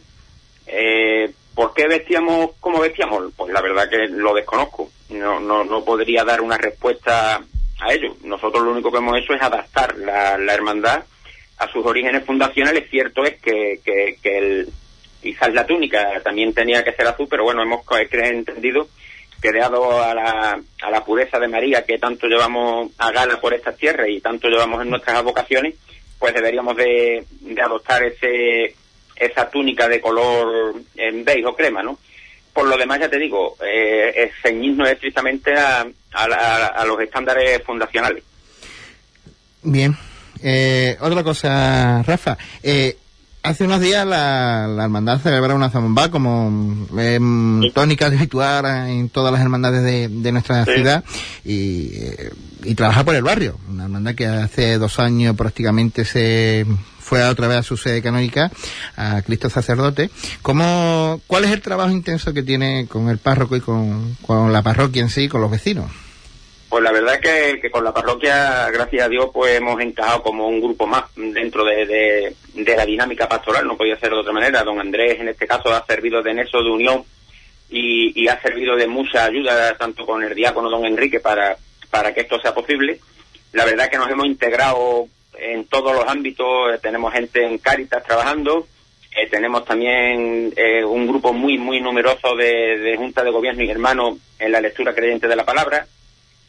Eh, 0.67 1.31
¿Por 1.53 1.73
qué 1.73 1.87
vestíamos 1.87 2.51
como 2.59 2.81
vestíamos? 2.81 3.31
Pues 3.35 3.53
la 3.53 3.61
verdad 3.61 3.89
que 3.89 4.07
lo 4.09 4.33
desconozco. 4.33 4.89
No, 5.09 5.39
no, 5.39 5.63
no 5.63 5.85
podría 5.85 6.23
dar 6.23 6.41
una 6.41 6.57
respuesta 6.57 7.41
a 7.79 7.93
ello. 7.93 8.15
Nosotros 8.23 8.63
lo 8.63 8.71
único 8.71 8.91
que 8.91 8.97
hemos 8.97 9.17
hecho 9.17 9.33
es 9.33 9.41
adaptar 9.41 9.95
la, 9.97 10.37
la 10.37 10.53
hermandad 10.53 11.03
a 11.57 11.67
sus 11.71 11.85
orígenes 11.85 12.25
fundacionales. 12.25 12.89
Cierto 12.89 13.23
es 13.23 13.39
que, 13.39 13.79
que, 13.83 14.17
que 14.21 14.37
el, 14.37 14.69
quizás 15.25 15.53
la 15.53 15.65
túnica 15.65 16.21
también 16.23 16.53
tenía 16.53 16.83
que 16.83 16.93
ser 16.93 17.07
azul, 17.07 17.27
pero 17.29 17.43
bueno, 17.43 17.61
hemos 17.63 17.81
entendido 18.29 18.87
que 19.41 19.51
dado 19.51 20.01
a 20.01 20.13
la, 20.13 20.59
a 20.81 20.89
la 20.91 21.03
pureza 21.03 21.37
de 21.39 21.47
María 21.47 21.83
que 21.85 21.97
tanto 21.97 22.27
llevamos 22.27 22.91
a 22.97 23.11
gala 23.11 23.39
por 23.41 23.53
estas 23.53 23.75
tierras 23.77 24.07
y 24.09 24.21
tanto 24.21 24.47
llevamos 24.47 24.81
en 24.81 24.89
nuestras 24.89 25.21
vocaciones, 25.23 25.75
pues 26.17 26.33
deberíamos 26.33 26.77
de, 26.77 27.25
adoptar 27.61 28.03
ese 28.03 28.73
esa 29.17 29.49
túnica 29.49 29.87
de 29.87 30.01
color 30.01 30.75
en 30.95 31.23
beige 31.23 31.45
o 31.45 31.55
crema, 31.55 31.81
¿no? 31.83 31.97
Por 32.53 32.67
lo 32.67 32.77
demás, 32.77 32.99
ya 32.99 33.09
te 33.09 33.17
digo, 33.19 33.55
eh, 33.65 34.11
es 34.15 34.31
ceñirnos 34.41 34.89
estrictamente 34.89 35.53
a, 35.53 35.85
a 36.13 36.27
la- 36.27 36.85
los 36.85 36.99
estándares 37.01 37.61
fundacionales. 37.63 38.23
Bien. 39.63 39.95
Eh, 40.43 40.97
otra 40.99 41.23
cosa, 41.23 42.03
Rafa. 42.03 42.37
Eh, 42.61 42.95
hace 43.45 43.63
unos 43.65 43.79
días 43.79 44.05
la, 44.05 44.67
la 44.67 44.83
hermandad 44.83 45.19
celebraba 45.19 45.55
una 45.55 45.69
zambomba 45.69 46.09
como 46.11 46.87
em, 46.97 47.61
tónica 47.73 48.07
habitual 48.07 48.65
en 48.89 49.09
todas 49.09 49.31
las 49.31 49.41
hermandades 49.41 49.83
de, 49.83 50.07
de 50.09 50.31
nuestra 50.31 50.65
Sí. 50.65 50.71
ciudad 50.73 51.03
y, 51.43 51.89
eh, 51.93 52.31
y 52.63 52.75
trabaja 52.75 53.03
por 53.03 53.15
el 53.15 53.23
barrio. 53.23 53.57
Una 53.69 53.83
hermandad 53.83 54.15
que 54.15 54.25
hace 54.27 54.77
dos 54.77 54.99
años 54.99 55.35
prácticamente 55.35 56.05
se 56.05 56.65
fue 56.99 57.23
otra 57.23 57.47
vez 57.47 57.59
a 57.59 57.63
su 57.63 57.77
sede 57.77 58.01
canónica, 58.01 58.51
a 58.97 59.21
Cristo 59.21 59.49
Sacerdote. 59.49 60.09
¿Cómo, 60.41 61.21
¿Cuál 61.27 61.45
es 61.45 61.51
el 61.51 61.61
trabajo 61.61 61.91
intenso 61.91 62.33
que 62.33 62.41
tiene 62.41 62.87
con 62.87 63.09
el 63.09 63.19
párroco 63.19 63.55
y 63.55 63.61
con, 63.61 64.15
con 64.25 64.51
la 64.51 64.63
parroquia 64.63 65.03
en 65.03 65.09
sí, 65.09 65.27
con 65.29 65.41
los 65.41 65.51
vecinos? 65.51 65.85
Pues 66.75 66.83
la 66.83 66.91
verdad 66.91 67.21
que, 67.21 67.61
que 67.61 67.71
con 67.71 67.85
la 67.85 67.93
parroquia, 67.93 68.69
gracias 68.69 69.05
a 69.05 69.07
Dios, 69.07 69.29
pues 69.31 69.55
hemos 69.55 69.79
encajado 69.79 70.21
como 70.21 70.49
un 70.49 70.59
grupo 70.59 70.85
más 70.85 71.05
dentro 71.15 71.63
de, 71.63 72.35
la 72.53 72.85
dinámica 72.85 73.29
pastoral, 73.29 73.65
no 73.65 73.77
podía 73.77 73.97
ser 73.97 74.09
de 74.09 74.17
otra 74.17 74.33
manera. 74.33 74.61
Don 74.61 74.81
Andrés, 74.81 75.21
en 75.21 75.29
este 75.29 75.47
caso, 75.47 75.73
ha 75.73 75.85
servido 75.85 76.21
de 76.21 76.33
nexo 76.33 76.61
de 76.61 76.69
unión 76.69 77.05
y, 77.69 78.21
y 78.21 78.27
ha 78.27 78.41
servido 78.41 78.75
de 78.75 78.87
mucha 78.87 79.23
ayuda, 79.23 79.73
tanto 79.77 80.05
con 80.05 80.21
el 80.21 80.35
diácono 80.35 80.69
Don 80.69 80.85
Enrique, 80.85 81.21
para, 81.21 81.55
para 81.89 82.13
que 82.13 82.19
esto 82.19 82.41
sea 82.41 82.53
posible. 82.53 82.99
La 83.53 83.63
verdad 83.63 83.89
que 83.89 83.97
nos 83.97 84.09
hemos 84.09 84.25
integrado 84.25 85.07
en 85.39 85.67
todos 85.67 85.95
los 85.95 86.05
ámbitos, 86.05 86.73
eh, 86.73 86.79
tenemos 86.81 87.13
gente 87.13 87.41
en 87.41 87.57
Cáritas 87.59 88.03
trabajando, 88.03 88.67
eh, 89.15 89.29
tenemos 89.29 89.63
también 89.63 90.51
eh, 90.57 90.83
un 90.83 91.07
grupo 91.07 91.31
muy, 91.31 91.57
muy 91.57 91.79
numeroso 91.79 92.35
de, 92.35 92.79
de 92.79 92.97
Junta 92.97 93.23
de 93.23 93.31
Gobierno 93.31 93.63
y 93.63 93.69
hermanos 93.69 94.17
en 94.37 94.51
la 94.51 94.59
lectura 94.59 94.93
creyente 94.93 95.29
de 95.29 95.37
la 95.37 95.45
palabra. 95.45 95.87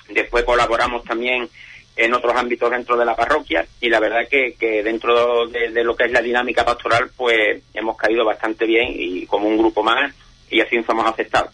Después 0.09 0.45
colaboramos 0.45 1.05
también 1.05 1.49
en 1.97 2.13
otros 2.13 2.37
ámbitos 2.37 2.71
dentro 2.71 2.97
de 2.97 3.07
la 3.07 3.17
parroquia 3.17 3.67
y 3.81 3.89
la 3.89 3.99
verdad 3.99 4.29
que, 4.31 4.55
que 4.55 4.83
dentro 4.83 5.47
de, 5.47 5.83
lo 5.83 5.97
que 5.97 6.05
es 6.05 6.13
la 6.13 6.21
dinámica 6.21 6.65
pastoral 6.65 7.11
pues 7.17 7.63
hemos 7.73 7.97
caído 7.97 8.25
bastante 8.25 8.67
bien 8.67 8.89
y 8.95 9.25
como 9.27 9.49
un 9.49 9.57
grupo 9.57 9.83
más 9.83 10.15
y 10.51 10.61
así 10.61 10.81
somos 10.83 11.07
aceptados. 11.07 11.51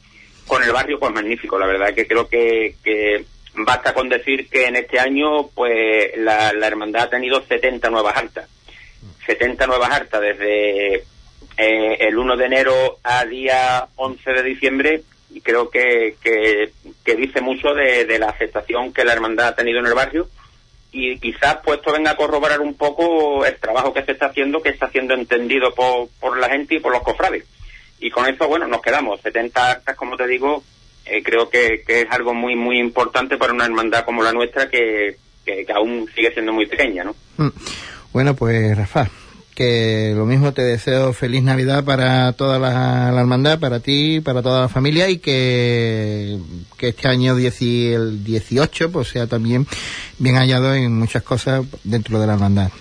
Con 0.46 0.62
el 0.62 0.72
barrio 0.72 0.98
pues 0.98 1.12
magnífico, 1.12 1.59
la 1.59 1.66
verdad 1.66 1.94
que 1.94 2.07
creo 2.07 2.28
que, 2.28 3.24
basta 3.55 3.94
con 3.94 4.09
decir 4.09 4.48
que 4.48 4.66
en 4.66 4.76
este 4.76 4.98
año 4.98 5.46
pues 5.55 6.11
la, 6.16 6.50
hermandad 6.50 7.05
ha 7.05 7.11
tenido 7.11 7.40
70 7.42 7.88
nuevas 7.90 8.16
altas. 8.16 8.48
70 9.26 9.66
nuevas 9.68 9.90
hartas 9.90 10.20
desde 10.20 10.94
eh, 11.57 11.96
el 12.00 12.18
1 12.18 12.36
de 12.36 12.44
enero 12.44 12.98
a 13.05 13.24
día 13.24 13.86
11 13.94 14.32
de 14.32 14.42
diciembre 14.42 15.03
y 15.33 15.41
creo 15.41 15.70
que, 15.70 16.16
que, 16.22 16.72
que 17.05 17.16
dice 17.16 17.41
mucho 17.41 17.74
de, 17.74 18.18
la 18.18 18.30
aceptación 18.30 18.93
que 18.93 19.05
la 19.05 19.12
hermandad 19.12 19.49
ha 19.49 19.57
tenido 19.57 19.80
en 19.80 19.87
el 19.87 19.95
barrio 19.95 20.28
y 20.91 21.18
quizás 21.18 21.59
pues 21.64 21.78
esto 21.78 21.93
venga 21.93 22.11
a 22.11 22.16
corroborar 22.16 22.61
un 22.61 22.74
poco 22.74 23.47
el 23.47 23.57
trabajo 23.57 23.95
que 23.95 24.05
se 24.05 24.12
está 24.12 24.26
haciendo, 24.26 24.62
que 24.62 24.68
está 24.68 24.91
siendo 24.91 25.14
entendido 25.14 25.74
por, 25.74 26.09
por 26.20 26.39
la 26.39 26.51
gente 26.51 26.74
y 26.74 26.80
por 26.80 26.93
los 26.93 27.03
cofrades. 27.03 27.45
Y 27.99 28.11
con 28.11 28.28
eso, 28.28 28.47
bueno, 28.47 28.66
nos 28.66 28.83
quedamos. 28.83 29.20
70 29.22 29.70
actas, 29.70 29.97
como 29.97 30.16
te 30.16 30.26
digo, 30.26 30.62
eh, 31.07 31.22
creo 31.22 31.49
que, 31.49 31.83
que 31.87 32.03
es 32.03 32.11
algo 32.11 32.35
muy, 32.35 32.57
muy 32.57 32.78
importante 32.78 33.39
para 33.39 33.53
una 33.53 33.64
hermandad 33.64 34.05
como 34.05 34.22
la 34.22 34.33
nuestra 34.33 34.68
que, 34.68 35.16
que, 35.47 35.64
que 35.64 35.72
aún 35.72 36.09
sigue 36.14 36.33
siendo 36.33 36.53
muy 36.53 36.66
pequeña, 36.66 37.05
¿no? 37.05 37.14
Mm. 37.39 37.51
Bueno, 38.12 38.35
pues 38.37 38.76
Rafa, 38.76 39.09
que 39.63 40.13
lo 40.17 40.27
mismo 40.27 40.53
te 40.53 40.63
deseo 40.63 41.13
feliz 41.13 41.41
Navidad 41.45 41.85
para 41.85 42.33
toda 42.33 42.59
la, 42.59 43.17
hermandad, 43.17 43.61
para 43.61 43.79
ti, 43.79 44.21
para 44.21 44.43
toda 44.43 44.63
la 44.63 44.69
familia 44.69 45.09
y 45.09 45.19
que, 45.19 46.37
que 46.77 46.89
este 46.89 47.07
año 47.07 47.37
10 47.37 47.63
y 47.63 47.93
el 47.93 48.25
18 48.25 48.91
pues 48.91 49.09
sea 49.09 49.29
también 49.29 49.65
bien 50.19 50.35
hallado 50.35 50.75
en 50.75 50.99
muchas 50.99 51.23
cosas 51.23 51.65
dentro 51.85 52.19
de 52.19 52.27
la 52.27 52.33
hermandad. 52.33 52.73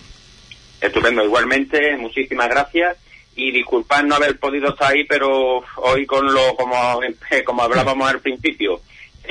Estupendo, 0.82 1.24
igualmente, 1.24 1.96
muchísimas 1.98 2.50
gracias 2.50 2.98
y 3.36 3.52
disculpad 3.52 4.04
no 4.04 4.16
haber 4.16 4.40
podido 4.40 4.70
estar 4.70 4.92
ahí, 4.92 5.04
pero 5.04 5.64
hoy 5.76 6.08
con 6.08 6.34
lo 6.34 6.56
como, 6.56 7.00
como 7.46 7.62
hablábamos 7.62 8.10
al 8.10 8.22
principio, 8.22 8.82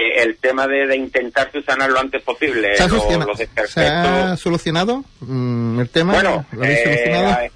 eh, 0.00 0.22
el 0.22 0.36
tema 0.38 0.66
de, 0.66 0.86
de 0.86 0.96
intentar 0.96 1.50
subsanar 1.52 1.90
lo 1.90 2.00
antes 2.00 2.22
posible, 2.22 2.76
¿Se 2.76 2.82
ha 2.82 2.86
lo- 2.86 2.96
solucionado, 2.96 3.28
los 3.30 3.38
¿se 3.38 3.44
desperfectos. 3.44 4.06
ha 4.06 4.36
solucionado 4.36 5.04
mm, 5.20 5.80
el 5.80 5.88
tema? 5.90 6.12
Bueno, 6.14 6.46
¿Lo 6.52 6.62
habéis 6.64 6.78
eh, 6.80 6.84
solucionado? 6.84 7.40
eh, 7.44 7.52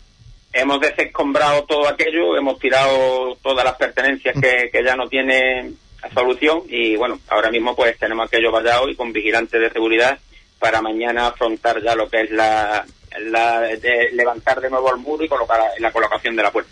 hemos 0.52 0.80
desescombrado 0.80 1.64
todo 1.64 1.88
aquello, 1.88 2.36
hemos 2.36 2.58
tirado 2.58 3.36
todas 3.42 3.64
las 3.64 3.74
pertenencias 3.74 4.34
que, 4.40 4.70
que 4.72 4.84
ya 4.84 4.94
no 4.96 5.08
tienen 5.08 5.76
solución 6.12 6.60
y 6.68 6.96
bueno, 6.96 7.18
ahora 7.28 7.50
mismo 7.50 7.74
pues 7.74 7.98
tenemos 7.98 8.26
aquello 8.26 8.52
vallado 8.52 8.88
y 8.90 8.94
con 8.94 9.12
vigilantes 9.12 9.58
de 9.60 9.70
seguridad 9.70 10.18
para 10.58 10.82
mañana 10.82 11.28
afrontar 11.28 11.82
ya 11.82 11.94
lo 11.94 12.08
que 12.10 12.20
es 12.22 12.30
la, 12.30 12.84
la 13.30 13.60
de 13.60 14.10
levantar 14.12 14.60
de 14.60 14.68
nuevo 14.70 14.92
el 14.94 15.00
muro 15.00 15.24
y 15.24 15.28
colocar 15.28 15.58
la 15.78 15.90
colocación 15.92 16.36
de 16.36 16.42
la 16.42 16.50
puerta. 16.50 16.70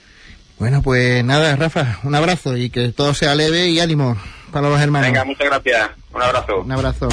Bueno, 0.58 0.80
pues 0.82 1.24
nada, 1.24 1.56
Rafa, 1.56 1.98
un 2.04 2.14
abrazo 2.14 2.56
y 2.56 2.70
que 2.70 2.92
todo 2.92 3.14
sea 3.14 3.34
leve 3.34 3.68
y 3.68 3.80
ánimo 3.80 4.16
para 4.52 4.68
los 4.68 4.80
hermanos. 4.80 5.08
Venga, 5.08 5.24
muchas 5.24 5.46
gracias. 5.48 5.90
Un 6.14 6.22
abrazo. 6.22 6.60
Un 6.60 6.72
abrazo. 6.72 7.08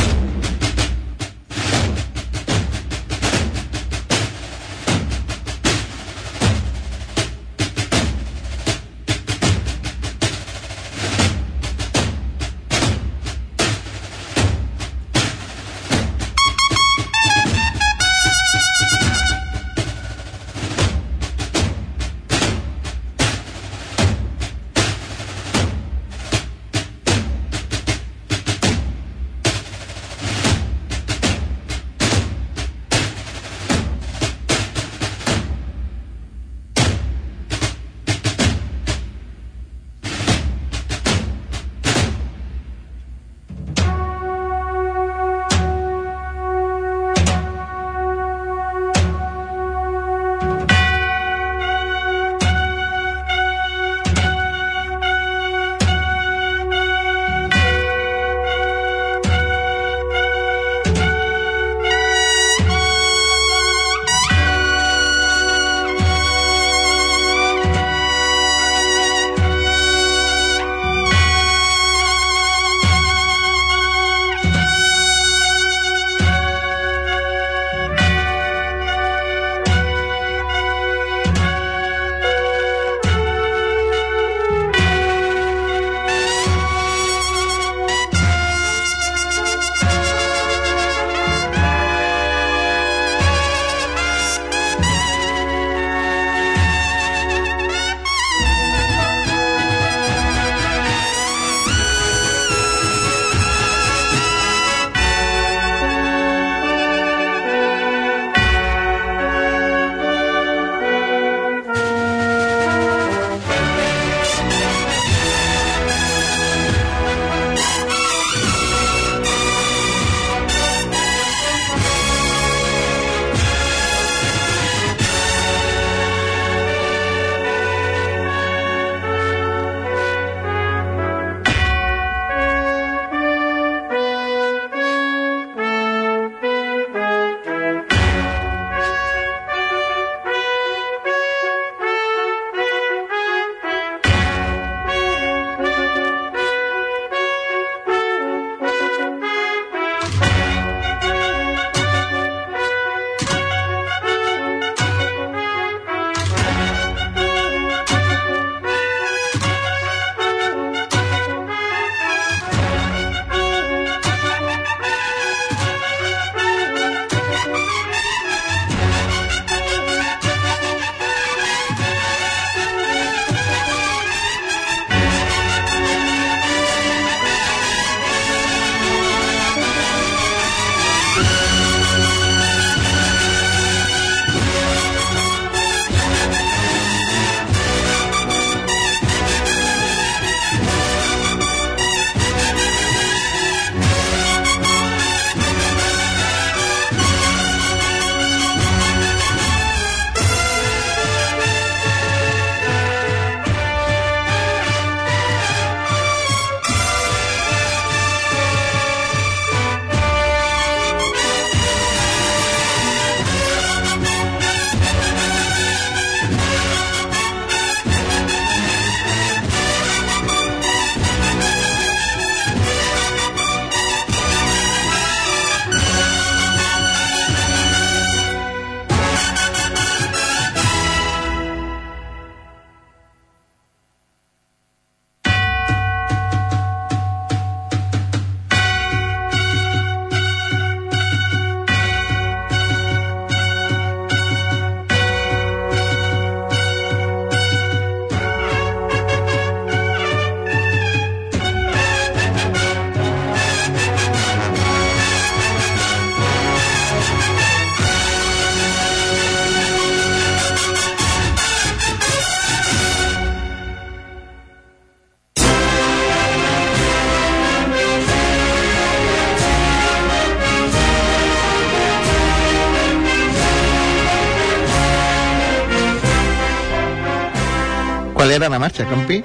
Marcha? 278.70 279.24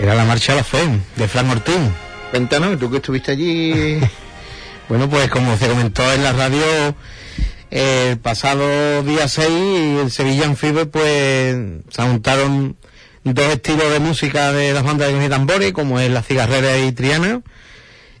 Era 0.00 0.14
la 0.14 0.24
marcha 0.24 0.52
a 0.52 0.56
la 0.56 0.64
fe, 0.64 0.78
de 1.16 1.28
Fran 1.28 1.50
Ortiz. 1.50 1.76
Cuéntanos, 2.30 2.78
tú 2.78 2.90
que 2.90 2.96
estuviste 2.96 3.32
allí. 3.32 4.00
bueno, 4.88 5.08
pues 5.08 5.28
como 5.28 5.56
se 5.56 5.68
comentó 5.68 6.10
en 6.12 6.22
la 6.22 6.32
radio, 6.32 6.94
el 7.70 8.18
pasado 8.18 9.02
día 9.02 9.28
6, 9.28 9.48
el 10.02 10.10
Sevilla 10.10 10.54
Fever, 10.54 10.88
pues 10.88 11.56
se 11.90 12.02
juntaron 12.02 12.76
dos 13.24 13.46
estilos 13.46 13.92
de 13.92 14.00
música 14.00 14.52
de 14.52 14.72
las 14.72 14.84
bandas 14.84 15.12
de 15.12 15.28
tambores, 15.28 15.72
como 15.72 16.00
es 16.00 16.10
la 16.10 16.22
cigarrera 16.22 16.78
y 16.78 16.92
Triana, 16.92 17.42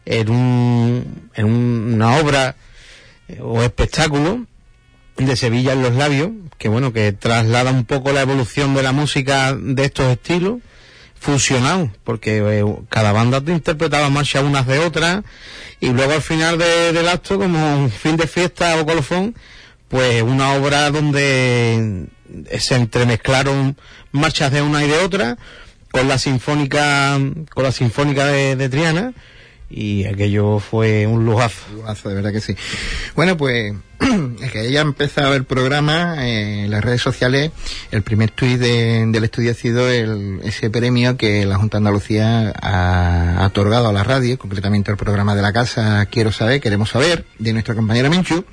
en, 0.04 0.30
un, 0.30 1.30
en 1.34 1.46
una 1.46 2.16
obra 2.16 2.56
o 3.40 3.62
espectáculo 3.62 4.44
de 5.26 5.36
Sevilla 5.36 5.72
en 5.72 5.82
los 5.82 5.94
labios, 5.94 6.30
que 6.58 6.68
bueno, 6.68 6.92
que 6.92 7.12
traslada 7.12 7.70
un 7.70 7.84
poco 7.84 8.12
la 8.12 8.22
evolución 8.22 8.74
de 8.74 8.82
la 8.82 8.92
música 8.92 9.54
de 9.54 9.84
estos 9.84 10.06
estilos, 10.06 10.58
fusionados, 11.18 11.90
porque 12.04 12.38
eh, 12.38 12.64
cada 12.88 13.12
banda 13.12 13.40
te 13.40 13.52
interpretaba 13.52 14.08
marcha 14.08 14.40
unas 14.40 14.66
de 14.66 14.78
otras, 14.78 15.22
y 15.80 15.90
luego 15.90 16.12
al 16.12 16.22
final 16.22 16.58
del 16.58 17.08
acto, 17.08 17.38
como 17.38 17.76
un 17.76 17.90
fin 17.90 18.16
de 18.16 18.26
fiesta 18.26 18.80
o 18.80 18.86
colofón, 18.86 19.34
pues 19.88 20.22
una 20.22 20.54
obra 20.54 20.90
donde 20.90 22.06
se 22.58 22.74
entremezclaron 22.76 23.76
marchas 24.12 24.52
de 24.52 24.62
una 24.62 24.84
y 24.84 24.88
de 24.88 24.98
otra, 24.98 25.36
con 25.90 26.08
la 26.08 26.18
sinfónica, 26.18 27.18
con 27.52 27.64
la 27.64 27.72
sinfónica 27.72 28.26
de 28.26 28.68
Triana, 28.68 29.12
y 29.70 30.04
aquello 30.04 30.58
fue 30.58 31.06
un 31.06 31.24
lujazo. 31.24 31.60
lujazo, 31.74 32.08
de 32.08 32.14
verdad 32.16 32.32
que 32.32 32.40
sí. 32.40 32.56
Bueno, 33.14 33.36
pues 33.36 33.72
es 34.42 34.50
que 34.50 34.66
ella 34.66 34.80
empezado 34.80 35.34
el 35.34 35.44
programa 35.44 36.26
eh, 36.26 36.64
en 36.64 36.70
las 36.70 36.82
redes 36.82 37.00
sociales. 37.00 37.52
El 37.90 38.02
primer 38.02 38.30
tuit 38.30 38.58
del 38.58 39.24
estudio 39.24 39.52
ha 39.52 39.54
sido 39.54 39.88
el, 39.88 40.40
ese 40.42 40.70
premio 40.70 41.16
que 41.16 41.46
la 41.46 41.56
Junta 41.56 41.76
de 41.76 41.80
Andalucía 41.80 42.52
ha, 42.60 43.46
otorgado 43.46 43.88
a 43.88 43.92
la 43.92 44.02
radio, 44.02 44.38
concretamente 44.38 44.90
al 44.90 44.96
programa 44.96 45.34
de 45.34 45.42
la 45.42 45.52
casa 45.52 46.06
Quiero 46.06 46.32
saber, 46.32 46.60
queremos 46.60 46.90
saber, 46.90 47.24
de 47.38 47.52
nuestra 47.52 47.74
compañera 47.74 48.10
Minchu 48.10 48.44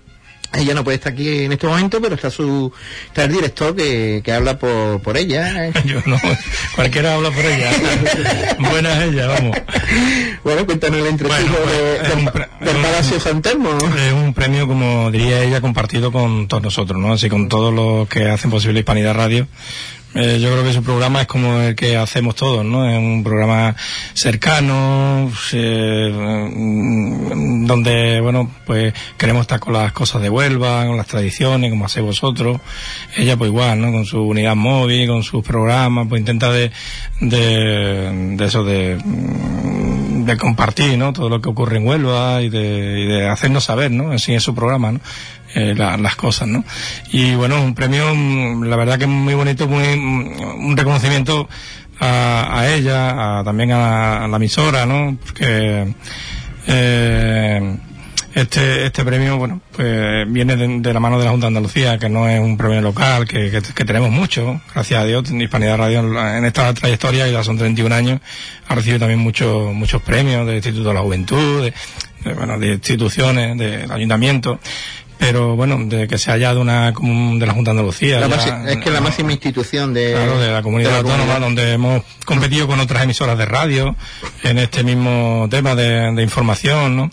ella 0.54 0.74
no 0.74 0.84
puede 0.84 0.96
estar 0.96 1.14
aquí 1.14 1.46
en 1.46 1.52
este 1.52 1.68
momento, 1.68 2.02
pero 2.02 2.16
está 2.16 2.32
su 2.32 2.72
está 3.08 3.26
el 3.26 3.34
director 3.34 3.76
que, 3.76 4.22
que 4.24 4.32
habla 4.32 4.58
por, 4.58 5.02
por 5.02 5.18
ella. 5.18 5.72
Yo 5.86 6.02
no, 6.06 6.18
cualquiera 6.76 7.16
habla 7.16 7.32
por 7.32 7.46
ella. 7.46 7.72
Buena 8.60 9.04
es 9.04 9.14
ella, 9.14 9.28
vamos. 9.28 9.58
Bueno, 10.44 10.66
cuéntanos 10.66 11.00
el 11.00 11.08
entretenimiento 11.08 11.60
pues, 11.64 12.64
de, 12.66 12.72
del 12.72 12.82
Palacio 12.82 13.20
San 13.20 13.42
Telmo. 13.42 13.78
Es 13.78 14.14
un 14.14 14.34
premio, 14.34 14.68
como 14.68 15.12
diría 15.12 15.44
ella, 15.44 15.62
compartido 15.62 16.12
con 16.12 16.48
todos 16.48 16.64
nosotros, 16.64 17.00
¿no? 17.00 17.14
Así 17.14 17.30
con 17.30 17.50
todos 17.50 17.74
los 17.74 18.08
que 18.08 18.30
hacen 18.30 18.50
posible 18.50 18.80
Hispanidad 18.80 19.16
Radio 19.16 19.48
eh, 20.20 20.40
yo 20.40 20.52
creo 20.52 20.64
que 20.64 20.74
su 20.74 20.82
programa 20.82 21.22
es 21.22 21.28
como 21.28 21.62
el 21.62 21.76
que 21.76 21.96
hacemos 21.96 22.36
todos, 22.36 22.66
¿no? 22.66 22.90
Es 22.90 22.98
un 22.98 23.24
programa 23.24 23.76
cercano, 24.16 25.32
eh, 25.54 26.12
donde, 27.68 28.20
bueno, 28.20 28.50
pues 28.66 28.96
queremos 29.16 29.42
estar 29.42 29.60
con 29.60 29.74
las 29.74 29.92
cosas 29.92 30.24
de 30.24 30.30
Huelva, 30.32 30.88
con 30.88 30.98
las 30.98 31.06
tradiciones, 31.06 31.70
como 31.70 31.86
hacéis 31.86 32.06
vosotros. 32.06 32.60
Ella, 33.16 33.38
pues 33.38 33.50
igual, 33.50 33.80
¿no? 33.80 33.92
Con 33.92 34.06
su 34.06 34.20
unidad 34.20 34.56
móvil, 34.56 35.08
con 35.08 35.22
sus 35.22 35.44
programas, 35.44 36.08
pues 36.10 36.20
intenta 36.20 36.52
de, 36.52 36.72
de, 37.22 38.36
de 38.36 38.46
eso, 38.46 38.64
de, 38.64 38.98
de 40.28 40.38
compartir, 40.38 40.98
¿no? 40.98 41.14
Todo 41.14 41.30
lo 41.30 41.42
que 41.42 41.50
ocurre 41.50 41.78
en 41.78 41.88
Huelva 41.88 42.42
y 42.42 42.50
de, 42.50 43.00
y 43.00 43.06
de 43.08 43.28
hacernos 43.28 43.64
saber, 43.64 43.92
¿no? 43.92 44.12
Así 44.12 44.34
es 44.34 44.44
su 44.44 44.54
programa, 44.54 44.92
¿no? 44.92 45.00
Eh, 45.56 45.74
las 45.76 46.16
cosas, 46.16 46.48
¿no? 46.48 46.64
Y 47.12 47.34
bueno, 47.36 47.62
un 47.62 47.74
premio, 47.74 48.14
la 48.64 48.76
verdad 48.76 49.00
que 49.00 49.08
muy 49.08 49.34
bonito, 49.34 49.68
muy, 49.68 49.88
un 49.88 50.76
reconocimiento 50.76 51.48
a, 52.00 52.60
a 52.60 52.70
ella, 52.70 53.40
a, 53.40 53.44
también 53.44 53.72
a, 53.72 54.28
la 54.28 54.36
emisora, 54.38 54.86
¿no? 54.86 55.18
Porque 55.26 55.94
eh, 56.68 57.78
este, 58.38 58.86
este 58.86 59.04
premio, 59.04 59.38
bueno, 59.38 59.62
pues 59.76 60.32
viene 60.32 60.56
de, 60.56 60.94
la 60.94 61.00
mano 61.00 61.18
de 61.18 61.26
la 61.26 61.32
Junta 61.32 61.46
de 61.46 61.48
Andalucía, 61.48 61.98
que 61.98 62.08
no 62.08 62.30
es 62.30 62.40
un 62.40 62.56
premio 62.56 62.82
local, 62.82 63.28
que, 63.28 63.50
que, 63.50 63.84
tenemos 63.84 64.12
mucho, 64.12 64.62
gracias 64.76 65.02
a 65.02 65.06
Dios, 65.06 65.32
Hispanidad 65.32 65.78
Radio 65.78 66.02
en 66.02 66.46
esta 66.46 66.72
trayectoria, 66.76 67.28
ya 67.28 67.44
son 67.44 67.58
31 67.58 67.96
años, 67.96 68.22
ha 68.68 68.76
recibido 68.76 69.00
también 69.00 69.20
muchos 69.20 69.74
muchos 69.74 70.04
premios 70.04 70.46
del 70.46 70.58
Instituto 70.58 70.90
de 70.90 70.94
la 70.94 71.02
Juventud, 71.02 71.64
de, 71.64 72.34
bueno, 72.36 72.60
de 72.60 72.74
instituciones, 72.74 73.58
del 73.58 73.92
ayuntamiento 73.92 74.60
pero 75.18 75.56
bueno, 75.56 75.80
de 75.84 76.08
que 76.08 76.20
se 76.20 76.32
haya 76.32 76.54
de 76.54 76.60
una 76.60 76.92
de 76.92 77.46
la 77.48 77.54
Junta 77.54 77.72
de 77.72 77.80
Andalucía. 77.80 78.20
es 78.68 78.78
que 78.78 78.92
la 78.92 79.02
máxima 79.02 79.32
institución 79.32 79.92
de, 79.92 80.14
de 80.14 80.52
la 80.52 80.62
comunidad 80.62 80.98
autónoma, 80.98 81.40
donde 81.40 81.74
hemos 81.74 82.04
competido 82.24 82.68
con 82.68 82.80
otras 82.80 83.02
emisoras 83.02 83.36
de 83.36 83.48
radio 83.48 83.96
en 84.44 84.60
este 84.60 84.84
mismo 84.84 85.48
tema 85.50 85.74
de, 85.74 86.12
de 86.14 86.22
información, 86.22 86.96
¿no? 86.96 87.12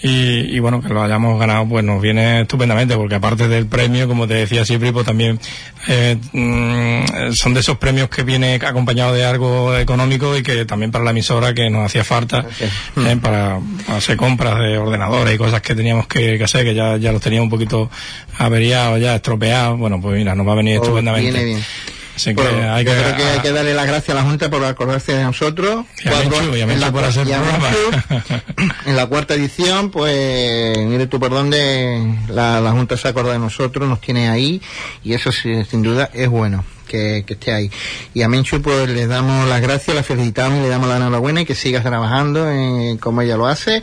Y, 0.00 0.56
y, 0.56 0.60
bueno, 0.60 0.80
que 0.80 0.88
lo 0.90 1.02
hayamos 1.02 1.40
ganado, 1.40 1.66
pues 1.68 1.84
nos 1.84 2.00
viene 2.00 2.42
estupendamente, 2.42 2.94
porque 2.94 3.16
aparte 3.16 3.48
del 3.48 3.66
premio, 3.66 4.06
como 4.06 4.28
te 4.28 4.34
decía 4.34 4.64
siempre, 4.64 4.92
pues 4.92 5.04
también 5.04 5.40
eh, 5.88 6.16
mm, 6.32 7.32
son 7.32 7.52
de 7.54 7.60
esos 7.60 7.78
premios 7.78 8.08
que 8.08 8.22
viene 8.22 8.60
acompañado 8.64 9.12
de 9.12 9.24
algo 9.24 9.76
económico 9.76 10.36
y 10.36 10.44
que 10.44 10.64
también 10.64 10.92
para 10.92 11.02
la 11.02 11.10
emisora 11.10 11.52
que 11.52 11.68
nos 11.68 11.86
hacía 11.86 12.04
falta 12.04 12.46
eh, 12.96 13.16
para, 13.20 13.58
hacer 13.88 14.16
compras 14.16 14.58
de 14.60 14.78
ordenadores 14.78 15.34
y 15.34 15.38
cosas 15.38 15.62
que 15.62 15.74
teníamos 15.74 16.06
que, 16.06 16.40
hacer, 16.42 16.64
que 16.64 16.74
ya, 16.74 16.96
ya 16.96 17.10
los 17.10 17.20
teníamos 17.20 17.46
un 17.46 17.50
poquito 17.50 17.90
averiados, 18.38 19.00
ya 19.00 19.16
estropeados. 19.16 19.78
Bueno, 19.78 20.00
pues 20.00 20.16
mira, 20.16 20.34
nos 20.36 20.46
va 20.46 20.52
a 20.52 20.56
venir 20.56 20.78
oh, 20.78 20.82
estupendamente. 20.82 21.32
Viene 21.32 21.44
bien. 21.44 21.64
Así 22.18 22.34
que 22.34 22.42
hay 22.42 22.84
que, 22.84 22.90
creo 22.90 23.16
que 23.16 23.22
hay 23.22 23.38
que 23.38 23.52
darle 23.52 23.74
las 23.74 23.86
gracias 23.86 24.10
a 24.10 24.20
la 24.20 24.28
Junta 24.28 24.50
por 24.50 24.64
acordarse 24.64 25.12
de 25.12 25.22
nosotros. 25.22 25.86
en, 26.04 26.80
la, 26.80 26.90
en 28.86 28.96
la 28.96 29.06
cuarta 29.06 29.34
edición, 29.34 29.92
pues 29.92 30.76
mire 30.78 31.06
tú 31.06 31.20
por 31.20 31.30
dónde 31.30 32.12
la, 32.28 32.60
la 32.60 32.72
Junta 32.72 32.96
se 32.96 33.06
acuerda 33.06 33.34
de 33.34 33.38
nosotros, 33.38 33.88
nos 33.88 34.00
tiene 34.00 34.28
ahí 34.28 34.60
y 35.04 35.12
eso 35.12 35.30
sin 35.30 35.82
duda 35.84 36.10
es 36.12 36.28
bueno 36.28 36.64
que, 36.88 37.24
esté 37.28 37.52
ahí. 37.52 37.70
Y 38.14 38.22
a 38.22 38.28
Menchu 38.28 38.60
pues 38.60 38.88
le 38.88 39.06
damos 39.06 39.48
las 39.48 39.60
gracias, 39.60 39.94
la 39.94 40.02
felicitamos 40.02 40.60
le 40.62 40.68
damos 40.68 40.88
la 40.88 40.96
enhorabuena 40.96 41.42
y 41.42 41.44
que 41.44 41.54
sigas 41.54 41.84
trabajando 41.84 42.50
en, 42.50 42.98
como 42.98 43.22
ella 43.22 43.36
lo 43.36 43.46
hace 43.46 43.82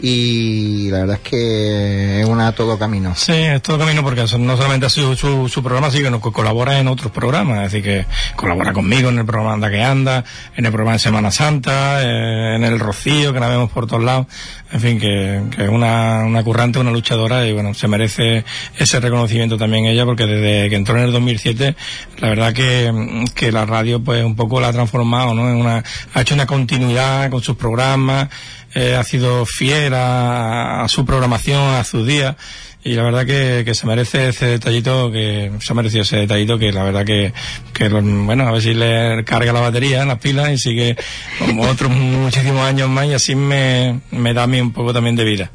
y 0.00 0.90
la 0.90 1.00
verdad 1.00 1.20
es 1.22 1.30
que 1.30 2.20
es 2.20 2.26
una 2.26 2.52
todo 2.52 2.78
camino. 2.78 3.14
Sí, 3.14 3.32
es 3.32 3.62
todo 3.62 3.78
camino 3.78 4.02
porque 4.02 4.24
no 4.38 4.56
solamente 4.56 4.86
ha 4.86 4.90
sido 4.90 5.14
su, 5.14 5.62
programa, 5.62 5.90
sino 5.90 6.20
que 6.20 6.32
colabora 6.32 6.78
en 6.78 6.88
otros 6.88 7.12
programas, 7.12 7.70
decir 7.70 7.82
que 7.82 8.06
colabora 8.34 8.72
conmigo 8.72 9.08
en 9.08 9.18
el 9.18 9.26
programa 9.26 9.54
Anda 9.54 9.70
que 9.70 9.82
Anda, 9.82 10.24
en 10.56 10.64
el 10.64 10.72
programa 10.72 10.94
de 10.94 10.98
Semana 10.98 11.30
Santa, 11.30 12.02
eh, 12.02 12.56
en 12.56 12.64
el 12.64 12.78
Rocío 12.78 13.32
que 13.32 13.40
la 13.40 13.48
vemos 13.48 13.70
por 13.70 13.86
todos 13.86 14.02
lados, 14.02 14.26
en 14.72 14.80
fin, 14.80 15.00
que 15.00 15.36
es 15.58 15.68
una, 15.68 16.24
una 16.24 16.42
currante, 16.42 16.78
una 16.78 16.90
luchadora 16.90 17.46
y 17.46 17.52
bueno, 17.52 17.74
se 17.74 17.88
merece 17.88 18.44
ese 18.78 19.00
reconocimiento 19.00 19.56
también 19.56 19.86
ella 19.86 20.04
porque 20.04 20.26
desde 20.26 20.68
que 20.68 20.76
entró 20.76 20.96
en 20.96 21.04
el 21.04 21.12
2007, 21.12 21.74
la 22.18 22.28
verdad 22.28 22.45
que, 22.52 23.24
que 23.34 23.52
la 23.52 23.64
radio 23.66 24.02
pues 24.02 24.24
un 24.24 24.36
poco 24.36 24.60
la 24.60 24.68
ha 24.68 24.72
transformado, 24.72 25.34
¿no? 25.34 25.48
En 25.48 25.56
una, 25.56 25.82
ha 26.14 26.20
hecho 26.20 26.34
una 26.34 26.46
continuidad 26.46 27.30
con 27.30 27.42
sus 27.42 27.56
programas, 27.56 28.28
eh, 28.74 28.94
ha 28.94 29.04
sido 29.04 29.46
fiel 29.46 29.94
a, 29.94 30.84
su 30.88 31.06
programación, 31.06 31.74
a 31.74 31.84
sus 31.84 32.06
días 32.06 32.36
y 32.84 32.92
la 32.92 33.02
verdad 33.02 33.26
que, 33.26 33.62
que, 33.64 33.74
se 33.74 33.86
merece 33.86 34.28
ese 34.28 34.46
detallito 34.46 35.10
que 35.10 35.50
se 35.60 35.72
ha 35.72 35.74
merecido 35.74 36.02
ese 36.02 36.18
detallito 36.18 36.56
que 36.56 36.70
la 36.72 36.84
verdad 36.84 37.04
que, 37.04 37.32
que 37.72 37.88
bueno 37.88 38.46
a 38.46 38.52
ver 38.52 38.62
si 38.62 38.74
le 38.74 39.24
carga 39.24 39.52
la 39.52 39.60
batería 39.60 40.02
en 40.02 40.08
las 40.08 40.18
pilas 40.18 40.50
y 40.50 40.58
sigue 40.58 40.96
como 41.38 41.62
otros 41.62 41.90
muchísimos 41.96 42.60
años 42.60 42.88
más 42.88 43.06
y 43.06 43.14
así 43.14 43.34
me, 43.34 44.00
me 44.12 44.34
da 44.34 44.44
a 44.44 44.46
mí 44.46 44.60
un 44.60 44.72
poco 44.72 44.92
también 44.92 45.16
de 45.16 45.24
vida. 45.24 45.50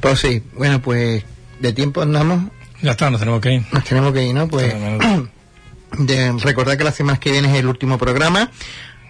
Pues 0.00 0.18
sí 0.18 0.42
bueno 0.56 0.80
pues 0.80 1.22
de 1.60 1.72
tiempo 1.72 2.02
andamos. 2.02 2.50
Ya 2.80 2.92
está 2.92 3.10
nos 3.10 3.20
tenemos 3.20 3.40
que 3.40 3.52
ir. 3.52 3.62
Nos 3.70 3.84
tenemos 3.84 4.12
que 4.12 4.24
ir 4.24 4.34
no 4.34 4.48
pues 4.48 4.74
de 5.98 6.32
recordar 6.32 6.76
que 6.78 6.84
la 6.84 6.92
semana 6.92 7.18
que 7.18 7.30
viene 7.30 7.50
es 7.52 7.58
el 7.58 7.66
último 7.66 7.98
programa. 7.98 8.50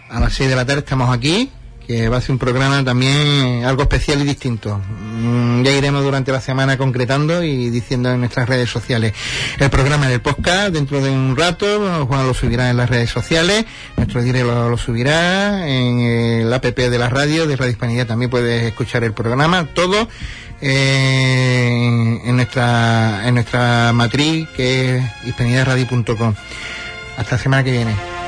A 0.08 0.20
las 0.20 0.34
6 0.34 0.50
de 0.50 0.56
la 0.56 0.66
tarde 0.66 0.80
estamos 0.80 1.14
aquí, 1.14 1.50
que 1.86 2.08
va 2.08 2.18
a 2.18 2.20
ser 2.20 2.32
un 2.32 2.38
programa 2.38 2.84
también 2.84 3.64
algo 3.64 3.82
especial 3.82 4.20
y 4.20 4.24
distinto. 4.24 4.78
Mm, 4.78 5.62
ya 5.62 5.72
iremos 5.72 6.04
durante 6.04 6.32
la 6.32 6.40
semana 6.40 6.76
concretando 6.76 7.42
y 7.42 7.70
diciendo 7.70 8.10
en 8.10 8.20
nuestras 8.20 8.48
redes 8.48 8.70
sociales. 8.70 9.14
El 9.58 9.70
programa 9.70 10.08
del 10.08 10.20
podcast 10.20 10.72
dentro 10.72 11.02
de 11.02 11.10
un 11.10 11.36
rato, 11.36 12.06
Juan 12.06 12.26
lo 12.26 12.34
subirá 12.34 12.70
en 12.70 12.76
las 12.76 12.90
redes 12.90 13.10
sociales, 13.10 13.64
nuestro 13.96 14.22
directo 14.22 14.68
lo, 14.68 14.76
subirá 14.76 15.68
en 15.68 16.00
el 16.00 16.52
app 16.52 16.64
de 16.64 16.98
la 16.98 17.08
radio, 17.08 17.46
de 17.46 17.56
Radio 17.56 17.72
Hispanidad 17.72 18.06
también 18.06 18.30
puedes 18.30 18.64
escuchar 18.64 19.04
el 19.04 19.12
programa, 19.12 19.66
todo 19.74 20.08
eh, 20.62 22.20
en 22.24 22.36
nuestra 22.36 23.26
en 23.26 23.34
nuestra 23.34 23.92
matriz 23.92 24.48
que 24.56 24.96
es 24.96 25.04
hispanidadradio.com. 25.24 26.34
Hasta 27.16 27.36
la 27.36 27.42
semana 27.42 27.64
que 27.64 27.72
viene. 27.72 28.21